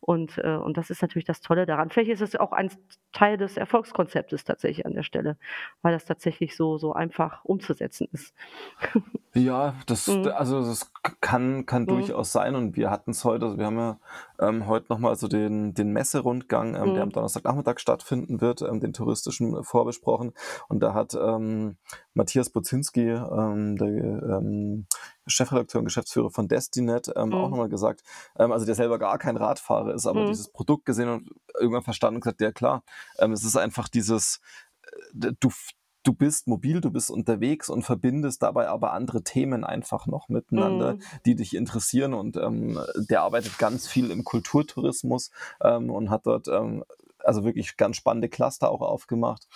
Und, 0.00 0.38
äh 0.38 0.56
und 0.56 0.76
das 0.78 0.90
ist 0.90 1.02
natürlich 1.02 1.26
das 1.26 1.40
Tolle 1.42 1.66
daran. 1.66 1.90
Vielleicht 1.90 2.10
ist 2.12 2.22
es 2.22 2.36
auch 2.36 2.52
ein 2.52 2.70
Teil 3.12 3.36
des 3.38 3.56
Erfolgskonzeptes 3.58 4.44
tatsächlich 4.44 4.86
an 4.86 4.94
der 4.94 5.02
Stelle, 5.04 5.38
weil 5.82 5.92
das 5.92 6.06
tatsächlich 6.06 6.56
so 6.56 6.78
so 6.78 6.92
einfach 6.94 7.44
umzusetzen 7.44 8.08
ist. 8.12 8.34
Ja, 9.34 9.74
das 9.86 10.18
Mhm. 10.18 10.32
also, 10.34 10.64
das 10.64 10.90
kann 11.20 11.66
kann 11.66 11.86
Mhm. 11.86 11.86
durchaus 11.86 12.32
sein 12.32 12.54
und 12.56 12.76
wir 12.76 12.90
hatten's 12.90 13.24
heute 13.24 13.44
also, 13.44 13.58
wir 13.58 13.66
haben 13.66 13.76
ja, 13.78 13.98
ähm, 14.40 14.66
heute 14.66 14.86
noch 14.88 14.98
mal 14.98 15.14
so 15.16 15.28
den 15.28 15.74
den 15.74 15.92
Messerundgang, 15.92 16.74
ähm, 16.74 16.94
der 16.94 17.02
am 17.02 17.10
Mhm. 17.10 17.12
Donnerstagnachmittag 17.12 17.78
stattfinden 17.78 18.40
wird, 18.40 18.62
ähm, 18.62 18.80
den 18.80 18.94
touristischen, 18.94 19.54
äh, 19.54 19.62
vorbesprochen. 19.62 20.32
Und 20.68 20.80
da 20.80 20.94
hat, 20.94 21.14
ähm, 21.14 21.76
Matthias 22.14 22.48
Bozinski, 22.50 23.02
ähm, 23.10 23.76
der, 23.76 23.88
ähm, 24.28 24.86
Chefredakteur 25.26 25.80
und 25.80 25.86
Geschäftsführer 25.86 26.30
von 26.30 26.48
Destinet, 26.48 27.10
ähm, 27.16 27.34
auch 27.34 27.50
Mhm. 27.50 27.56
mal 27.56 27.68
gesagt 27.68 28.02
ähm, 28.38 28.52
also, 28.52 28.66
der 28.66 28.74
selber 28.74 28.98
gar 28.98 29.18
kein 29.18 29.36
Radfahrer 29.36 29.94
ist, 29.94 30.06
aber 30.06 30.24
Mhm. 30.24 30.24
dieses 30.24 30.48
Produkt 30.48 30.84
gesehen 30.86 31.08
und 31.08 31.30
irgendwann 31.58 31.82
verstanden 31.82 32.16
und 32.16 32.22
gesagt: 32.22 32.40
„Ja 32.40 32.52
klar, 32.52 32.82
ähm, 33.18 33.32
es 33.32 33.44
ist 33.44 33.56
einfach 33.56 33.88
dieses, 33.88 34.40
äh, 35.22 35.32
du 35.40 35.50
du 36.04 36.14
bist 36.14 36.46
mobil, 36.48 36.80
du 36.80 36.90
bist 36.90 37.10
unterwegs 37.10 37.68
und 37.68 37.82
verbindest 37.82 38.42
dabei 38.42 38.68
aber 38.68 38.92
andere 38.92 39.22
Themen 39.24 39.64
einfach 39.64 40.06
noch 40.06 40.28
miteinander, 40.28 40.96
Mhm. 40.96 41.18
die 41.26 41.34
dich 41.34 41.54
interessieren.“ 41.54 42.14
Und, 42.14 42.36
ähm, 42.36 42.80
der 42.96 43.22
arbeitet 43.22 43.58
ganz 43.58 43.86
viel 43.88 44.10
im 44.10 44.24
Kulturtourismus, 44.24 45.30
ähm, 45.62 45.90
und 45.90 46.10
hat 46.10 46.26
dort, 46.26 46.48
ähm, 46.48 46.84
also, 47.24 47.44
wirklich 47.44 47.76
ganz 47.76 47.96
spannende 47.96 48.28
Cluster 48.28 48.70
auch 48.70 48.80
aufgemacht. 48.82 49.46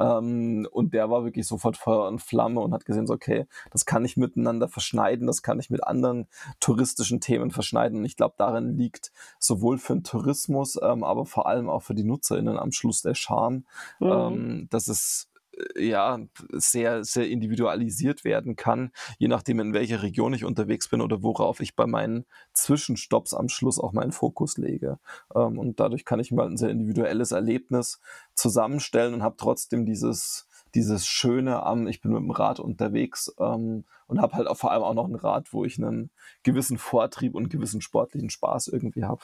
Ähm, 0.00 0.68
und 0.70 0.94
der 0.94 1.10
war 1.10 1.24
wirklich 1.24 1.46
sofort 1.46 1.76
Feuer 1.76 2.06
und 2.08 2.20
Flamme 2.22 2.60
und 2.60 2.72
hat 2.74 2.84
gesehen, 2.84 3.06
so: 3.06 3.14
„Okay, 3.14 3.46
das 3.70 3.84
kann 3.86 4.04
ich 4.04 4.16
miteinander 4.16 4.68
verschneiden, 4.68 5.26
das 5.26 5.42
kann 5.42 5.60
ich 5.60 5.70
mit 5.70 5.84
anderen 5.84 6.28
touristischen 6.60 7.20
Themen 7.20 7.50
verschneiden.“ 7.50 7.98
Und 7.98 8.04
ich 8.04 8.16
glaube, 8.16 8.34
darin 8.38 8.76
liegt 8.78 9.12
sowohl 9.38 9.78
für 9.78 9.94
'n 9.94 10.04
Tourismus, 10.04 10.78
ähm, 10.82 11.04
aber 11.04 11.26
vor 11.26 11.46
allem 11.48 11.68
auch 11.70 11.82
für 11.82 11.94
die 11.94 12.04
NutzerInnen 12.04 12.58
am 12.58 12.72
Schluss 12.72 13.02
der 13.02 13.14
Charme, 13.14 13.64
Mhm. 14.00 14.10
ähm, 14.10 14.68
dass 14.70 14.88
es, 14.88 15.28
ja, 15.76 16.18
sehr, 16.52 17.04
sehr 17.04 17.28
individualisiert 17.28 18.24
werden 18.24 18.56
kann, 18.56 18.90
je 19.18 19.28
nachdem, 19.28 19.60
in 19.60 19.72
welcher 19.74 20.02
Region 20.02 20.34
ich 20.34 20.44
unterwegs 20.44 20.88
bin 20.88 21.00
oder 21.00 21.22
worauf 21.22 21.60
ich 21.60 21.76
bei 21.76 21.86
meinen 21.86 22.26
Zwischenstopps 22.52 23.34
am 23.34 23.48
Schluss 23.48 23.78
auch 23.78 23.92
meinen 23.92 24.12
Fokus 24.12 24.56
lege. 24.58 24.98
Ähm, 25.34 25.58
und 25.58 25.80
dadurch 25.80 26.04
kann 26.04 26.20
ich 26.20 26.30
mir 26.32 26.42
halt 26.42 26.52
'n 26.52 26.56
sehr 26.58 26.70
individuelles 26.70 27.32
Erlebnis 27.32 28.00
zusammenstellen 28.34 29.14
und 29.14 29.22
habe 29.22 29.36
trotzdem 29.38 29.86
dieses 29.86 30.46
dieses 30.74 31.06
Schöne 31.06 31.62
am 31.64 31.86
ich 31.88 32.02
bin 32.02 32.12
mit'm 32.12 32.30
Rad 32.38 32.60
unterwegs, 32.60 33.34
ähm, 33.40 33.84
und 34.06 34.20
habe 34.20 34.34
halt 34.34 34.46
auch 34.48 34.56
vor 34.58 34.70
allem 34.72 34.82
auch 34.82 34.94
noch 34.94 35.08
'n 35.08 35.14
Rad, 35.16 35.52
wo 35.54 35.64
ich 35.64 35.78
'nen 35.78 36.10
gewissen 36.42 36.76
Vortrieb 36.78 37.34
und 37.34 37.48
gewissen 37.50 37.80
sportlichen 37.80 38.30
Spaß 38.30 38.68
irgendwie 38.68 39.04
habe. 39.04 39.22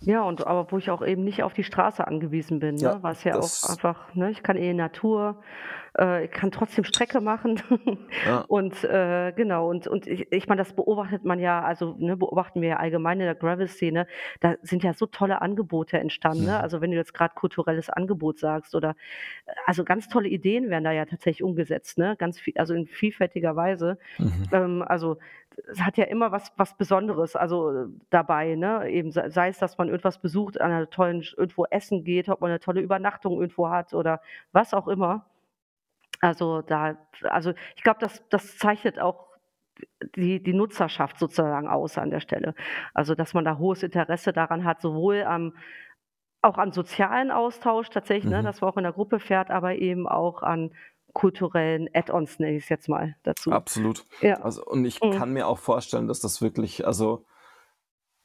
Ja, 0.00 0.22
und 0.22 0.46
aber 0.46 0.70
wo 0.70 0.78
ich 0.78 0.90
auch 0.90 1.04
eben 1.04 1.24
nicht 1.24 1.42
auf 1.42 1.54
die 1.54 1.64
Straße 1.64 2.06
angewiesen 2.06 2.60
bin, 2.60 2.76
Ja, 2.76 2.94
ne? 2.94 3.02
Was 3.02 3.24
ja 3.24 3.36
auch 3.36 3.68
einfach 3.68 4.14
ne, 4.14 4.30
ich 4.30 4.42
kann 4.44 4.56
die 4.56 4.72
Natur, 4.72 5.42
äh, 5.98 6.24
ich 6.26 6.30
kann 6.30 6.52
trotzdem 6.52 6.84
Strecke 6.84 7.20
machen. 7.20 7.60
Ja. 8.26 8.44
Und, 8.48 8.84
äh, 8.84 9.32
genau, 9.32 9.68
und 9.70 9.86
und 9.86 10.06
ich 10.06 10.30
ich 10.32 10.48
meine, 10.48 10.60
das 10.60 10.72
beobachtet 10.74 11.24
man 11.24 11.38
ja 11.40 11.62
also, 11.62 11.94
ne, 11.98 12.16
beobachten 12.16 12.60
wir 12.60 12.68
ja 12.70 12.76
allgemein 12.78 13.20
in 13.20 13.26
der 13.26 13.34
Gravel-Szene. 13.34 14.06
Da 14.40 14.54
sind 14.62 14.82
ja 14.82 14.92
so 14.92 15.06
tolle 15.06 15.40
Angebote 15.40 15.98
entstanden, 15.98 16.44
ne? 16.44 16.52
Mhm. 16.52 16.56
Also, 16.58 16.80
wenn 16.80 16.90
du 16.90 16.96
jetzt 16.96 17.14
grad 17.14 17.34
kulturelles 17.34 17.90
Angebot 17.90 18.38
sagst 18.38 18.74
oder 18.74 18.94
also, 19.66 19.84
ganz 19.84 20.08
tolle 20.08 20.28
Ideen 20.28 20.70
werden 20.70 20.84
da 20.84 20.92
ja 20.92 21.04
tatsächlich 21.06 21.42
umgesetzt, 21.42 21.98
ne? 21.98 22.16
Ganz 22.18 22.40
vie 22.40 22.54
also, 22.56 22.74
in 22.74 22.86
vielfältiger 22.86 23.56
Weise. 23.56 23.98
Mhm. 24.18 24.48
Ähm, 24.52 24.82
also, 24.86 25.18
es 25.70 25.80
hat 25.82 25.96
ja 25.98 26.04
immer 26.04 26.32
was 26.32 26.52
was 26.56 26.76
Besonderes, 26.76 27.36
also, 27.36 27.86
dabei, 28.10 28.54
ne? 28.56 28.88
Eben 28.90 29.10
sei 29.12 29.48
es, 29.48 29.58
dass 29.58 29.78
man 29.78 29.88
irgendwas 29.88 30.20
besucht, 30.20 30.60
an 30.60 30.70
'ner 30.70 30.90
tollen 30.90 31.22
irgendwo 31.36 31.64
essen 31.66 32.04
geht, 32.04 32.28
ob 32.28 32.40
man 32.40 32.50
'ne 32.50 32.60
tolle 32.60 32.80
Übernachtung 32.82 33.40
irgendwo 33.40 33.68
hat 33.70 33.94
oder 33.94 34.20
was 34.52 34.74
auch 34.74 34.88
immer. 34.88 35.26
Also, 36.20 36.62
da 36.62 36.96
also, 37.24 37.52
ich 37.76 37.82
glaube, 37.84 38.00
das 38.00 38.24
das 38.30 38.58
zeichnet 38.58 39.00
auch 39.00 39.28
die 40.16 40.42
die 40.42 40.54
Nutzerschaft 40.54 41.18
sozusagen 41.18 41.68
aus 41.68 41.98
an 41.98 42.10
der 42.10 42.20
Stelle. 42.20 42.54
Also, 42.94 43.14
dass 43.16 43.34
man 43.34 43.44
da 43.46 43.58
hohes 43.58 43.82
Interesse 43.84 44.32
daran 44.34 44.64
hat, 44.64 44.80
sowohl 44.82 45.24
am 45.24 45.54
auch 46.42 46.58
an 46.58 46.72
sozialen 46.72 47.30
Austausch 47.32 47.90
tatsächlich, 47.90 48.30
ne, 48.30 48.42
Mhm. 48.42 48.44
dass 48.44 48.60
man 48.62 48.70
auch 48.70 48.76
in 48.78 48.84
der 48.84 48.92
Gruppe 48.94 49.20
fährt, 49.20 49.50
aber 49.50 49.76
eben 49.76 50.08
auch 50.08 50.42
an 50.42 50.72
kulturellen 51.14 51.88
Add-ons, 51.94 52.38
nenne 52.38 52.56
ich's 52.56 52.68
jetzt 52.68 52.88
mal 52.88 53.16
dazu. 53.24 53.52
Absolut. 53.52 54.04
Ja. 54.20 54.38
Also, 54.40 54.64
und 54.64 54.84
ich 54.84 55.00
Mhm. 55.02 55.10
kann 55.10 55.32
mir 55.32 55.46
auch 55.48 55.58
vorstellen, 55.58 56.06
dass 56.06 56.20
das 56.20 56.42
wirklich 56.42 56.86
also 56.86 57.24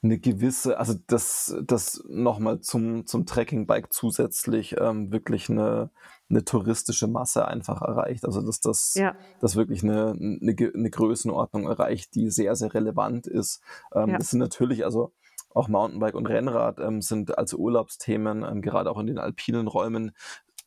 'ne 0.05 0.19
gewisse 0.19 0.77
also, 0.77 0.95
dass 1.07 1.55
das 1.63 2.03
noch 2.09 2.37
mal 2.39 2.59
zum 2.59 3.05
zum 3.07 3.25
Trekkingbike 3.25 3.87
zusätzlich, 3.89 4.75
ähm, 4.77 5.13
wirklich 5.13 5.47
'ne 5.47 5.91
'ne 6.27 6.43
touristische 6.43 7.07
Masse 7.07 7.47
einfach 7.47 7.81
erreicht. 7.81 8.25
Also, 8.25 8.41
dass 8.41 8.59
das 8.59 8.95
Ja. 8.95 9.15
das 9.39 9.55
wirklich 9.55 9.81
'ne 9.81 10.13
'ne 10.17 10.55
Ge 10.55 10.71
'ne 10.75 10.89
Größenordnung 10.89 11.67
erreicht, 11.67 12.15
die 12.15 12.29
sehr, 12.31 12.55
sehr 12.57 12.73
relevant 12.73 13.27
ist. 13.27 13.61
Ähm, 13.93 14.17
Ja. 14.17 14.19
das 14.19 14.29
sind 14.31 14.39
natürlich 14.39 14.83
also 14.83 15.13
auch 15.51 15.69
Mountainbike 15.69 16.15
und 16.15 16.27
Rennrad, 16.27 16.79
ähm, 16.81 17.01
sind 17.01 17.37
als 17.37 17.53
Urlaubsthemen, 17.53 18.43
ähm, 18.43 18.61
gerade 18.61 18.91
auch 18.91 18.99
in 18.99 19.07
den 19.07 19.19
alpinen 19.19 19.67
Räumen 19.67 20.11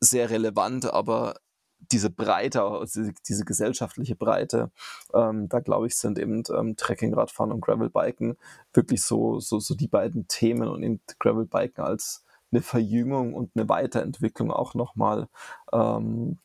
sehr 0.00 0.30
relevant, 0.30 0.86
aber 0.92 1.36
diese 1.80 2.10
Breite, 2.10 2.84
diese 3.28 3.44
gesellschaftliche 3.44 4.16
Breite, 4.16 4.70
ähm, 5.14 5.48
da 5.48 5.60
glaube 5.60 5.86
ich, 5.88 5.96
sind 5.96 6.18
eben, 6.18 6.42
ähm, 6.56 6.76
Trekkingradfahren 6.76 7.52
und 7.52 7.60
Gravelbiken 7.62 8.36
wirklich 8.74 9.02
so 9.02 9.40
so 9.40 9.60
so 9.60 9.74
die 9.74 9.88
beiden 9.88 10.28
Themen 10.28 10.68
und 10.68 10.82
eben 10.82 11.00
Gravelbiken 11.20 11.84
als 11.84 12.24
'ne 12.52 12.62
Verjüngung 12.62 13.34
und 13.34 13.54
'ne 13.56 13.68
Weiterentwicklung 13.68 14.50
auch 14.52 14.74
noch 14.74 14.96
mal. 14.96 15.28
Ähm, 15.72 16.38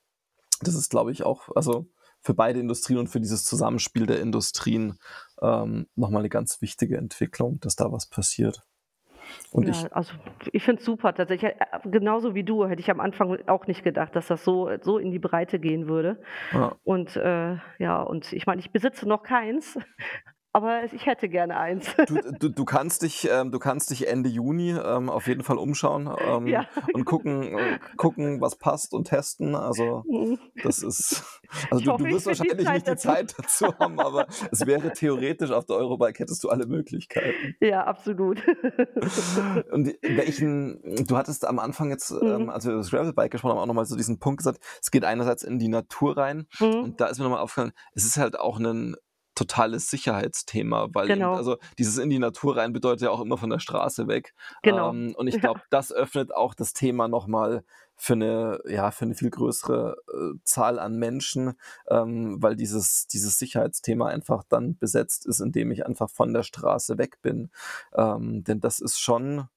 das 0.62 0.76
ist, 0.76 0.90
glaube 0.92 1.12
ich, 1.14 1.24
auch 1.26 1.50
also, 1.56 1.88
für 2.22 2.34
beide 2.36 2.60
Industrien 2.62 3.00
und 3.00 3.08
für 3.10 3.22
dieses 3.22 3.46
Zusammenspiel 3.46 4.06
der 4.08 4.22
Industrien, 4.22 5.00
ähm, 5.42 5.88
noch 5.96 6.10
mal 6.12 6.22
'ne 6.24 6.30
ganz 6.30 6.62
wichtige 6.62 6.98
Entwicklung, 6.98 7.60
dass 7.62 7.76
da 7.78 7.92
was 7.92 8.08
passiert. 8.08 8.64
Und 9.52 9.68
Ja, 9.68 9.72
ich 9.72 9.94
also, 9.94 10.14
ich 10.52 10.64
finde 10.64 10.80
es 10.80 10.86
super 10.86 11.14
tatsächlich. 11.14 11.52
Äh, 11.54 11.80
genauso 11.86 12.36
wie 12.36 12.44
du 12.44 12.66
hätte 12.68 12.82
ich 12.82 12.90
am 12.92 13.00
Anfang 13.00 13.38
auch 13.48 13.68
nicht 13.68 13.84
gedacht, 13.84 14.16
dass 14.16 14.28
das 14.28 14.44
so 14.44 14.70
so 14.82 14.98
in 14.98 15.12
die 15.12 15.20
Breite 15.20 15.60
gehen 15.60 15.88
würde. 15.88 16.22
Ja. 16.52 16.76
Und, 16.84 17.16
äh, 17.16 17.58
ja 17.78 18.02
und 18.02 18.32
ich 18.34 18.46
meine, 18.46 18.60
ich 18.62 18.72
besitze 18.72 19.08
noch 19.08 19.24
keins, 19.24 19.78
aber 20.54 20.84
ich 20.94 21.06
hätte 21.06 21.30
gerne 21.30 21.58
eins. 21.58 21.88
Du 22.08 22.20
du 22.40 22.50
du 22.50 22.66
kannst 22.66 23.02
dich 23.04 23.28
ähm, 23.32 23.52
du 23.52 23.60
kannst 23.60 23.90
dich 23.92 24.08
Ende 24.08 24.30
Juni, 24.30 24.72
ähm, 24.72 25.10
auf 25.10 25.28
jeden 25.28 25.44
Fall 25.44 25.58
umschauen, 25.58 26.10
ähm, 26.20 26.48
Ja. 26.48 26.66
und 26.94 27.06
gucken 27.06 27.44
äh, 27.44 27.80
gucken, 27.98 28.42
was 28.42 28.56
passt 28.58 28.94
und 28.94 29.06
testen. 29.08 29.56
Also, 29.56 30.04
Mhm. 30.08 30.40
das 30.62 30.82
ist 30.84 31.24
also, 31.72 31.84
du 31.84 31.92
hoffe, 31.92 32.04
du 32.04 32.10
wirst 32.10 32.26
die 32.26 32.30
wahrscheinlich 32.30 32.66
Zeit 32.66 32.74
nicht 32.76 32.88
die 32.88 32.92
dazu. 32.92 33.08
Zeit 33.08 33.36
dazu 33.38 33.78
haben, 33.80 34.00
aber 34.00 34.28
es 34.52 34.66
wäre 34.66 34.92
theoretisch 34.94 35.52
auf 35.52 35.66
der 35.66 35.76
Eurobike 35.78 36.20
hättest 36.20 36.44
du 36.44 36.50
alle 36.50 36.66
Möglichkeiten. 36.66 37.56
Ja, 37.62 37.86
absolut. 37.86 38.42
Und 39.72 39.96
welchen 40.02 41.06
du 41.08 41.18
hattest 41.18 41.46
am 41.46 41.60
Anfang 41.60 41.90
jetzt, 41.90 42.12
ähm, 42.12 42.44
Mhm. 42.44 42.50
als 42.50 42.66
wir 42.66 42.72
über 42.74 42.82
das 42.82 42.92
Gravelbike 42.92 43.32
gesprochen 43.32 43.52
haben, 43.54 43.60
auch 43.60 43.66
noch 43.68 43.74
mal 43.74 43.86
so 43.86 43.96
diesen 43.96 44.20
Punkt 44.20 44.40
gesagt, 44.40 44.60
es 44.82 44.92
geht 44.92 45.06
einerseits 45.06 45.44
in 45.44 45.60
die 45.60 45.68
Natur 45.70 46.18
rein 46.18 46.48
Mhm. 46.60 46.84
und 46.84 47.02
da 47.02 47.08
ist 47.08 47.18
mir 47.20 47.26
noch 47.26 47.32
mal 47.32 47.40
aufgefallen, 47.42 47.72
es 47.94 48.06
ist 48.06 48.18
halt 48.18 48.40
auch 48.40 48.60
'nen 48.60 48.96
totales 49.42 49.90
Sicherheitsthema, 49.90 50.90
weil 50.94 51.12
eben 51.14 51.30
Genau. 51.30 51.36
also, 51.36 51.58
dieses 51.80 51.98
in 51.98 52.10
die 52.10 52.20
Natur 52.20 52.58
rein 52.58 52.74
bedeutet 52.74 53.02
ja 53.04 53.10
auch 53.12 53.22
immer 53.22 53.38
von 53.38 53.50
der 53.50 53.60
Straße 53.60 54.08
weg. 54.08 54.34
Genau, 54.64 54.94
Ähm, 54.94 55.14
und 55.18 55.28
ich 55.28 55.40
ja. 55.44 55.52
glaube, 55.52 55.62
das 55.70 55.92
öffnet 55.92 56.34
auch 56.36 56.54
das 56.54 56.74
Thema 56.74 57.08
noch 57.08 57.28
mal 57.28 57.64
für 57.96 58.16
'ne 58.16 58.60
ja, 58.68 58.92
für 58.92 59.06
'ne 59.06 59.16
viel 59.16 59.30
größere, 59.30 59.96
äh, 60.14 60.40
Zahl 60.44 60.80
an 60.80 60.98
Menschen, 60.98 61.54
ähm, 61.90 62.38
weil 62.42 62.56
dieses 62.56 63.08
dieses 63.08 63.38
Sicherheitsthema 63.40 64.08
einfach 64.08 64.44
dann 64.50 64.78
besetzt 64.78 65.26
ist, 65.28 65.40
indem 65.40 65.72
ich 65.72 65.86
einfach 65.86 66.10
von 66.10 66.34
der 66.34 66.44
Straße 66.44 66.98
weg 66.98 67.22
bin. 67.22 67.52
Ähm, 67.96 68.44
denn 68.44 68.60
das 68.62 68.80
ist 68.80 69.00
schon 69.00 69.48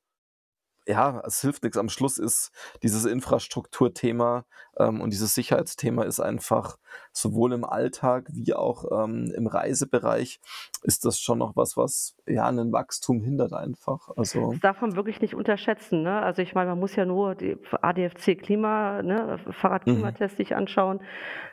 ja, 0.86 1.22
es 1.26 1.40
hilft 1.40 1.62
nichts. 1.62 1.78
Am 1.78 1.88
Schluss 1.88 2.18
ist 2.18 2.52
dieses 2.82 3.04
Infrastrukturthema 3.04 4.44
ähm, 4.78 5.00
und 5.00 5.12
dieses 5.12 5.34
Sicherheitsthema 5.34 6.04
ist 6.04 6.20
einfach 6.20 6.78
sowohl 7.12 7.52
im 7.52 7.64
Alltag 7.64 8.26
wie 8.32 8.54
auch 8.54 9.04
ähm, 9.04 9.32
im 9.36 9.46
Reisebereich 9.46 10.40
ist 10.82 11.04
das 11.04 11.18
schon 11.18 11.38
noch 11.38 11.56
was, 11.56 11.76
was 11.76 12.16
ja 12.26 12.46
ein 12.46 12.72
Wachstum 12.72 13.22
hindert 13.22 13.52
einfach. 13.52 14.10
Also 14.16 14.52
Das 14.52 14.60
darf 14.60 14.80
man 14.80 14.96
wirklich 14.96 15.20
nicht 15.20 15.34
unterschätzen, 15.34 16.02
ne? 16.02 16.20
Also, 16.20 16.42
ich 16.42 16.54
meine, 16.54 16.70
man 16.70 16.80
muss 16.80 16.96
ja 16.96 17.04
nur 17.04 17.34
die 17.34 17.56
ADFC 17.80 18.38
Klima 18.38 19.02
ne, 19.02 19.38
mhm, 19.44 19.52
Fahrradklimatest 19.52 20.36
sich 20.36 20.54
anschauen. 20.54 21.00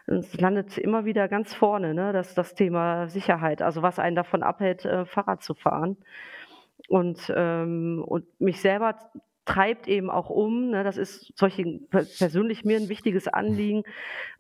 Es 0.08 0.34
landet 0.34 0.78
immer 0.78 1.06
wieder 1.06 1.28
ganz 1.28 1.54
vorne, 1.54 1.94
ne, 1.94 2.12
das 2.12 2.34
das 2.34 2.56
Thema 2.56 3.08
Sicherheit, 3.08 3.62
also 3.62 3.82
was 3.82 4.00
einen 4.00 4.16
davon 4.16 4.44
abhält, 4.44 4.84
äh, 4.86 5.06
Fahrrad 5.06 5.44
zu 5.44 5.54
fahren. 5.54 5.98
Und, 6.90 7.32
ähm 7.36 8.04
und 8.06 8.26
mich 8.40 8.62
selber 8.62 8.96
treibt 9.46 9.88
eben 9.88 10.10
auch 10.10 10.30
um, 10.30 10.70
ne, 10.72 10.84
das 10.84 10.98
ist 10.98 11.34
solche 11.38 11.64
per 11.90 12.06
persönlich 12.06 12.64
mir 12.66 12.78
'n 12.78 12.90
wichtiges 12.90 13.28
Anliegen, 13.28 13.84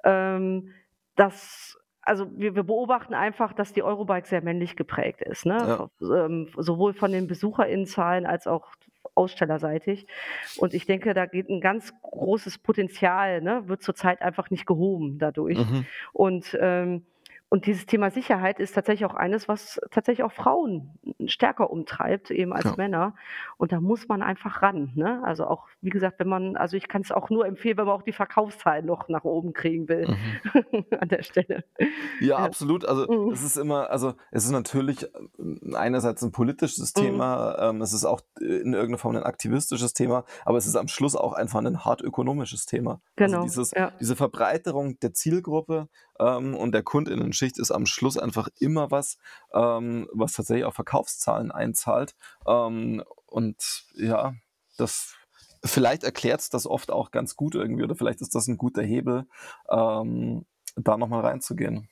ähm, 0.05 0.71
dass 1.15 1.77
also, 2.03 2.27
wir 2.37 2.55
wir 2.55 2.63
beobachten 2.63 3.13
einfach, 3.15 3.53
dass 3.53 3.73
die 3.73 3.83
Eurobike 3.83 4.27
sehr 4.27 4.41
männlich 4.43 4.75
geprägt 4.77 5.21
ist, 5.21 5.45
ne, 5.45 5.67
ja, 5.67 5.89
ähm, 6.01 6.49
sowohl 6.57 6.93
von 6.93 7.11
den 7.13 7.27
BesucherInnenzahlen 7.27 8.25
als 8.25 8.47
auch 8.47 8.71
ausstellerseitig. 9.15 10.07
Und 10.55 10.73
ich 10.73 10.85
denke, 10.87 11.13
da 11.13 11.25
geht 11.27 11.49
'n 11.49 11.61
ganz 11.61 11.93
großes 12.01 12.59
Potenzial, 12.59 13.41
ne, 13.41 13.67
wird 13.69 13.83
zurzeit 13.83 14.21
einfach 14.21 14.49
nicht 14.51 14.65
gehoben 14.67 15.19
dadurch. 15.19 15.65
mhm, 15.65 15.87
Und, 16.13 16.57
ähm 16.61 17.05
und 17.51 17.65
dieses 17.65 17.85
Thema 17.85 18.09
Sicherheit 18.11 18.59
ist 18.61 18.73
tatsächlich 18.73 19.05
auch 19.05 19.13
eines, 19.13 19.49
was 19.49 19.79
tatsächlich 19.91 20.23
auch 20.23 20.31
Frauen 20.31 20.97
stärker 21.25 21.69
umtreibt, 21.69 22.31
eben 22.31 22.53
als 22.53 22.63
ja. 22.63 22.75
Männer. 22.77 23.13
Und 23.57 23.73
da 23.73 23.81
muss 23.81 24.07
man 24.07 24.23
einfach 24.23 24.61
ran, 24.61 24.93
ne? 24.95 25.21
Also, 25.25 25.45
auch 25.45 25.67
wie 25.81 25.89
gesagt, 25.89 26.19
wenn 26.19 26.29
man 26.29 26.55
also, 26.55 26.77
ich 26.77 26.87
kann's 26.87 27.11
auch 27.11 27.29
nur 27.29 27.45
empfehlen, 27.45 27.77
wenn 27.77 27.85
man 27.85 27.95
auch 27.95 28.03
die 28.03 28.13
Verkaufszahlen 28.13 28.85
noch 28.85 29.09
nach 29.09 29.25
oben 29.25 29.51
kriegen 29.53 29.89
will 29.89 30.07
Mhm. 30.07 30.15
an 30.99 31.09
der 31.09 31.23
Stelle. 31.23 31.65
Ja, 31.77 31.87
Ja. 32.21 32.37
absolut. 32.37 32.85
Also, 32.85 33.05
Mhm. 33.11 33.31
es 33.33 33.43
ist 33.43 33.57
immer 33.57 33.89
also, 33.89 34.13
es 34.31 34.45
ist 34.45 34.51
natürlich, 34.51 35.05
ähm, 35.37 35.75
einerseits 35.75 36.21
ein 36.23 36.31
politisches 36.31 36.95
Mhm. 36.95 37.01
Thema, 37.01 37.57
ähm, 37.59 37.81
es 37.81 37.91
ist 37.91 38.05
auch, 38.05 38.21
äh, 38.39 38.45
in 38.45 38.73
irgendeiner 38.73 38.97
Form 38.97 39.17
ein 39.17 39.23
aktivistisches 39.23 39.93
Thema, 39.93 40.23
aber 40.45 40.57
es 40.57 40.65
ist 40.67 40.77
am 40.77 40.87
Schluss 40.87 41.17
auch 41.17 41.33
einfach 41.33 41.59
ein 41.59 41.83
hart 41.83 42.01
ökonomisches 42.01 42.65
Thema. 42.65 43.01
Also, 43.19 43.33
Genau, 43.33 43.43
dieses 43.43 43.71
ja. 43.75 43.91
diese 43.99 44.15
Verbreiterung 44.15 44.99
der 45.01 45.13
Zielgruppe, 45.13 45.89
ähm, 46.21 46.55
und 46.55 46.73
der 46.73 46.83
Kundinnenschicht 46.83 47.57
ist 47.57 47.71
am 47.71 47.85
Schluss 47.85 48.17
einfach 48.17 48.47
immer 48.59 48.91
was, 48.91 49.17
ähm, 49.53 50.07
was 50.13 50.33
tatsächlich 50.33 50.65
auf 50.65 50.75
Verkaufszahlen 50.75 51.51
einzahlt. 51.51 52.15
Ähm, 52.47 53.03
und 53.25 53.85
ja, 53.95 54.35
das 54.77 55.15
vielleicht 55.63 56.03
erklärt's 56.03 56.49
das 56.49 56.65
oft 56.67 56.91
auch 56.91 57.11
ganz 57.11 57.35
gut 57.35 57.55
irgendwie 57.55 57.83
oder 57.83 57.95
vielleicht 57.95 58.21
ist 58.21 58.35
das 58.35 58.47
ein 58.47 58.57
guter 58.57 58.83
Hebel, 58.83 59.25
ähm, 59.69 60.45
da 60.75 60.97
noch 60.97 61.07
mal 61.07 61.21
reinzugehen. 61.21 61.89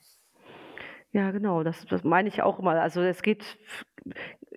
Ja, 1.12 1.32
genau, 1.32 1.64
das 1.64 1.86
das 1.88 2.03
meine 2.03 2.28
ich 2.30 2.43
auch 2.43 2.60
immer. 2.60 2.72
Also, 2.80 3.01
es 3.01 3.22
geht 3.24 3.57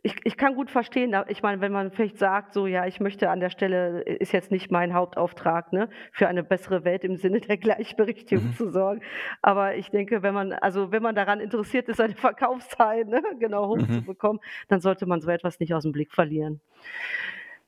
ich 0.03 0.17
ich 0.25 0.37
kann 0.37 0.55
gut 0.55 0.71
verstehen, 0.71 1.15
ich 1.29 1.43
meine, 1.43 1.61
wenn 1.61 1.73
man 1.73 1.93
vielleicht 1.93 2.19
sagt, 2.19 2.53
so: 2.55 2.67
„Ja, 2.67 2.87
ich 2.87 3.01
möchte 3.01 3.31
an 3.31 3.41
der 3.41 3.51
Stelle 3.51 4.03
ist 4.03 4.33
jetzt 4.33 4.51
nicht 4.51 4.71
mein 4.71 4.95
Hauptauftrag, 4.95 5.73
ne, 5.73 5.89
für 6.13 6.29
eine 6.29 6.43
bessere 6.43 6.85
Welt 6.85 7.05
im 7.05 7.17
Sinne 7.17 7.41
der 7.41 7.57
Gleichberechtigung 7.57 8.51
Mhm. 8.51 8.53
zu 8.53 8.71
sorgen.“ 8.71 9.03
Aber 9.43 9.77
ich 9.77 9.91
denke, 9.91 10.23
wenn 10.23 10.35
man 10.35 10.53
also, 10.53 10.93
wenn 10.93 11.03
man 11.03 11.15
daran 11.15 11.41
interessiert 11.41 11.89
ist, 11.89 11.97
seine 11.99 12.15
Verkaufszahlen, 12.17 13.09
ne, 13.09 13.23
genau 13.39 13.69
Mhm. 13.73 14.07
hochzubekommen, 14.09 14.41
dann 14.69 14.81
sollte 14.81 15.07
man 15.07 15.21
so 15.21 15.31
etwas 15.31 15.59
nicht 15.61 15.73
aus'm 15.75 15.93
Blick 15.93 16.13
verlieren. 16.13 16.61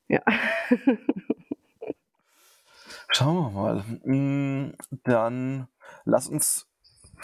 Ja. 0.08 0.20
Schauen 3.10 3.36
wir 3.36 3.50
mal. 3.50 3.84
Hm, 4.04 4.74
dann 5.04 5.68
lass 6.04 6.28
uns 6.28 6.66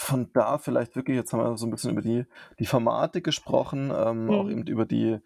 von 0.01 0.31
da 0.33 0.57
vielleicht 0.57 0.95
wirklich 0.95 1.17
jetzt 1.17 1.33
haben 1.33 1.39
wir 1.43 1.57
so 1.57 1.65
'n 1.67 1.71
bisschen 1.71 1.91
über 1.91 2.01
die 2.01 2.25
die 2.59 2.65
Formate 2.65 3.21
gesprochen, 3.21 3.91
ähm, 3.95 4.31
auch 4.31 4.47
Mhm. 4.47 4.51
eben 4.51 4.65
über 4.67 4.85
die 4.85 5.19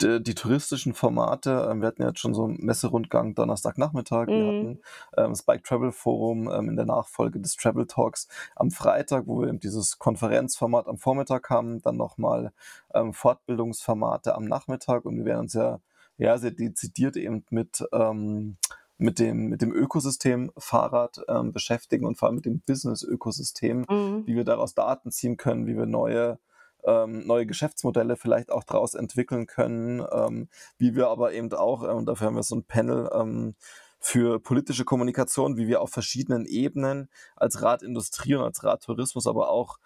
d 0.00 0.20
die 0.20 0.34
touristischen 0.34 0.94
Formate. 0.94 1.68
Ähm, 1.70 1.80
wir 1.80 1.88
hatten 1.88 2.02
ja 2.02 2.08
jetzt 2.08 2.20
schon 2.20 2.34
so 2.34 2.44
'n 2.46 2.56
Messerundgang 2.60 3.34
Donnerstagnachmittag. 3.34 4.28
Wir 4.34 4.46
Mhm. 4.46 4.48
hatten, 4.48 4.80
ähm, 5.16 5.30
das 5.30 5.42
Bike 5.42 5.64
Travel 5.64 5.90
Forum, 5.92 6.48
ähm, 6.50 6.68
in 6.68 6.76
der 6.76 6.86
Nachfolge 6.86 7.40
des 7.40 7.56
Travel 7.56 7.86
Talks 7.86 8.28
am 8.56 8.70
Freitag, 8.70 9.26
wo 9.26 9.40
wir 9.40 9.48
eben 9.48 9.60
dieses 9.60 9.98
Konferenzformat 9.98 10.86
am 10.88 10.98
Vormittag 10.98 11.50
haben, 11.50 11.80
dann 11.82 11.96
noch 11.96 12.16
mal, 12.18 12.52
ähm, 12.94 13.12
Fortbildungsformate 13.14 14.34
am 14.36 14.44
Nachmittag 14.44 15.04
und 15.04 15.16
wir 15.18 15.24
werden 15.24 15.40
uns 15.42 15.54
ja 15.54 15.80
ja, 16.20 16.36
sehr 16.38 16.50
dezidiert 16.50 17.16
eben 17.16 17.44
mit, 17.50 17.84
ähm 17.92 18.56
mit 18.98 19.18
dem 19.18 19.48
mit 19.48 19.62
dem 19.62 19.72
Ökosystem 19.72 20.50
Fahrrad, 20.58 21.22
ähm, 21.28 21.52
beschäftigen 21.52 22.04
und 22.06 22.16
vor 22.18 22.28
allem 22.28 22.36
mit 22.36 22.44
dem 22.46 22.60
Business-Ökosystem, 22.60 23.86
Mhm. 23.88 24.26
wie 24.26 24.36
wir 24.36 24.44
daraus 24.44 24.74
Daten 24.74 25.10
ziehen 25.10 25.36
können, 25.36 25.66
wie 25.66 25.76
wir 25.76 25.86
neue 25.86 26.38
ähm, 26.84 27.26
neue 27.26 27.46
Geschäftsmodelle 27.46 28.16
vielleicht 28.16 28.50
auch 28.52 28.64
daraus 28.64 28.94
entwickeln 28.94 29.46
können, 29.46 30.04
ähm, 30.12 30.48
wie 30.78 30.94
wir 30.94 31.08
aber 31.08 31.32
eben 31.32 31.52
auch 31.52 31.82
äh, 31.82 31.88
und 31.88 32.06
dafür 32.06 32.28
haben 32.28 32.36
wir 32.36 32.42
so 32.42 32.56
ein 32.56 32.64
Panel, 32.64 33.10
ähm, 33.12 33.54
für 34.00 34.38
politische 34.40 34.84
Kommunikation, 34.84 35.56
wie 35.56 35.66
wir 35.66 35.80
auf 35.80 35.90
verschiedenen 35.90 36.46
Ebenen 36.46 37.08
als 37.36 37.62
Radindustrie 37.62 38.36
und 38.36 38.44
als 38.44 38.62
Radtourismus, 38.62 39.26
aber 39.26 39.50
auch 39.50 39.78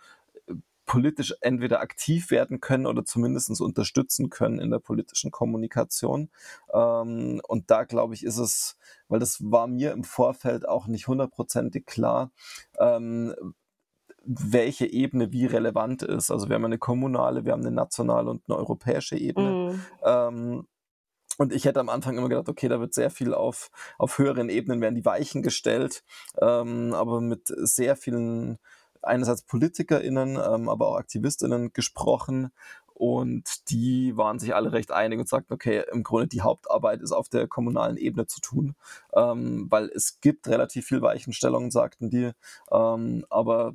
politisch 0.93 1.34
entweder 1.40 1.80
aktiv 1.80 2.30
werden 2.30 2.61
können 2.61 2.84
oder 2.84 3.03
zumindest 3.03 3.62
unterstützen 3.62 4.28
können 4.28 4.59
in 4.59 4.70
der 4.70 4.78
politischen 4.78 5.30
Kommunikation. 5.30 6.28
Ähm, 6.70 7.40
und 7.49 7.70
da 7.70 7.84
glaube 7.84 8.12
ich, 8.12 8.22
ist 8.22 8.36
es, 8.36 8.76
weil 9.09 9.18
das 9.18 9.38
war 9.40 9.68
mir 9.68 9.93
im 9.93 10.05
Vorfeld 10.05 10.68
auch 10.68 10.86
nicht 10.88 11.09
hundertprozentig 11.09 11.86
klar, 11.86 12.30
ähm, 12.78 13.34
welche 14.22 14.84
Ebene 14.84 15.32
wie 15.32 15.47
relevant 15.47 16.03
ist. 16.03 16.30
Also 16.30 16.51
wir 16.51 16.57
haben 16.57 16.64
eine 16.66 16.76
kommunale, 16.76 17.47
wir 17.47 17.53
haben 17.53 17.62
eine 17.62 17.74
nationale 17.74 18.28
und 18.28 18.43
eine 18.47 18.59
europäische 18.59 19.16
Ebene. 19.16 19.72
Mhm. 19.72 19.80
Ähm, 20.05 20.66
und 21.38 21.55
ich 21.55 21.64
hätte 21.64 21.80
am 21.80 21.88
Anfang 21.88 22.18
immer 22.18 22.28
gedacht, 22.28 22.51
okay, 22.51 22.68
da 22.68 22.80
wird 22.80 22.93
sehr 22.93 23.09
viel 23.09 23.32
auf, 23.32 23.70
auf 23.97 24.18
höheren 24.18 24.51
Ebenen 24.51 24.82
werden 24.82 24.95
die 24.95 25.07
Weichen 25.07 25.43
gestellt, 25.43 26.05
ähm, 26.38 26.93
aber 26.93 27.22
mit 27.22 27.45
sehr 27.47 27.97
vielen 27.97 28.59
einerseits 29.03 29.42
PolitikerInnen, 29.42 30.36
ähm, 30.36 30.68
aber 30.68 30.88
auch 30.88 30.96
AktivistInnen 30.96 31.72
gesprochen 31.72 32.53
und 33.03 33.68
die 33.70 34.16
waren 34.16 34.38
sich 34.38 34.55
alle 34.55 34.70
recht 34.72 34.92
einig 34.92 35.18
und 35.18 35.28
sagten, 35.28 35.53
okay, 35.53 35.82
im 35.92 36.05
Grunde 36.05 36.28
die 36.28 36.42
Hauptarbeit 36.42 37.00
ist 37.00 37.11
auf 37.11 37.28
der 37.28 37.48
kommunalen 37.48 37.96
Ebene 37.96 38.26
zu 38.26 38.40
tun, 38.40 38.76
ähm, 39.14 39.66
weil 39.70 39.86
es 39.88 40.20
gibt 40.20 40.46
relativ 40.46 40.86
viel 40.86 41.03
Weichenstellungen, 41.03 41.72
sagten 41.72 42.11
die, 42.11 42.30
ähm, 42.70 43.26
aber 43.28 43.74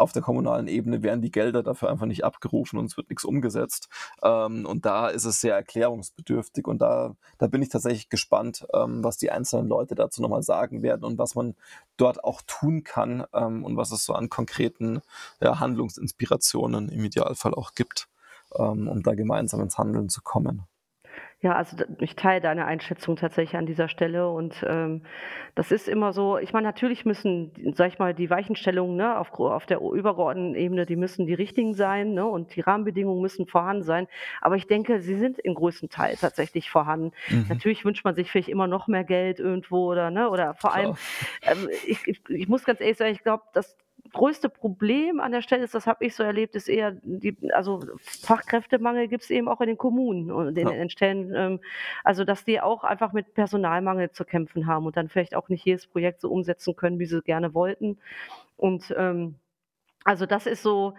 auf 0.00 0.12
der 0.12 0.22
kommunalen 0.22 0.66
Ebene 0.66 1.02
werden 1.02 1.22
die 1.22 1.30
Gelder 1.30 1.62
dafür 1.62 1.90
einfach 1.90 2.06
nicht 2.06 2.24
abgerufen 2.24 2.78
und 2.78 2.86
es 2.86 2.96
wird 2.96 3.10
nichts 3.10 3.24
umgesetzt. 3.24 3.88
Ähm, 4.22 4.66
und 4.66 4.86
da 4.86 5.08
ist 5.08 5.24
es 5.24 5.40
sehr 5.40 5.54
erklärungsbedürftig 5.54 6.66
und 6.66 6.80
da, 6.80 7.14
da 7.38 7.46
bin 7.46 7.62
ich 7.62 7.68
tatsächlich 7.68 8.08
gespannt, 8.08 8.66
ähm, 8.74 9.04
was 9.04 9.18
die 9.18 9.30
einzelnen 9.30 9.68
Leute 9.68 9.94
dazu 9.94 10.22
nochmal 10.22 10.42
sagen 10.42 10.82
werden 10.82 11.04
und 11.04 11.18
was 11.18 11.34
man 11.34 11.54
dort 11.96 12.24
auch 12.24 12.42
tun 12.46 12.82
kann 12.82 13.24
ähm, 13.34 13.64
und 13.64 13.76
was 13.76 13.92
es 13.92 14.04
so 14.04 14.14
an 14.14 14.30
konkreten 14.30 15.02
ja, 15.40 15.60
Handlungsinspirationen 15.60 16.88
im 16.88 17.04
Idealfall 17.04 17.54
auch 17.54 17.74
gibt, 17.74 18.08
ähm, 18.56 18.88
um 18.88 19.02
da 19.02 19.14
gemeinsam 19.14 19.60
ins 19.60 19.78
Handeln 19.78 20.08
zu 20.08 20.22
kommen. 20.22 20.69
Ja, 21.42 21.54
also 21.54 21.74
ich 22.00 22.16
teile 22.16 22.42
deine 22.42 22.66
Einschätzung 22.66 23.16
tatsächlich 23.16 23.56
an 23.56 23.64
dieser 23.64 23.88
Stelle 23.88 24.28
und, 24.28 24.62
ähm, 24.68 25.02
das 25.54 25.72
ist 25.72 25.88
immer 25.88 26.12
so 26.12 26.36
ich 26.36 26.52
meine, 26.52 26.66
natürlich 26.66 27.06
müssen, 27.06 27.52
sage 27.74 27.88
ich 27.88 27.98
mal, 27.98 28.12
die 28.14 28.28
Weichenstellungen, 28.28 28.96
ne, 28.96 29.18
auf 29.18 29.32
auf 29.32 29.64
der 29.64 29.80
übergeordneten 29.80 30.54
Ebene, 30.54 30.84
die 30.84 30.96
müssen 30.96 31.26
die 31.26 31.32
richtigen 31.34 31.72
sein, 31.74 32.12
ne, 32.12 32.26
und 32.26 32.54
die 32.56 32.60
Rahmenbedingungen 32.60 33.22
müssen 33.22 33.46
vorhanden 33.46 33.82
sein. 33.84 34.06
Aber 34.42 34.56
ich 34.56 34.66
denke, 34.66 35.00
sie 35.00 35.16
sind 35.16 35.38
im 35.38 35.54
größten 35.54 35.88
Teil 35.88 36.16
tatsächlich 36.16 36.70
vorhanden. 36.70 37.12
Mhm, 37.28 37.46
Natürlich 37.48 37.84
wünscht 37.86 38.04
man 38.04 38.14
sich 38.14 38.30
vielleicht 38.30 38.48
immer 38.50 38.66
noch 38.66 38.86
mehr 38.86 39.04
Geld 39.04 39.38
irgendwo 39.40 39.90
oder 39.90 40.10
ne, 40.10 40.28
oder 40.28 40.54
vor 40.54 40.74
allem, 40.74 40.94
ähm, 41.42 41.68
ich 41.86 42.06
ich 42.06 42.20
ich 42.28 42.48
muss 42.48 42.64
ganz 42.64 42.80
ehrlich 42.80 42.98
sagen, 42.98 43.12
ich 43.12 43.22
glaube, 43.22 43.44
das 43.54 43.76
größte 44.12 44.48
Problem 44.48 45.20
an 45.20 45.32
der 45.32 45.42
Stelle 45.42 45.64
ist, 45.64 45.74
das 45.74 45.86
habe 45.86 46.04
ich 46.04 46.14
so 46.14 46.22
erlebt, 46.22 46.54
ist 46.54 46.68
eher 46.68 46.92
die 47.02 47.36
also 47.52 47.80
Fachkräftemangel 47.98 49.08
gibt's 49.08 49.30
eben 49.30 49.48
auch 49.48 49.60
in 49.60 49.68
den 49.68 49.78
Kommunen 49.78 50.30
und 50.30 50.56
in 50.56 50.68
Ja. 50.68 50.72
den 50.72 50.90
Stellen, 50.90 51.32
ähm, 51.34 51.60
also, 52.04 52.24
dass 52.24 52.44
die 52.44 52.60
auch 52.60 52.84
einfach 52.84 53.12
mit 53.12 53.34
Personalmangel 53.34 54.10
zu 54.10 54.24
kämpfen 54.24 54.66
haben 54.66 54.86
und 54.86 54.96
dann 54.96 55.08
vielleicht 55.08 55.34
auch 55.34 55.48
nicht 55.48 55.64
jedes 55.64 55.86
Projekt 55.86 56.20
so 56.20 56.30
umsetzen 56.30 56.76
können, 56.76 56.98
wie 56.98 57.06
sie 57.06 57.22
gerne 57.22 57.54
wollten. 57.54 57.98
Und, 58.56 58.94
ähm, 58.96 59.36
also, 60.04 60.26
das 60.26 60.46
ist 60.46 60.62
so, 60.62 60.94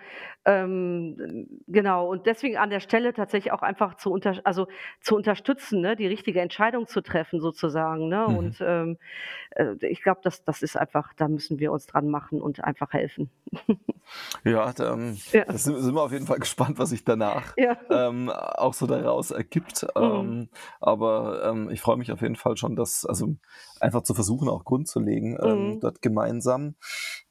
ähm, 0.46 1.48
genau 1.68 2.10
und 2.10 2.26
deswegen 2.26 2.58
an 2.58 2.70
der 2.70 2.80
Stelle 2.80 3.14
tatsächlich 3.14 3.52
auch 3.52 3.62
einfach 3.62 3.96
zu 3.96 4.12
unter 4.12 4.40
also, 4.44 4.68
zu 5.02 5.16
unterstützen, 5.16 5.82
ne, 5.82 5.96
die 5.96 6.08
richtige 6.08 6.42
Entscheidung 6.42 6.88
zu 6.88 7.02
treffen 7.02 7.40
sozusagen, 7.40 8.08
ne? 8.08 8.26
Mhm. 8.28 8.38
Und, 8.38 8.58
ähm, 8.62 8.98
äh, 9.52 9.76
ich 9.82 10.02
glaube, 10.04 10.22
das 10.24 10.44
das 10.44 10.62
ist 10.62 10.78
einfach 10.78 11.14
da 11.16 11.28
müssen 11.28 11.60
wir 11.60 11.72
uns 11.72 11.88
dran 11.88 12.10
machen 12.10 12.42
und 12.42 12.64
einfach 12.64 12.94
helfen. 12.94 13.30
Ja, 14.44 14.74
da, 14.74 14.94
ähm, 14.94 15.18
ja. 15.32 15.46
Da 15.46 15.58
sind, 15.58 15.78
sind, 15.78 15.94
wir 15.94 16.02
auf 16.02 16.12
jeden 16.12 16.26
Fall 16.26 16.40
gespannt, 16.40 16.80
was 16.80 16.90
sich 16.90 17.04
danach 17.04 17.54
ja. 17.58 17.78
ähm, 17.90 18.30
auch 18.30 18.74
so 18.74 18.88
daraus 18.88 19.32
ergibt. 19.32 19.84
Mhm. 19.96 20.02
Ähm, 20.02 20.50
aber 20.80 21.44
ähm, 21.46 21.70
ich 21.70 21.82
freue 21.82 21.98
mich 21.98 22.12
auf 22.12 22.22
jeden 22.22 22.36
Fall 22.36 22.58
schon, 22.58 22.76
das 22.76 23.06
also 23.06 23.36
einfach 23.80 24.04
zu 24.04 24.14
versuchen, 24.14 24.50
auch 24.50 24.66
Grund 24.66 24.88
zu 24.88 25.00
legen, 25.00 25.38
ähm, 25.42 25.76
mhm. 25.76 25.80
dort 25.80 26.02
gemeinsam. 26.02 26.76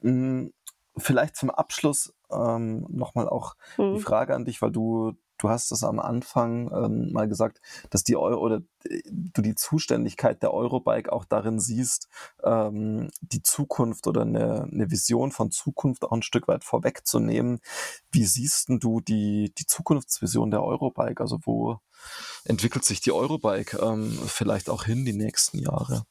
Mhm. 0.01 0.53
Vielleicht 1.01 1.37
zum 1.37 1.51
Abschluss 1.51 2.15
ähm, 2.31 2.87
nochmal 2.89 3.29
auch 3.29 3.55
die 3.77 3.83
mhm. 3.83 4.01
Frage 4.01 4.35
an 4.35 4.45
dich, 4.45 4.63
weil 4.63 4.73
du 4.73 5.17
Du 5.41 5.49
hast 5.49 5.73
es 5.73 5.85
am 5.85 6.01
Anfang 6.01 6.71
ähm, 6.71 7.13
mal 7.13 7.27
gesagt, 7.27 7.63
dass 7.89 8.05
die 8.05 8.17
Euro 8.17 8.43
oder 8.43 8.61
äh, 8.85 9.01
du 9.07 9.41
die 9.41 9.55
Zuständigkeit 9.55 10.43
der 10.43 10.53
Eurobike 10.53 11.11
auch 11.11 11.25
darin 11.25 11.59
siehst, 11.59 12.09
ähm, 12.45 13.09
die 13.23 13.43
Zukunft 13.43 14.07
oder 14.07 14.21
eine, 14.21 14.65
eine, 14.71 14.91
Vision 14.91 15.33
von 15.33 15.51
Zukunft 15.51 16.05
auch 16.05 16.13
ein 16.13 16.21
Stück 16.21 16.47
weit 16.47 16.63
vorwegzunehmen. 16.63 17.61
Wie 18.13 18.27
siehst 18.27 18.69
du 18.69 19.01
die, 19.01 19.55
die 19.57 19.65
Zukunftsvision 19.65 20.51
der 20.51 20.63
Eurobike? 20.63 21.23
Also 21.23 21.39
wo 21.45 21.79
entwickelt 22.45 22.85
sich 22.85 23.01
die 23.01 23.13
Eurobike 23.13 23.79
ähm, 23.79 24.13
vielleicht 24.27 24.69
auch 24.69 24.85
hin 24.85 25.07
die 25.07 25.15
nächsten 25.15 25.59
Jahre? 25.59 26.05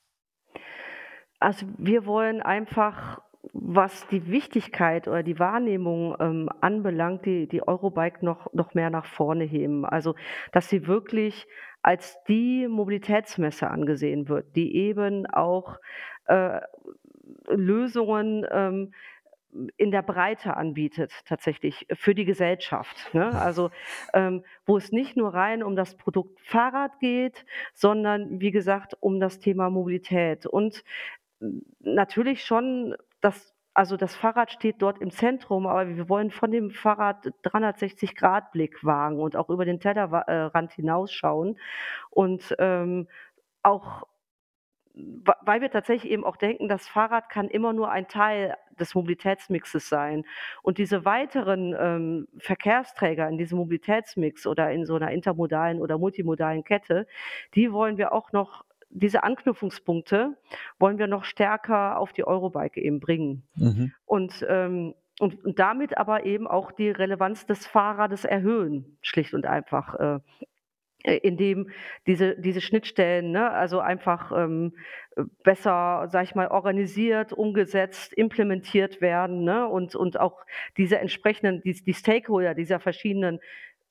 Also 1.39 1.67
wir 1.77 2.07
wollen 2.07 2.41
einfach 2.41 3.19
was 3.53 4.07
die 4.07 4.29
Wichtigkeit 4.29 5.07
oder 5.07 5.23
die 5.23 5.39
Wahrnehmung 5.39 6.15
ähm, 6.19 6.49
anbelangt, 6.61 7.25
die, 7.25 7.47
die 7.47 7.65
Eurobike 7.65 8.23
noch, 8.25 8.51
noch 8.53 8.73
mehr 8.73 8.89
nach 8.89 9.05
vorne 9.05 9.45
heben. 9.45 9.85
Also, 9.85 10.15
dass 10.51 10.69
sie 10.69 10.87
wirklich 10.87 11.47
als 11.81 12.21
die 12.27 12.67
Mobilitätsmesse 12.67 13.69
angesehen 13.69 14.27
wird, 14.27 14.55
die 14.55 14.75
eben 14.75 15.25
auch 15.25 15.77
äh, 16.25 16.59
Lösungen 17.47 18.45
ähm, 18.51 18.93
in 19.77 19.89
der 19.89 20.03
Breite 20.03 20.57
anbietet, 20.57 21.11
tatsächlich 21.25 21.87
für 21.93 22.13
die 22.13 22.25
Gesellschaft. 22.25 23.13
Ne? 23.13 23.31
Also, 23.39 23.71
ähm, 24.13 24.43
wo 24.65 24.77
es 24.77 24.91
nicht 24.91 25.17
nur 25.17 25.33
rein 25.33 25.63
um 25.63 25.75
das 25.75 25.95
Produkt 25.95 26.39
Fahrrad 26.41 26.99
geht, 26.99 27.45
sondern 27.73 28.41
wie 28.41 28.51
gesagt 28.51 28.95
um 28.99 29.19
das 29.19 29.39
Thema 29.39 29.69
Mobilität 29.69 30.45
und 30.45 30.83
natürlich 31.79 32.43
schon 32.43 32.95
das 33.21 33.55
also 33.75 33.95
das 33.95 34.13
Fahrrad 34.13 34.51
steht 34.51 34.81
dort 34.81 34.99
im 34.99 35.09
Zentrum, 35.09 35.65
aber 35.65 35.87
wir 35.87 36.09
wollen 36.09 36.31
von 36.31 36.51
dem 36.51 36.71
Fahrrad 36.71 37.27
360-Grad-Blick 37.45 38.83
wagen 38.83 39.21
und 39.21 39.37
auch 39.37 39.49
über 39.49 39.63
den 39.63 39.79
Tellerrand 39.79 40.73
hinausschauen. 40.73 41.57
Und 42.09 42.55
ähm, 42.59 43.07
auch 43.63 44.03
weil 45.45 45.61
wir 45.61 45.71
tatsächlich 45.71 46.11
eben 46.11 46.25
auch 46.25 46.35
denken, 46.35 46.67
das 46.67 46.87
Fahrrad 46.87 47.29
kann 47.29 47.47
immer 47.47 47.73
nur 47.73 47.89
ein 47.89 48.07
Teil 48.07 48.55
des 48.79 48.95
Mobilitätsmixes 48.95 49.87
sein. 49.87 50.25
Und 50.61 50.77
diese 50.77 51.05
weiteren 51.05 51.75
ähm, 51.79 52.27
Verkehrsträger 52.37 53.27
in 53.29 53.37
diesem 53.37 53.59
Mobilitätsmix 53.59 54.45
oder 54.45 54.71
in 54.71 54.85
so 54.85 54.95
einer 54.95 55.11
intermodalen 55.11 55.81
oder 55.81 55.97
multimodalen 55.97 56.63
Kette, 56.63 57.07
die 57.55 57.71
wollen 57.71 57.97
wir 57.97 58.11
auch 58.11 58.31
noch 58.31 58.65
diese 58.89 59.23
Anknüpfungspunkte 59.23 60.37
wollen 60.79 60.97
wir 60.97 61.07
noch 61.07 61.23
stärker 61.23 61.97
auf 61.97 62.13
die 62.13 62.25
Eurobike 62.25 62.81
eben 62.81 62.99
bringen. 62.99 63.47
Mhm. 63.55 63.93
Und, 64.05 64.45
ähm, 64.47 64.95
und, 65.19 65.43
und, 65.43 65.59
damit 65.59 65.97
aber 65.97 66.25
eben 66.25 66.47
auch 66.47 66.71
die 66.71 66.89
Relevanz 66.89 67.45
des 67.45 67.67
Fahrrades 67.67 68.25
erhöhen, 68.25 68.97
schlicht 69.01 69.33
und 69.33 69.45
einfach. 69.45 69.95
Äh, 69.95 70.19
indem 71.03 71.69
diese, 72.07 72.35
diese 72.35 72.59
Schnittstellen, 72.59 73.31
ne, 73.31 73.51
also 73.51 73.79
einfach 73.79 74.33
ähm, 74.35 74.73
besser, 75.43 76.07
sag 76.09 76.23
ich 76.23 76.35
mal, 76.35 76.49
organisiert, 76.49 77.31
umgesetzt, 77.31 78.11
implementiert 78.13 78.99
werden 78.99 79.45
ne, 79.45 79.65
und, 79.65 79.95
und 79.95 80.19
auch 80.19 80.45
diese 80.75 80.99
entsprechenden, 80.99 81.61
die, 81.61 81.81
die 81.81 81.93
Stakeholder 81.93 82.53
dieser 82.53 82.81
verschiedenen 82.81 83.39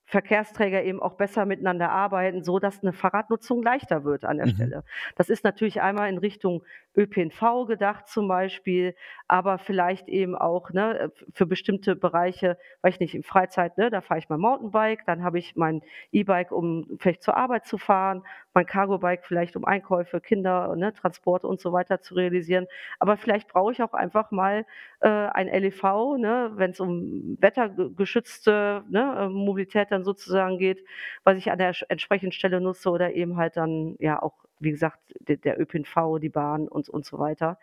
Verkehrsträger 0.09 0.83
eben 0.85 1.03
auch 1.03 1.17
besser 1.17 1.45
miteinander 1.45 1.91
arbeiten, 1.91 2.43
so 2.43 2.59
dass 2.59 2.83
eine 2.83 2.95
Fahrradnutzung 2.95 3.63
leichter 3.63 4.05
wird 4.05 4.25
an 4.25 4.39
der 4.39 4.47
mhm. 4.47 4.51
Stelle. 4.51 4.85
Das 5.17 5.29
ist 5.29 5.45
natürlich 5.45 5.83
einmal 5.83 6.09
in 6.09 6.17
Richtung 6.17 6.63
ÖPNV 6.99 7.67
gedacht 7.67 8.09
zum 8.09 8.29
Beispiel, 8.29 8.95
aber 9.29 9.59
vielleicht 9.59 10.09
eben 10.09 10.35
auch 10.35 10.71
ne, 10.71 11.13
für 11.33 11.47
bestimmte 11.47 11.95
Bereiche, 11.97 12.59
weiß 12.83 12.95
ich 12.95 13.01
nicht, 13.01 13.15
in 13.15 13.23
Freizeit, 13.23 13.79
ne, 13.79 13.91
da 13.91 14.01
fahre 14.01 14.19
ich 14.19 14.29
mein 14.29 14.41
Mountainbike, 14.41 15.05
dann 15.07 15.23
habe 15.23 15.39
ich 15.39 15.55
mein 15.57 15.83
E-Bike, 16.13 16.51
um 16.53 16.99
vielleicht 16.99 17.23
zur 17.23 17.37
Arbeit 17.37 17.67
zu 17.67 17.79
fahren, 17.79 18.25
mein 18.55 18.67
Cargo-Bike 18.67 19.25
vielleicht, 19.25 19.57
um 19.57 19.65
Einkäufe, 19.65 20.21
Kinder, 20.21 20.75
ne, 20.77 20.93
Transporte 20.93 21.47
und 21.47 21.61
so 21.61 21.73
weiter 21.73 22.01
zu 22.01 22.15
realisieren. 22.15 22.67
Aber 22.99 23.17
vielleicht 23.17 23.49
brauche 23.49 23.73
ich 23.73 23.83
auch 23.83 23.93
einfach 23.95 24.31
mal 24.31 24.67
äh, 25.01 25.09
ein 25.09 25.47
LEV, 25.49 26.17
ne, 26.19 26.51
wenn 26.57 26.73
es 26.73 26.81
um 26.81 27.37
wettergeschützte 27.41 28.85
ne, 28.89 29.29
Mobilität 29.33 29.91
dann 29.91 30.05
sozusagen 30.05 30.59
geht, 30.59 30.85
was 31.25 31.37
ich 31.37 31.51
an 31.51 31.59
der 31.59 31.73
entsprechenden 31.89 32.33
Stelle 32.33 32.61
nutze 32.61 32.91
oder 32.91 33.13
eben 33.15 33.37
halt 33.37 33.57
dann 33.57 33.97
ja 33.99 34.21
auch, 34.23 34.35
wie 34.61 34.71
gesagt, 34.71 34.99
der, 35.21 35.61
ÖPNV, 35.61 36.19
die 36.21 36.29
Bahn 36.29 36.69
und, 36.69 36.89
und 36.89 37.05
so 37.05 37.19
weiter. 37.19 37.59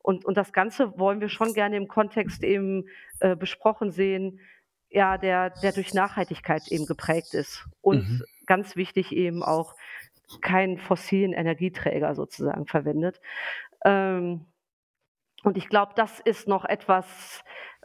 Und, 0.00 0.24
und 0.24 0.36
das 0.36 0.52
Ganze 0.52 0.98
wollen 0.98 1.20
wir 1.20 1.28
schon 1.28 1.54
gerne 1.54 1.76
im 1.76 1.88
Kontext 1.88 2.42
eben 2.42 2.86
äh, 3.20 3.36
besprochen 3.36 3.90
sehen, 3.90 4.40
ja, 4.90 5.16
der, 5.16 5.50
der 5.50 5.72
durch 5.72 5.94
Nachhaltigkeit 5.94 6.68
eben 6.68 6.86
geprägt 6.86 7.34
ist. 7.34 7.66
Und 7.80 8.08
mhm. 8.08 8.22
ganz 8.46 8.76
wichtig 8.76 9.12
eben 9.12 9.42
auch 9.42 9.74
keinen 10.40 10.78
fossilen 10.78 11.32
Energieträger 11.32 12.14
sozusagen 12.14 12.66
verwendet. 12.66 13.20
Ähm, 13.84 14.46
und 15.44 15.56
ich 15.56 15.68
glaube, 15.68 15.92
das 15.96 16.20
ist 16.20 16.46
noch 16.46 16.64
etwas, 16.64 17.42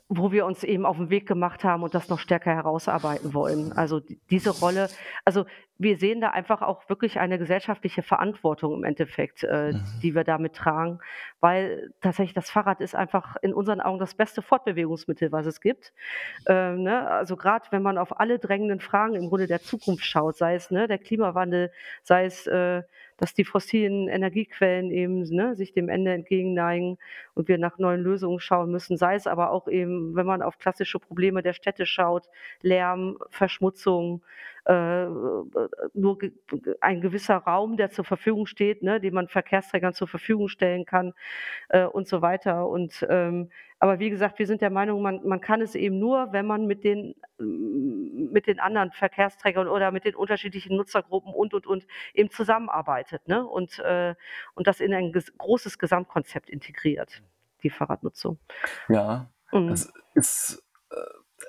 wo 0.09 0.31
wir 0.31 0.45
uns 0.45 0.63
eben 0.63 0.85
auf 0.85 0.97
den 0.97 1.09
Weg 1.09 1.27
gemacht 1.27 1.65
haben 1.65 1.83
und 1.83 1.93
das 1.93 2.07
noch 2.07 2.19
stärker 2.19 2.55
herausarbeiten 2.55 3.33
wollen. 3.33 3.73
Also 3.73 3.99
diese 4.29 4.51
Rolle, 4.51 4.87
also 5.25 5.45
wir 5.77 5.97
sehen 5.97 6.21
da 6.21 6.29
einfach 6.29 6.61
auch 6.61 6.87
wirklich 6.89 7.19
eine 7.19 7.37
gesellschaftliche 7.37 8.01
Verantwortung 8.01 8.73
im 8.73 8.83
Endeffekt, 8.85 9.43
äh, 9.43 9.73
mhm. 9.73 9.83
die 10.01 10.15
wir 10.15 10.23
damit 10.23 10.55
tragen, 10.55 10.99
weil 11.41 11.91
tatsächlich 11.99 12.33
das 12.33 12.49
Fahrrad 12.49 12.79
ist 12.79 12.95
einfach 12.95 13.35
in 13.41 13.53
unseren 13.53 13.81
Augen 13.81 13.99
das 13.99 14.15
beste 14.15 14.41
Fortbewegungsmittel, 14.41 15.31
was 15.33 15.45
es 15.45 15.59
gibt. 15.59 15.93
Ähm, 16.47 16.83
ne? 16.83 17.07
Also 17.09 17.35
gerade 17.35 17.65
wenn 17.71 17.83
man 17.83 17.97
auf 17.97 18.17
alle 18.17 18.39
drängenden 18.39 18.79
Fragen 18.79 19.15
im 19.15 19.27
Grunde 19.27 19.47
der 19.47 19.61
Zukunft 19.61 20.05
schaut, 20.05 20.37
sei 20.37 20.55
es 20.55 20.71
ne, 20.71 20.87
der 20.87 20.99
Klimawandel, 20.99 21.69
sei 22.01 22.25
es 22.25 22.47
äh, 22.47 22.81
dass 23.17 23.33
die 23.33 23.43
fossilen 23.43 24.07
Energiequellen 24.07 24.91
eben 24.91 25.21
ne, 25.23 25.55
sich 25.55 25.73
dem 25.73 25.89
Ende 25.89 26.13
entgegenneigen 26.13 26.97
und 27.33 27.47
wir 27.47 27.57
nach 27.57 27.77
neuen 27.77 28.01
Lösungen 28.01 28.39
schauen 28.39 28.71
müssen, 28.71 28.97
sei 28.97 29.15
es 29.15 29.27
aber 29.27 29.51
auch 29.51 29.67
eben, 29.67 30.15
wenn 30.15 30.25
man 30.25 30.41
auf 30.41 30.59
klassische 30.59 30.99
Probleme 30.99 31.41
der 31.41 31.53
Städte 31.53 31.85
schaut, 31.85 32.29
Lärm, 32.61 33.17
Verschmutzung, 33.29 34.21
nur 34.73 36.17
ein 36.81 37.01
gewisser 37.01 37.37
Raum, 37.37 37.77
der 37.77 37.89
zur 37.89 38.05
Verfügung 38.05 38.45
steht, 38.47 38.83
ne, 38.83 38.99
den 38.99 39.13
man 39.13 39.27
Verkehrsträgern 39.27 39.93
zur 39.93 40.07
Verfügung 40.07 40.49
stellen 40.49 40.85
kann 40.85 41.13
äh, 41.69 41.85
und 41.85 42.07
so 42.07 42.21
weiter. 42.21 42.67
Und 42.67 43.05
ähm, 43.09 43.49
aber 43.79 43.99
wie 43.99 44.09
gesagt, 44.09 44.39
wir 44.39 44.47
sind 44.47 44.61
der 44.61 44.71
Meinung, 44.71 45.01
man, 45.01 45.25
man 45.27 45.39
kann 45.39 45.61
es 45.61 45.75
eben 45.75 45.99
nur, 45.99 46.33
wenn 46.33 46.47
man 46.47 46.65
mit 46.65 46.83
den, 46.83 47.13
mit 47.37 48.47
den 48.47 48.59
anderen 48.59 48.91
Verkehrsträgern 48.91 49.67
oder 49.67 49.91
mit 49.91 50.03
den 50.03 50.15
unterschiedlichen 50.15 50.75
Nutzergruppen 50.75 51.31
und, 51.31 51.53
und, 51.53 51.67
und 51.67 51.87
eben 52.13 52.31
zusammenarbeitet 52.31 53.27
ne? 53.27 53.45
und, 53.45 53.77
äh, 53.79 54.15
und 54.55 54.67
das 54.67 54.79
in 54.79 54.93
ein 54.93 55.11
großes 55.11 55.77
Gesamtkonzept 55.77 56.49
integriert, 56.49 57.21
die 57.61 57.69
Fahrradnutzung. 57.69 58.39
Ja, 58.89 59.29
mhm. 59.51 59.67
das 59.67 59.93
ist 60.15 60.63
äh, 60.89 60.95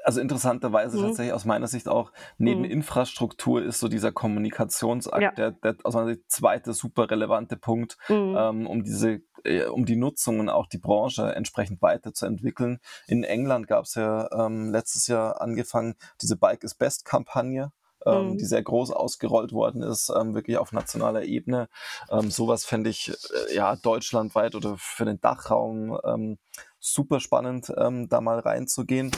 also 0.09 0.23
interessanterweise 0.23 0.97
mhm. 0.97 1.03
tatsächlich 1.03 1.35
aus 1.35 1.45
meiner 1.45 1.67
Sicht 1.67 1.87
auch 1.87 2.13
neben 2.39 2.61
mhm. 2.61 2.71
Infrastruktur 2.71 3.63
ist 3.63 3.79
so 3.79 3.89
dieser 3.89 4.11
Kommunikationsakt 4.11 5.21
ja. 5.21 5.33
der, 5.33 5.51
der 5.51 5.77
aus 5.85 5.93
meiner 5.93 6.15
Sicht 6.15 6.23
zweite 6.29 6.73
super 6.73 7.11
relevante 7.11 7.59
Punkt, 7.59 7.99
mhm. 8.09 8.35
ähm, 8.39 8.67
um 8.67 8.85
diese 8.85 9.21
äh, 9.45 9.65
um 9.67 9.85
die 9.85 9.97
Nutzung 9.97 10.41
und 10.41 10.49
auch 10.49 10.67
die 10.67 10.79
Branche 10.79 11.35
entsprechend 11.35 11.83
weiterzuentwickeln. 11.83 12.79
In 13.07 13.23
England 13.23 13.67
gab 13.69 13.85
es 13.85 13.97
ja 13.97 14.31
ähm, 14.33 14.73
letztes 14.73 15.09
Jahr 15.09 15.43
angefangen 15.43 15.95
diese 16.23 16.37
Bike 16.37 16.65
is 16.65 16.75
Best 16.75 17.05
Kampagne. 17.05 17.71
Ähm, 18.07 18.31
mhm. 18.31 18.39
die 18.39 18.45
sehr 18.45 18.63
groß 18.63 18.93
ausgerollt 18.93 19.53
worden 19.53 19.83
ist, 19.83 20.09
ähm, 20.17 20.33
wirklich 20.33 20.57
auf 20.57 20.71
nationaler 20.71 21.25
Ebene. 21.25 21.69
Ähm, 22.09 22.31
sowas 22.31 22.65
fände 22.65 22.91
ich 22.91 23.11
äh, 23.11 23.57
ja 23.57 23.75
deutschlandweit 23.75 24.55
oder 24.55 24.77
für 24.79 25.05
den 25.05 25.21
Dachraum 25.21 25.99
ähm, 26.05 26.39
super 26.79 27.19
spannend, 27.19 27.73
ähm, 27.77 28.09
da 28.09 28.21
mal 28.21 28.39
reinzugehen. 28.39 29.11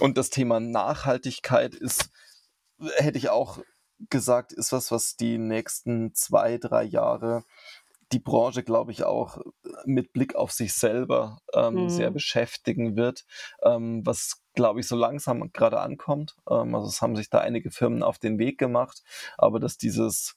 Und 0.00 0.18
das 0.18 0.30
Thema 0.30 0.60
Nachhaltigkeit 0.60 1.74
ist, 1.74 2.10
hätte 2.96 3.18
ich 3.18 3.28
auch 3.28 3.58
gesagt, 4.10 4.52
ist 4.52 4.72
was, 4.72 4.90
was 4.90 5.16
die 5.16 5.38
nächsten 5.38 6.14
zwei, 6.14 6.58
drei 6.58 6.84
Jahre 6.84 7.44
die 8.12 8.18
Branche, 8.18 8.62
glaube 8.62 8.92
ich, 8.92 9.04
auch 9.04 9.38
mit 9.84 10.12
Blick 10.12 10.34
auf 10.36 10.52
sich 10.52 10.74
selber 10.74 11.38
ähm, 11.52 11.74
mhm. 11.74 11.88
sehr 11.88 12.10
beschäftigen 12.10 12.96
wird, 12.96 13.24
ähm, 13.62 14.04
was, 14.04 14.42
glaube 14.54 14.80
ich, 14.80 14.86
so 14.86 14.96
langsam 14.96 15.50
gerade 15.52 15.80
ankommt. 15.80 16.36
Ähm, 16.48 16.74
also 16.74 16.88
es 16.88 17.02
haben 17.02 17.16
sich 17.16 17.30
da 17.30 17.38
einige 17.38 17.70
Firmen 17.70 18.02
auf 18.02 18.18
den 18.18 18.38
Weg 18.38 18.58
gemacht, 18.58 19.02
aber 19.36 19.58
dass 19.58 19.78
dieses 19.78 20.36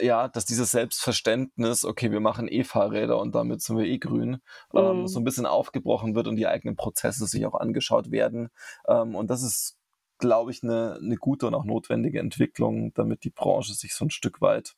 ja, 0.00 0.28
dass 0.28 0.44
dieses 0.44 0.70
Selbstverständnis, 0.72 1.84
okay, 1.84 2.10
wir 2.12 2.20
machen 2.20 2.48
E-Fahrräder 2.48 3.18
und 3.18 3.34
damit 3.34 3.62
sind 3.62 3.78
wir 3.78 3.84
eh 3.86 3.98
grün, 3.98 4.38
ähm, 4.74 5.02
Mhm. 5.02 5.06
so 5.06 5.20
ein 5.20 5.24
bisschen 5.24 5.46
aufgebrochen 5.46 6.14
wird 6.14 6.28
und 6.28 6.36
die 6.36 6.46
eigenen 6.46 6.76
Prozesse 6.76 7.26
sich 7.26 7.46
auch 7.46 7.54
angeschaut 7.54 8.10
werden. 8.10 8.50
Ähm, 8.88 9.14
und 9.14 9.30
das 9.30 9.42
ist, 9.42 9.76
glaube 10.18 10.50
ich, 10.50 10.62
eine, 10.62 10.98
eine 11.02 11.16
gute 11.16 11.46
und 11.46 11.54
auch 11.54 11.64
notwendige 11.64 12.20
Entwicklung, 12.20 12.92
damit 12.94 13.24
die 13.24 13.30
Branche 13.30 13.74
sich 13.74 13.94
so 13.94 14.04
ein 14.06 14.10
Stück 14.10 14.40
weit 14.40 14.74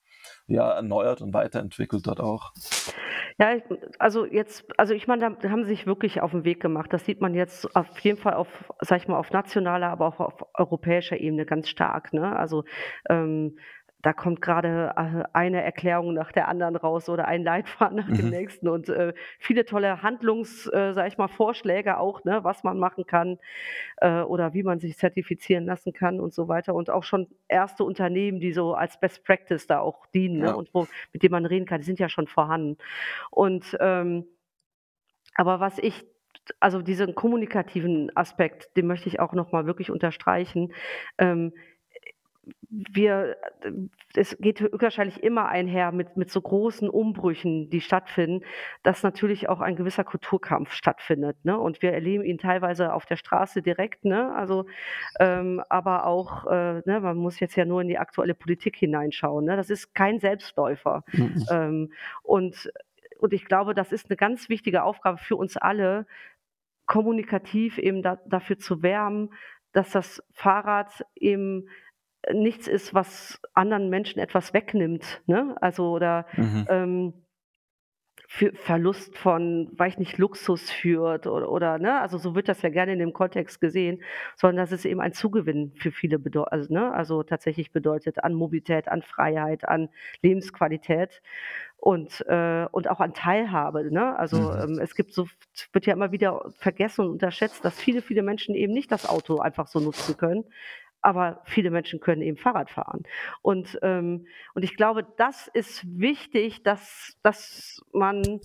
ja, 0.46 0.70
erneuert 0.72 1.20
und 1.22 1.32
weiterentwickelt 1.34 2.06
dort 2.06 2.20
auch. 2.20 2.52
Ja, 3.38 3.56
also 3.98 4.24
jetzt 4.26 4.64
also 4.78 4.94
ich 4.94 5.06
meine, 5.06 5.36
da 5.40 5.50
haben 5.50 5.62
sie 5.64 5.68
sich 5.70 5.86
wirklich 5.86 6.20
auf 6.22 6.34
'n 6.34 6.44
Weg 6.44 6.60
gemacht. 6.60 6.92
Das 6.92 7.04
sieht 7.04 7.20
man 7.20 7.34
jetzt 7.34 7.74
auf 7.76 7.98
jeden 8.00 8.18
Fall 8.18 8.34
auf, 8.34 8.48
sage 8.80 9.02
ich 9.02 9.08
mal, 9.08 9.18
auf 9.18 9.30
nationaler, 9.30 9.88
aber 9.90 10.08
auch 10.08 10.20
auf 10.20 10.44
europäischer 10.54 11.18
Ebene 11.18 11.46
ganz 11.46 11.68
stark, 11.68 12.12
ne? 12.12 12.36
Also, 12.36 12.64
ähm, 13.08 13.58
da 14.02 14.12
kommt 14.12 14.40
grade, 14.42 14.92
äh, 14.96 15.24
eine 15.32 15.62
Erklärung 15.62 16.14
nach 16.14 16.30
der 16.32 16.48
anderen 16.48 16.76
raus 16.76 17.08
oder 17.08 17.26
ein 17.26 17.42
Leitfaden 17.42 17.96
nach 17.98 18.12
dem 18.12 18.28
Mhm. 18.28 18.30
nächsten 18.30 18.68
und, 18.68 18.88
äh, 18.88 19.12
viele 19.40 19.64
tolle 19.64 20.02
Handlungs 20.02 20.66
äh, 20.72 20.92
sage 20.92 21.08
ich 21.08 21.18
mal, 21.18 21.28
Vorschläge 21.28 21.98
auch, 21.98 22.22
ne, 22.24 22.44
was 22.44 22.62
man 22.64 22.78
machen 22.78 23.06
kann, 23.06 23.38
äh, 23.98 24.22
oder 24.22 24.54
wie 24.54 24.62
man 24.62 24.80
sich 24.80 24.96
zertifizieren 24.98 25.66
lassen 25.66 25.92
kann 25.92 26.20
und 26.20 26.34
so 26.34 26.48
weiter. 26.48 26.74
Und 26.74 26.90
auch 26.90 27.04
schon 27.04 27.28
erste 27.48 27.84
Unternehmen, 27.84 28.40
die 28.40 28.52
so 28.52 28.74
als 28.74 29.00
Best 29.00 29.24
Practice 29.24 29.66
da 29.66 29.80
auch 29.80 30.06
dienen, 30.08 30.40
ne, 30.40 30.52
Ja. 30.52 30.54
und 30.54 30.72
wo 30.74 30.88
mit 31.12 31.22
denen 31.22 31.32
man 31.32 31.46
reden 31.46 31.66
kann, 31.66 31.80
die 31.80 31.86
sind 31.86 31.98
ja 31.98 32.08
schon 32.08 32.26
vorhanden. 32.28 32.78
Und, 33.30 33.76
ähm 33.80 34.26
aber 35.34 35.60
was 35.60 35.78
ich 35.78 36.04
also 36.60 36.80
diesen 36.80 37.14
kommunikativen 37.14 38.10
Aspekt, 38.16 38.74
den 38.76 38.86
möchte 38.86 39.08
ich 39.08 39.20
auch 39.20 39.34
noch 39.34 39.52
mal 39.52 39.66
wirklich 39.66 39.90
unterstreichen. 39.90 40.72
Ähm, 41.18 41.52
wir 42.70 43.36
es 44.14 44.36
geht 44.40 44.60
wahrscheinlich 44.80 45.22
immer 45.22 45.46
einher 45.48 45.92
mit 45.92 46.16
mit 46.16 46.30
so 46.30 46.40
großen 46.40 46.88
Umbrüchen, 46.90 47.70
die 47.70 47.80
stattfinden, 47.80 48.44
dass 48.82 49.02
natürlich 49.02 49.48
auch 49.48 49.60
ein 49.60 49.76
gewisser 49.76 50.04
Kulturkampf 50.04 50.72
stattfindet, 50.72 51.36
ne? 51.44 51.58
Und 51.58 51.82
wir 51.82 51.92
erleben 51.92 52.24
ihn 52.24 52.38
teilweise 52.38 52.92
auf 52.94 53.06
der 53.06 53.16
Straße 53.16 53.62
direkt, 53.62 54.04
ne? 54.04 54.34
Also, 54.34 54.66
ähm, 55.20 55.62
aber 55.68 56.06
auch, 56.06 56.46
äh, 56.46 56.82
ne, 56.86 57.00
man 57.00 57.16
muss 57.18 57.40
jetzt 57.40 57.56
ja 57.56 57.64
nur 57.64 57.82
in 57.82 57.88
die 57.88 57.98
aktuelle 57.98 58.34
Politik 58.34 58.76
hineinschauen, 58.76 59.44
ne? 59.44 59.56
Das 59.56 59.70
ist 59.70 59.94
kein 59.94 60.20
Selbstläufer. 60.20 61.04
Mhm. 61.12 61.44
Ähm, 61.50 61.92
und 62.22 62.70
und 63.20 63.32
ich 63.32 63.46
glaube, 63.46 63.74
das 63.74 63.92
ist 63.92 64.10
'ne 64.10 64.16
ganz 64.16 64.48
wichtige 64.48 64.82
Aufgabe 64.84 65.18
für 65.18 65.36
uns 65.36 65.56
alle, 65.56 66.06
kommunikativ 66.86 67.78
eben 67.78 68.02
da 68.02 68.18
dafür 68.26 68.58
zu 68.58 68.82
werben, 68.82 69.30
dass 69.72 69.90
das 69.92 70.22
Fahrrad 70.32 71.04
eben 71.16 71.68
nichts 72.32 72.66
ist, 72.68 72.94
was 72.94 73.40
anderen 73.54 73.88
Menschen 73.90 74.20
etwas 74.20 74.54
wegnimmt, 74.54 75.22
ne? 75.26 75.56
Also, 75.60 75.90
oder, 75.92 76.26
Mhm. 76.36 76.68
ähm, 76.68 77.14
für 78.30 78.52
Verlust 78.54 79.16
von, 79.16 79.70
weiß 79.78 79.94
ich 79.94 79.98
nicht, 79.98 80.18
Luxus 80.18 80.70
führt 80.70 81.26
oder 81.26 81.50
oder 81.50 81.78
ne? 81.78 82.00
Also, 82.00 82.18
so 82.18 82.34
wird 82.34 82.48
das 82.48 82.60
ja 82.62 82.68
gerne 82.68 82.92
in 82.92 82.98
dem 82.98 83.12
Kontext 83.14 83.60
gesehen, 83.60 84.02
sondern 84.36 84.56
dass 84.64 84.72
es 84.72 84.84
eben 84.84 85.00
ein 85.00 85.12
Zugewinn 85.14 85.72
für 85.76 85.92
viele 85.92 86.18
bedeu 86.18 86.42
also, 86.42 86.72
ne, 86.74 86.92
also 86.92 87.22
tatsächlich 87.22 87.72
bedeutet 87.72 88.22
an 88.24 88.34
Mobilität, 88.34 88.88
an 88.88 89.02
Freiheit, 89.02 89.66
an 89.66 89.88
Lebensqualität 90.22 91.22
und, 91.78 92.22
äh 92.28 92.66
und 92.70 92.88
auch 92.90 93.00
an 93.00 93.14
Teilhabe, 93.14 93.90
ne? 93.92 94.18
Also, 94.18 94.52
Mhm. 94.52 94.62
ähm, 94.62 94.78
es 94.80 94.94
gibt 94.94 95.14
so 95.14 95.26
wird 95.72 95.86
ja 95.86 95.94
immer 95.94 96.12
wieder 96.12 96.50
vergessen 96.58 97.02
und 97.06 97.10
unterschätzt, 97.12 97.64
dass 97.64 97.80
viele, 97.80 98.02
viele 98.02 98.22
Menschen 98.22 98.54
eben 98.54 98.72
nicht 98.74 98.92
das 98.92 99.06
Auto 99.06 99.38
einfach 99.38 99.68
so 99.68 99.80
nutzen 99.80 100.16
können, 100.16 100.44
aber 101.02 101.42
viele 101.46 101.70
Menschen 101.70 102.00
können 102.00 102.22
eben 102.22 102.36
Fahrrad 102.38 102.70
fahren. 102.70 103.02
Und, 103.42 103.78
ähm 103.82 104.26
und 104.54 104.62
ich 104.64 104.76
glaube, 104.76 105.06
das 105.16 105.48
ist 105.48 105.84
wichtig, 105.98 106.62
dass 106.64 107.16
dass 107.22 107.80
man 107.92 108.40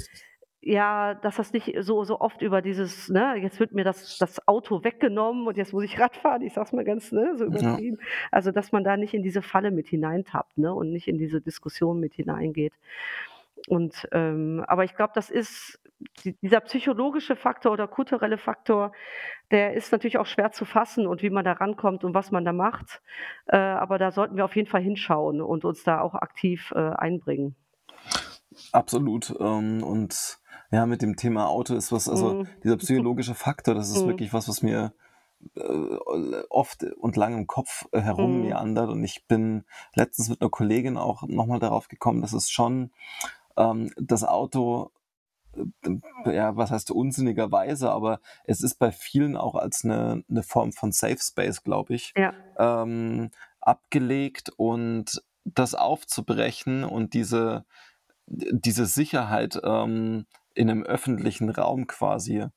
ja, 0.62 1.14
dass 1.16 1.38
das 1.38 1.54
nicht 1.54 1.76
so 1.82 2.04
so 2.06 2.22
oft 2.22 2.42
über 2.42 2.62
dieses, 2.62 3.10
ne: 3.10 3.36
„Jetzt 3.38 3.60
wird 3.60 3.74
mir 3.74 3.84
das 3.86 4.18
das 4.18 4.48
Auto 4.48 4.84
weggenommen 4.84 5.48
und 5.48 5.58
jetzt 5.58 5.74
muss 5.74 5.84
ich 5.86 6.00
Rad 6.00 6.16
fahren.“ 6.18 6.42
Ich 6.42 6.54
sage 6.54 6.68
es 6.68 6.74
mal 6.74 6.86
ganz, 6.86 7.12
ne, 7.12 7.36
so 7.38 7.46
Ja. 7.48 7.84
übertrieben. 7.84 7.98
Also, 8.32 8.52
dass 8.52 8.72
man 8.72 8.84
da 8.86 8.98
nicht 8.98 9.14
in 9.14 9.24
diese 9.24 9.42
Falle 9.42 9.72
mit 9.72 9.88
hineintappt, 9.90 10.58
ne, 10.58 10.74
und 10.74 10.92
nicht 10.92 11.08
in 11.10 11.18
diese 11.20 11.42
Diskussion 11.42 12.00
mit 12.00 12.14
hineingeht. 12.16 12.74
Und, 13.70 14.08
ähm 14.14 14.64
aber 14.68 14.84
ich 14.86 14.96
glaube, 14.96 15.14
das 15.16 15.30
ist 15.30 15.80
di 16.26 16.36
dieser 16.42 16.62
psychologische 16.62 17.36
Faktor 17.38 17.72
oder 17.74 17.88
kulturelle 17.88 18.38
Faktor, 18.38 18.92
der 19.54 19.74
ist 19.76 19.92
natürlich 19.94 20.18
auch 20.20 20.26
schwer 20.26 20.52
zu 20.52 20.66
fassen 20.66 21.08
und 21.08 21.24
wie 21.24 21.30
man 21.32 21.46
da 21.46 21.54
rankommt 21.54 22.04
und 22.04 22.14
was 22.16 22.32
man 22.32 22.46
da 22.46 22.54
macht. 22.54 23.02
Äh, 23.48 23.58
aber 23.58 23.98
da 24.00 24.12
sollten 24.12 24.36
wir 24.38 24.46
auf 24.46 24.56
jeden 24.58 24.68
Fall 24.70 24.82
hinschauen 24.82 25.42
und 25.42 25.66
uns 25.66 25.84
da 25.84 26.02
auch 26.02 26.16
aktiv, 26.16 26.74
äh, 26.76 26.80
einbringen. 26.92 27.56
Absolut. 28.74 29.36
Ähm, 29.40 29.84
und 29.84 30.40
ja, 30.72 30.86
mit 30.88 31.02
dem 31.02 31.16
Thema 31.16 31.48
Auto 31.48 31.76
ist 31.76 31.92
was 31.92 32.10
also 32.10 32.38
Mhm. 32.40 32.48
dieser 32.64 32.78
psychologische 32.78 33.36
Faktor, 33.36 33.76
das 33.76 33.90
ist 33.90 34.06
Mhm. 34.06 34.08
wirklich 34.08 34.34
was, 34.34 34.48
was 34.50 34.64
mir, 34.64 34.94
äh, 35.56 35.62
oft 36.50 36.84
und 36.84 37.16
lang 37.18 37.38
im 37.38 37.48
Kopf, 37.48 37.86
äh, 37.92 38.02
Mhm. 38.18 38.58
herummeandert. 38.58 38.90
Und 38.90 39.04
ich 39.04 39.28
bin 39.28 39.66
letztens 39.96 40.30
mit 40.30 40.42
'ner 40.42 40.50
Kollegin 40.50 40.98
auch 40.98 41.24
noch 41.28 41.46
mal 41.48 41.60
darauf 41.60 41.88
gekommen, 41.88 42.22
dass 42.22 42.34
es 42.34 42.50
schon, 42.52 42.92
ähm, 43.58 43.92
das 43.98 44.24
Auto, 44.24 44.92
ja, 46.26 46.56
was 46.58 46.72
heißt 46.72 46.92
unsinnigerweise, 46.92 47.92
aber 47.92 48.20
es 48.46 48.62
ist 48.62 48.76
bei 48.80 48.92
vielen 48.92 49.38
auch 49.38 49.56
als 49.56 49.84
'ne 49.84 50.24
'ne 50.28 50.44
Form 50.44 50.74
von 50.74 50.92
Safe 50.92 51.18
Space, 51.20 51.64
glaube 51.64 51.96
ich, 51.96 52.16
Ja. 52.16 52.34
ähm, 52.58 53.32
abgelegt 53.62 54.52
und 54.58 55.24
das 55.46 55.76
aufzubrechen 55.76 56.84
und 56.86 57.14
diese 57.14 57.66
diese 58.28 58.86
Sicherheit, 58.88 59.60
ähm, 59.64 60.26
in 60.56 60.68
'nem 60.68 60.84
öffentlichen 60.84 61.50
Raum 61.52 61.88
quasi 61.88 62.48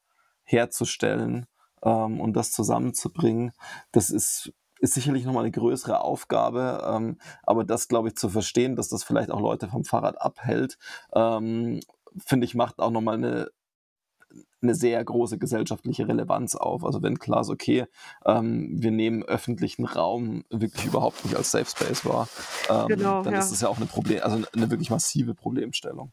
herzustellen, 0.44 1.46
ähm, 1.84 2.20
und 2.20 2.34
das 2.34 2.52
zusammenzubringen, 2.52 3.52
das 3.92 4.10
ist 4.10 4.52
ist 4.80 4.94
sicherlich 4.94 5.24
noch 5.26 5.32
mal 5.34 5.42
'ne 5.44 5.50
größere 5.52 6.00
Aufgabe, 6.02 6.84
ähm, 6.88 7.18
aber 7.44 7.64
das, 7.64 7.88
glaube 7.88 8.08
ich, 8.08 8.16
zu 8.16 8.28
verstehen, 8.30 8.76
dass 8.76 8.88
das 8.90 9.04
vielleicht 9.04 9.30
auch 9.32 9.40
Leute 9.40 9.68
vom 9.68 9.84
Fahrrad 9.84 10.20
abhält, 10.22 10.78
ähm, 11.14 11.80
finde 12.24 12.46
ich, 12.46 12.54
macht 12.54 12.78
auch 12.80 12.90
noch 12.90 13.00
mal 13.02 13.18
'ne 13.18 13.50
'ne 14.62 14.74
sehr 14.74 15.04
große 15.04 15.38
gesellschaftliche 15.38 16.08
Relevanz 16.08 16.54
auf. 16.56 16.84
Also, 16.84 17.02
wenn 17.02 17.18
klar 17.18 17.42
ist, 17.42 17.50
okay, 17.50 17.86
ähm, 18.24 18.68
wir 18.82 18.90
nehmen 18.90 19.22
öffentlichen 19.22 19.84
Raum 19.84 20.44
wirklich 20.50 20.86
überhaupt 20.86 21.24
nicht 21.24 21.36
als 21.36 21.50
Safe 21.50 21.66
Space 21.70 22.04
wahr, 22.06 22.28
ähm, 22.70 22.88
Genau, 22.88 23.22
dann 23.22 23.36
ist 23.36 23.50
ja. 23.50 23.52
es 23.52 23.60
ja 23.60 23.68
auch 23.68 23.78
'ne 23.78 23.86
Proble 23.86 24.22
also 24.24 24.38
'ne 24.54 24.70
wirklich 24.70 24.90
massive 24.90 25.34
Problemstellung. 25.34 26.12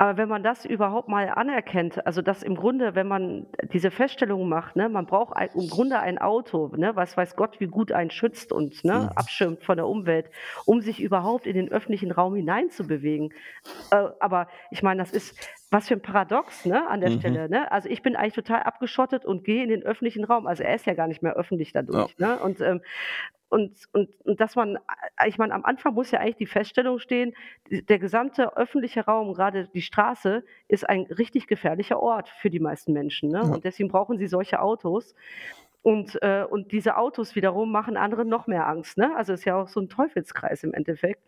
Aber 0.00 0.16
wenn 0.16 0.30
man 0.30 0.42
das 0.42 0.64
überhaupt 0.64 1.08
mal 1.08 1.28
anerkennt, 1.28 2.06
also, 2.06 2.22
dass 2.22 2.42
im 2.42 2.54
Grunde, 2.56 2.94
wenn 2.94 3.06
man 3.06 3.46
diese 3.70 3.90
Feststellung 3.90 4.48
macht, 4.48 4.74
ne, 4.74 4.88
man 4.88 5.04
braucht 5.04 5.36
ei 5.36 5.50
im 5.54 5.68
Grunde 5.68 6.00
ein 6.00 6.16
Auto, 6.16 6.68
ne, 6.74 6.96
was 6.96 7.18
weiß 7.18 7.36
Gott, 7.36 7.60
wie 7.60 7.66
gut 7.66 7.92
einen 7.92 8.10
schützt 8.10 8.50
und, 8.50 8.82
ne, 8.82 9.10
Mhm. 9.10 9.12
abschirmt 9.14 9.62
von 9.62 9.76
der 9.76 9.86
Umwelt, 9.86 10.30
um 10.64 10.80
sich 10.80 11.02
überhaupt 11.02 11.46
in 11.46 11.54
den 11.54 11.70
öffentlichen 11.70 12.12
Raum 12.12 12.34
hineinzubewegen. 12.34 13.34
Äh, 13.90 14.08
aber 14.20 14.48
ich 14.70 14.82
meine, 14.82 15.00
das 15.02 15.12
ist 15.12 15.36
was 15.70 15.88
für 15.88 15.94
'n 15.94 16.02
Paradox, 16.02 16.64
ne, 16.66 16.88
an 16.88 17.00
der 17.00 17.10
Mhm. 17.10 17.10
Stelle, 17.10 17.48
ne? 17.48 17.70
Also, 17.72 17.88
ich 17.88 18.02
bin 18.02 18.16
eigentlich 18.16 18.34
total 18.34 18.62
abgeschottet 18.64 19.24
und 19.24 19.44
gehe 19.44 19.62
in 19.62 19.68
den 19.70 19.82
öffentlichen 19.84 20.24
Raum. 20.24 20.46
Also, 20.46 20.62
er 20.64 20.74
ist 20.74 20.86
ja 20.86 20.94
gar 20.94 21.08
nicht 21.08 21.22
mehr 21.22 21.34
öffentlich 21.34 21.72
Ja. 21.88 22.10
dadurch, 22.12 22.16
ne? 22.18 22.38
Und, 22.40 22.60
ähm 22.60 22.82
und 23.50 23.78
und 23.92 24.10
und 24.24 24.40
dass 24.40 24.56
man 24.56 24.78
a 25.16 25.26
ich 25.26 25.38
meine, 25.38 25.54
am 25.54 25.64
Anfang 25.64 25.94
muss 25.94 26.10
ja 26.12 26.20
eigentlich 26.20 26.36
die 26.36 26.46
Feststellung 26.46 26.98
stehen, 27.00 27.34
der 27.70 27.98
gesamte 27.98 28.56
öffentliche 28.56 29.04
Raum, 29.06 29.34
grade 29.34 29.68
die 29.74 29.82
Straße, 29.82 30.44
ist 30.68 30.88
ein 30.88 31.02
richtig 31.06 31.46
gefährlicher 31.48 32.00
Ort 32.00 32.28
für 32.30 32.50
die 32.50 32.60
meisten 32.60 32.92
Menschen, 32.92 33.30
ne? 33.30 33.42
Ja. 33.42 33.50
Und 33.50 33.64
deswegen 33.64 33.88
brauchen 33.90 34.18
sie 34.18 34.28
solche 34.28 34.60
Autos. 34.60 35.14
Und, 35.84 36.22
äh 36.22 36.44
und 36.48 36.72
diese 36.72 36.96
Autos 36.98 37.34
wiederum 37.34 37.72
machen 37.72 37.96
anderen 37.96 38.28
noch 38.28 38.46
mehr 38.46 38.66
Angst, 38.68 38.98
ne? 38.98 39.16
Also, 39.16 39.32
ist 39.32 39.44
ja 39.46 39.56
auch 39.56 39.68
so 39.68 39.80
'n 39.80 39.88
Teufelskreis 39.88 40.62
im 40.62 40.74
Endeffekt. 40.74 41.22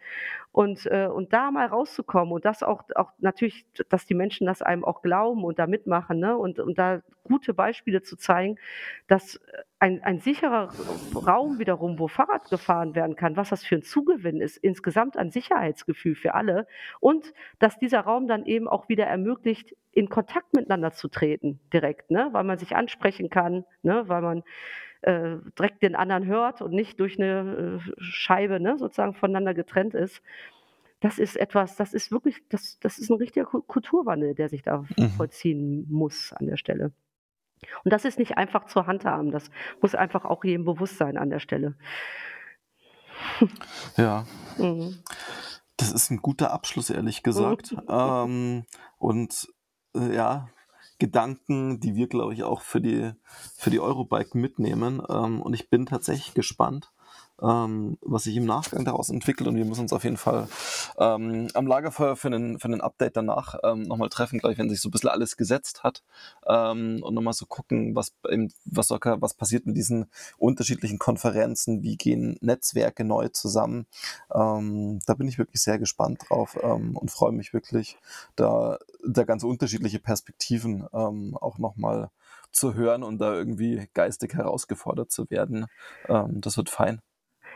Und, 0.53 0.87
äh 0.87 1.07
und 1.07 1.33
da 1.33 1.51
mal 1.51 1.67
rauszukommen 1.67 2.33
und 2.35 2.45
das 2.45 2.63
auch 2.63 2.83
auch 2.97 3.13
natürlich, 3.19 3.67
dass 3.91 4.07
die 4.07 4.15
Menschen 4.15 4.47
das 4.47 4.63
einem 4.63 4.85
auch 4.85 5.03
glauben 5.03 5.45
und 5.45 5.59
da 5.59 5.67
mitmachen, 5.67 6.19
ne? 6.21 6.37
Und 6.37 6.61
und 6.61 6.79
da 6.79 7.03
gute 7.25 7.55
Beispiele 7.55 8.03
zu 8.03 8.17
zeigen, 8.17 8.57
dass, 9.09 9.37
äh, 9.37 9.41
ein 9.83 10.03
ein 10.05 10.21
sicherer 10.21 10.75
Raum 11.17 11.59
wiederum, 11.59 11.99
wo 11.99 12.09
Fahrrad 12.09 12.51
gefahren 12.51 12.95
werden 12.95 13.17
kann, 13.17 13.37
was 13.37 13.51
das 13.51 13.65
für 13.65 13.77
'n 13.77 13.83
Zugewinn 13.83 14.41
ist, 14.41 14.57
insgesamt 14.59 15.17
an 15.19 15.31
Sicherheitsgefühl 15.33 16.15
für 16.17 16.35
alle 16.35 16.67
und 17.01 17.33
dass 17.61 17.79
dieser 17.79 18.01
Raum 18.03 18.29
dann 18.29 18.47
eben 18.47 18.69
auch 18.69 18.89
wieder 18.89 19.07
ermöglicht, 19.07 19.77
in 19.93 20.09
Kontakt 20.09 20.55
miteinander 20.55 20.93
zu 20.93 21.09
treten 21.09 21.61
direkt, 21.73 22.11
ne, 22.13 22.29
weil 22.33 22.45
man 22.45 22.59
sich 22.59 22.77
ansprechen 22.77 23.31
kann, 23.31 23.65
ne, 23.83 24.05
weil 24.09 24.23
man, 24.23 24.45
äh, 25.03 25.37
direkt 25.59 25.83
den 25.83 25.97
anderen 25.97 26.27
hört 26.27 26.63
und 26.63 26.73
nicht 26.73 27.01
durch 27.01 27.19
'ne, 27.19 27.81
äh, 27.87 27.93
Scheibe, 28.03 28.61
ne, 28.61 28.79
sozusagen 28.79 29.15
voneinander 29.15 29.55
getrennt 29.55 29.95
ist. 29.95 30.23
Das 31.01 31.19
ist 31.21 31.37
etwas 31.37 31.77
das 31.77 31.95
ist 31.95 32.13
wirklich 32.13 32.39
das 32.51 32.79
das 32.81 32.99
ist 32.99 33.11
'n 33.11 33.17
richtiger 33.19 33.47
Ku 33.47 33.63
Kulturwandel, 33.63 34.35
der 34.35 34.49
sich 34.51 34.63
da 34.63 34.85
Mhm. 34.99 35.13
vollziehen 35.17 35.87
muss 35.91 36.33
an 36.35 36.47
der 36.49 36.57
Stelle. 36.59 36.93
Und 37.85 37.93
das 37.93 38.05
ist 38.05 38.19
nicht 38.19 38.37
einfach 38.37 38.67
zu 38.67 38.87
handhaben. 38.87 39.31
Das 39.31 39.51
muss 39.81 39.95
einfach 39.95 40.25
auch 40.25 40.45
jedem 40.45 40.65
bewusst 40.65 40.99
sein 40.99 41.17
an 41.17 41.31
der 41.31 41.41
Stelle. 41.41 41.77
Ja. 43.97 44.27
Mhm. 44.59 44.99
Das 45.77 45.93
ist 45.93 46.11
ein 46.11 46.19
guter 46.19 46.53
Abschluss, 46.53 46.91
ehrlich 46.91 47.23
gesagt. 47.23 47.75
ähm, 47.89 48.65
und 48.99 49.49
äh, 49.95 50.15
ja, 50.15 50.49
Gedanken, 50.99 51.81
die 51.81 51.97
wir, 51.97 52.09
glaube 52.09 52.35
ich, 52.35 52.45
auch 52.45 52.61
für 52.61 52.81
die, 52.81 53.13
für 53.57 53.71
die 53.71 53.81
Eurobike 53.81 54.39
mitnehmen. 54.39 55.03
Ähm, 55.09 55.43
und 55.43 55.55
ich 55.55 55.69
bin 55.71 55.87
tatsächlich 55.87 56.35
gespannt, 56.35 56.93
ähm, 57.43 57.99
was 58.01 58.25
sich 58.25 58.37
im 58.37 58.45
Nachgang 58.45 58.85
daraus 58.85 59.11
entwickelt. 59.11 59.49
Und 59.49 59.57
wir 59.57 59.65
müssen 59.65 59.83
uns 59.83 59.93
auf 59.93 60.05
jeden 60.05 60.17
Fall 60.17 60.49
ähm, 60.99 61.49
am 61.55 61.67
Lagerfeuer 61.67 62.17
für 62.17 62.29
einen, 62.29 62.59
für 62.59 62.67
einen 62.67 62.81
Update 62.81 63.17
danach 63.17 63.57
ähm, 63.65 63.83
nochmal 63.83 64.09
treffen, 64.09 64.39
gleich 64.39 64.59
wenn 64.59 64.71
sich 64.71 64.81
so 64.81 64.89
ein 64.89 64.93
bisschen 64.93 65.11
alles 65.11 65.37
gesetzt 65.37 65.83
hat. 65.83 66.03
Ähm, 66.47 67.01
und 67.03 67.15
nochmal 67.15 67.33
so 67.33 67.47
gucken, 67.47 67.95
was, 67.95 68.13
was, 68.65 68.91
was 68.91 69.35
passiert 69.35 69.67
mit 69.67 69.77
diesen 69.77 70.07
unterschiedlichen 70.39 70.99
Konferenzen, 70.99 71.83
wie 71.83 71.97
gehen 71.97 72.37
Netzwerke 72.41 73.05
neu 73.05 73.29
zusammen. 73.29 73.87
Ähm, 74.33 75.01
da 75.07 75.15
bin 75.15 75.29
ich 75.29 75.39
wirklich 75.39 75.63
sehr 75.63 75.79
gespannt 75.79 76.23
drauf 76.29 76.59
ähm, 76.63 76.97
und 76.97 77.11
freue 77.11 77.33
mich 77.33 77.53
wirklich, 77.53 77.97
da, 78.37 78.79
da 79.07 79.25
ganz 79.25 79.43
unterschiedliche 79.45 79.99
Perspektiven 79.99 80.87
ähm, 80.93 81.37
auch 81.41 81.59
nochmal 81.59 82.11
zu 82.53 82.75
hören 82.75 83.03
und 83.03 83.19
da 83.19 83.33
irgendwie 83.35 83.89
geistig 83.95 84.35
herausgefordert 84.35 85.11
zu 85.11 85.29
werden. 85.31 85.67
Ähm, 86.09 86.41
das 86.41 86.57
wird 86.57 86.71
fein. 86.71 87.01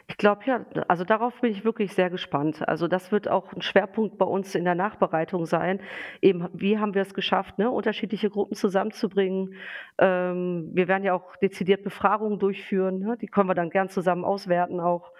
Ich 0.08 0.16
glaube 0.18 0.42
ja, 0.46 0.64
also 0.86 1.04
darauf 1.04 1.40
bin 1.40 1.50
ich 1.50 1.64
wirklich 1.64 1.92
sehr 1.92 2.10
gespannt. 2.10 2.66
Also 2.68 2.86
das 2.86 3.10
wird 3.10 3.26
auch 3.28 3.52
ein 3.52 3.60
Schwerpunkt 3.60 4.18
bei 4.18 4.24
uns 4.24 4.54
in 4.54 4.64
der 4.64 4.76
Nachbereitung 4.76 5.46
sein. 5.46 5.80
Eben, 6.22 6.48
wie 6.52 6.78
haben 6.78 6.94
wir 6.94 7.02
es 7.02 7.12
geschafft, 7.12 7.58
ne, 7.58 7.70
unterschiedliche 7.70 8.30
Gruppen 8.30 8.54
zusammenzubringen? 8.54 9.54
Ähm, 9.98 10.70
wir 10.72 10.86
werden 10.86 11.02
ja 11.02 11.12
auch 11.12 11.34
dezidiert 11.36 11.82
Befragungen 11.82 12.38
durchführen. 12.38 13.00
Ne? 13.00 13.16
Die 13.20 13.26
können 13.26 13.48
wir 13.48 13.54
dann 13.54 13.70
gern 13.70 13.88
zusammen 13.88 14.24
auswerten 14.24 14.78
auch. 14.78 15.10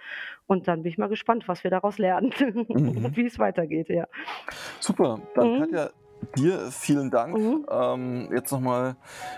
Und 0.45 0.69
dann 0.69 0.83
bin 0.83 0.91
ich 0.91 0.97
mal 0.97 1.09
gespannt, 1.09 1.49
was 1.49 1.65
wir 1.65 1.71
daraus 1.71 1.97
lernen 1.97 2.33
mhm. 2.69 3.05
und 3.05 3.17
wie 3.17 3.25
es 3.25 3.37
weitergeht, 3.39 3.89
ja. 3.89 4.07
Super. 4.79 5.19
Dann 5.35 5.51
mhm. 5.51 5.59
Katja, 5.59 5.89
Dir 6.35 6.71
vielen 6.71 7.09
Dank. 7.11 7.37
Mhm. 7.37 7.65
Ähm, 7.69 8.29
jetzt 8.33 8.51
nochmal 8.51 8.95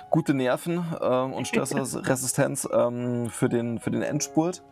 gute 0.09 0.33
Nerven 0.33 0.85
ähm, 1.01 1.33
und 1.33 1.47
Stressresistenz 1.47 2.67
ähm, 2.71 3.29
für, 3.29 3.49
den, 3.49 3.79
für 3.79 3.91
den 3.91 4.01
Endspurt. 4.01 4.63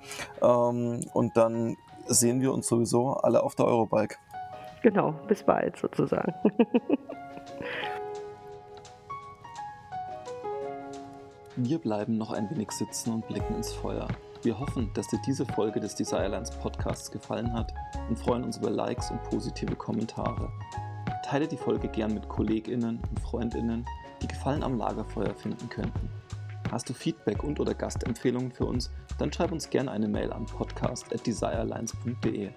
Ähm, 0.41 1.01
und 1.13 1.37
dann 1.37 1.75
sehen 2.07 2.41
wir 2.41 2.53
uns 2.53 2.67
sowieso 2.67 3.11
alle 3.11 3.43
auf 3.43 3.55
der 3.55 3.65
Eurobike. 3.65 4.15
Genau, 4.81 5.13
bis 5.27 5.43
bald 5.43 5.77
sozusagen. 5.77 6.33
wir 11.57 11.79
bleiben 11.79 12.17
noch 12.17 12.31
ein 12.31 12.49
wenig 12.49 12.71
sitzen 12.71 13.13
und 13.13 13.27
blicken 13.27 13.55
ins 13.55 13.73
Feuer. 13.73 14.07
Wir 14.43 14.59
hoffen, 14.59 14.91
dass 14.93 15.07
dir 15.07 15.19
diese 15.25 15.45
Folge 15.45 15.79
des 15.79 15.95
Desirelines 15.95 16.51
Podcasts 16.51 17.11
gefallen 17.11 17.51
hat 17.53 17.73
und 18.07 18.17
freuen 18.17 18.43
uns 18.43 18.57
über 18.57 18.69
Likes 18.69 19.09
und 19.11 19.21
positive 19.23 19.75
Kommentare. 19.75 20.51
Teile 21.23 21.47
die 21.47 21.57
Folge 21.57 21.87
gern 21.87 22.13
mit 22.13 22.29
KollegInnen 22.29 22.99
und 23.09 23.19
FreundInnen, 23.19 23.85
die 24.21 24.27
Gefallen 24.27 24.63
am 24.63 24.77
Lagerfeuer 24.77 25.33
finden 25.33 25.69
könnten. 25.69 26.09
Hast 26.71 26.89
du 26.89 26.93
Feedback 26.93 27.43
und 27.43 27.59
oder 27.59 27.73
Gastempfehlungen 27.73 28.51
für 28.51 28.65
uns, 28.65 28.91
dann 29.17 29.31
schreib 29.31 29.51
uns 29.51 29.69
gerne 29.69 29.91
eine 29.91 30.07
Mail 30.07 30.33
an 30.33 30.45
podcast@desirelines.de. 30.45 32.49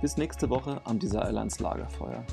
Bis 0.00 0.16
nächste 0.16 0.48
Woche 0.48 0.80
am 0.84 0.98
Desirelines 0.98 1.58
Lagerfeuer. 1.58 2.24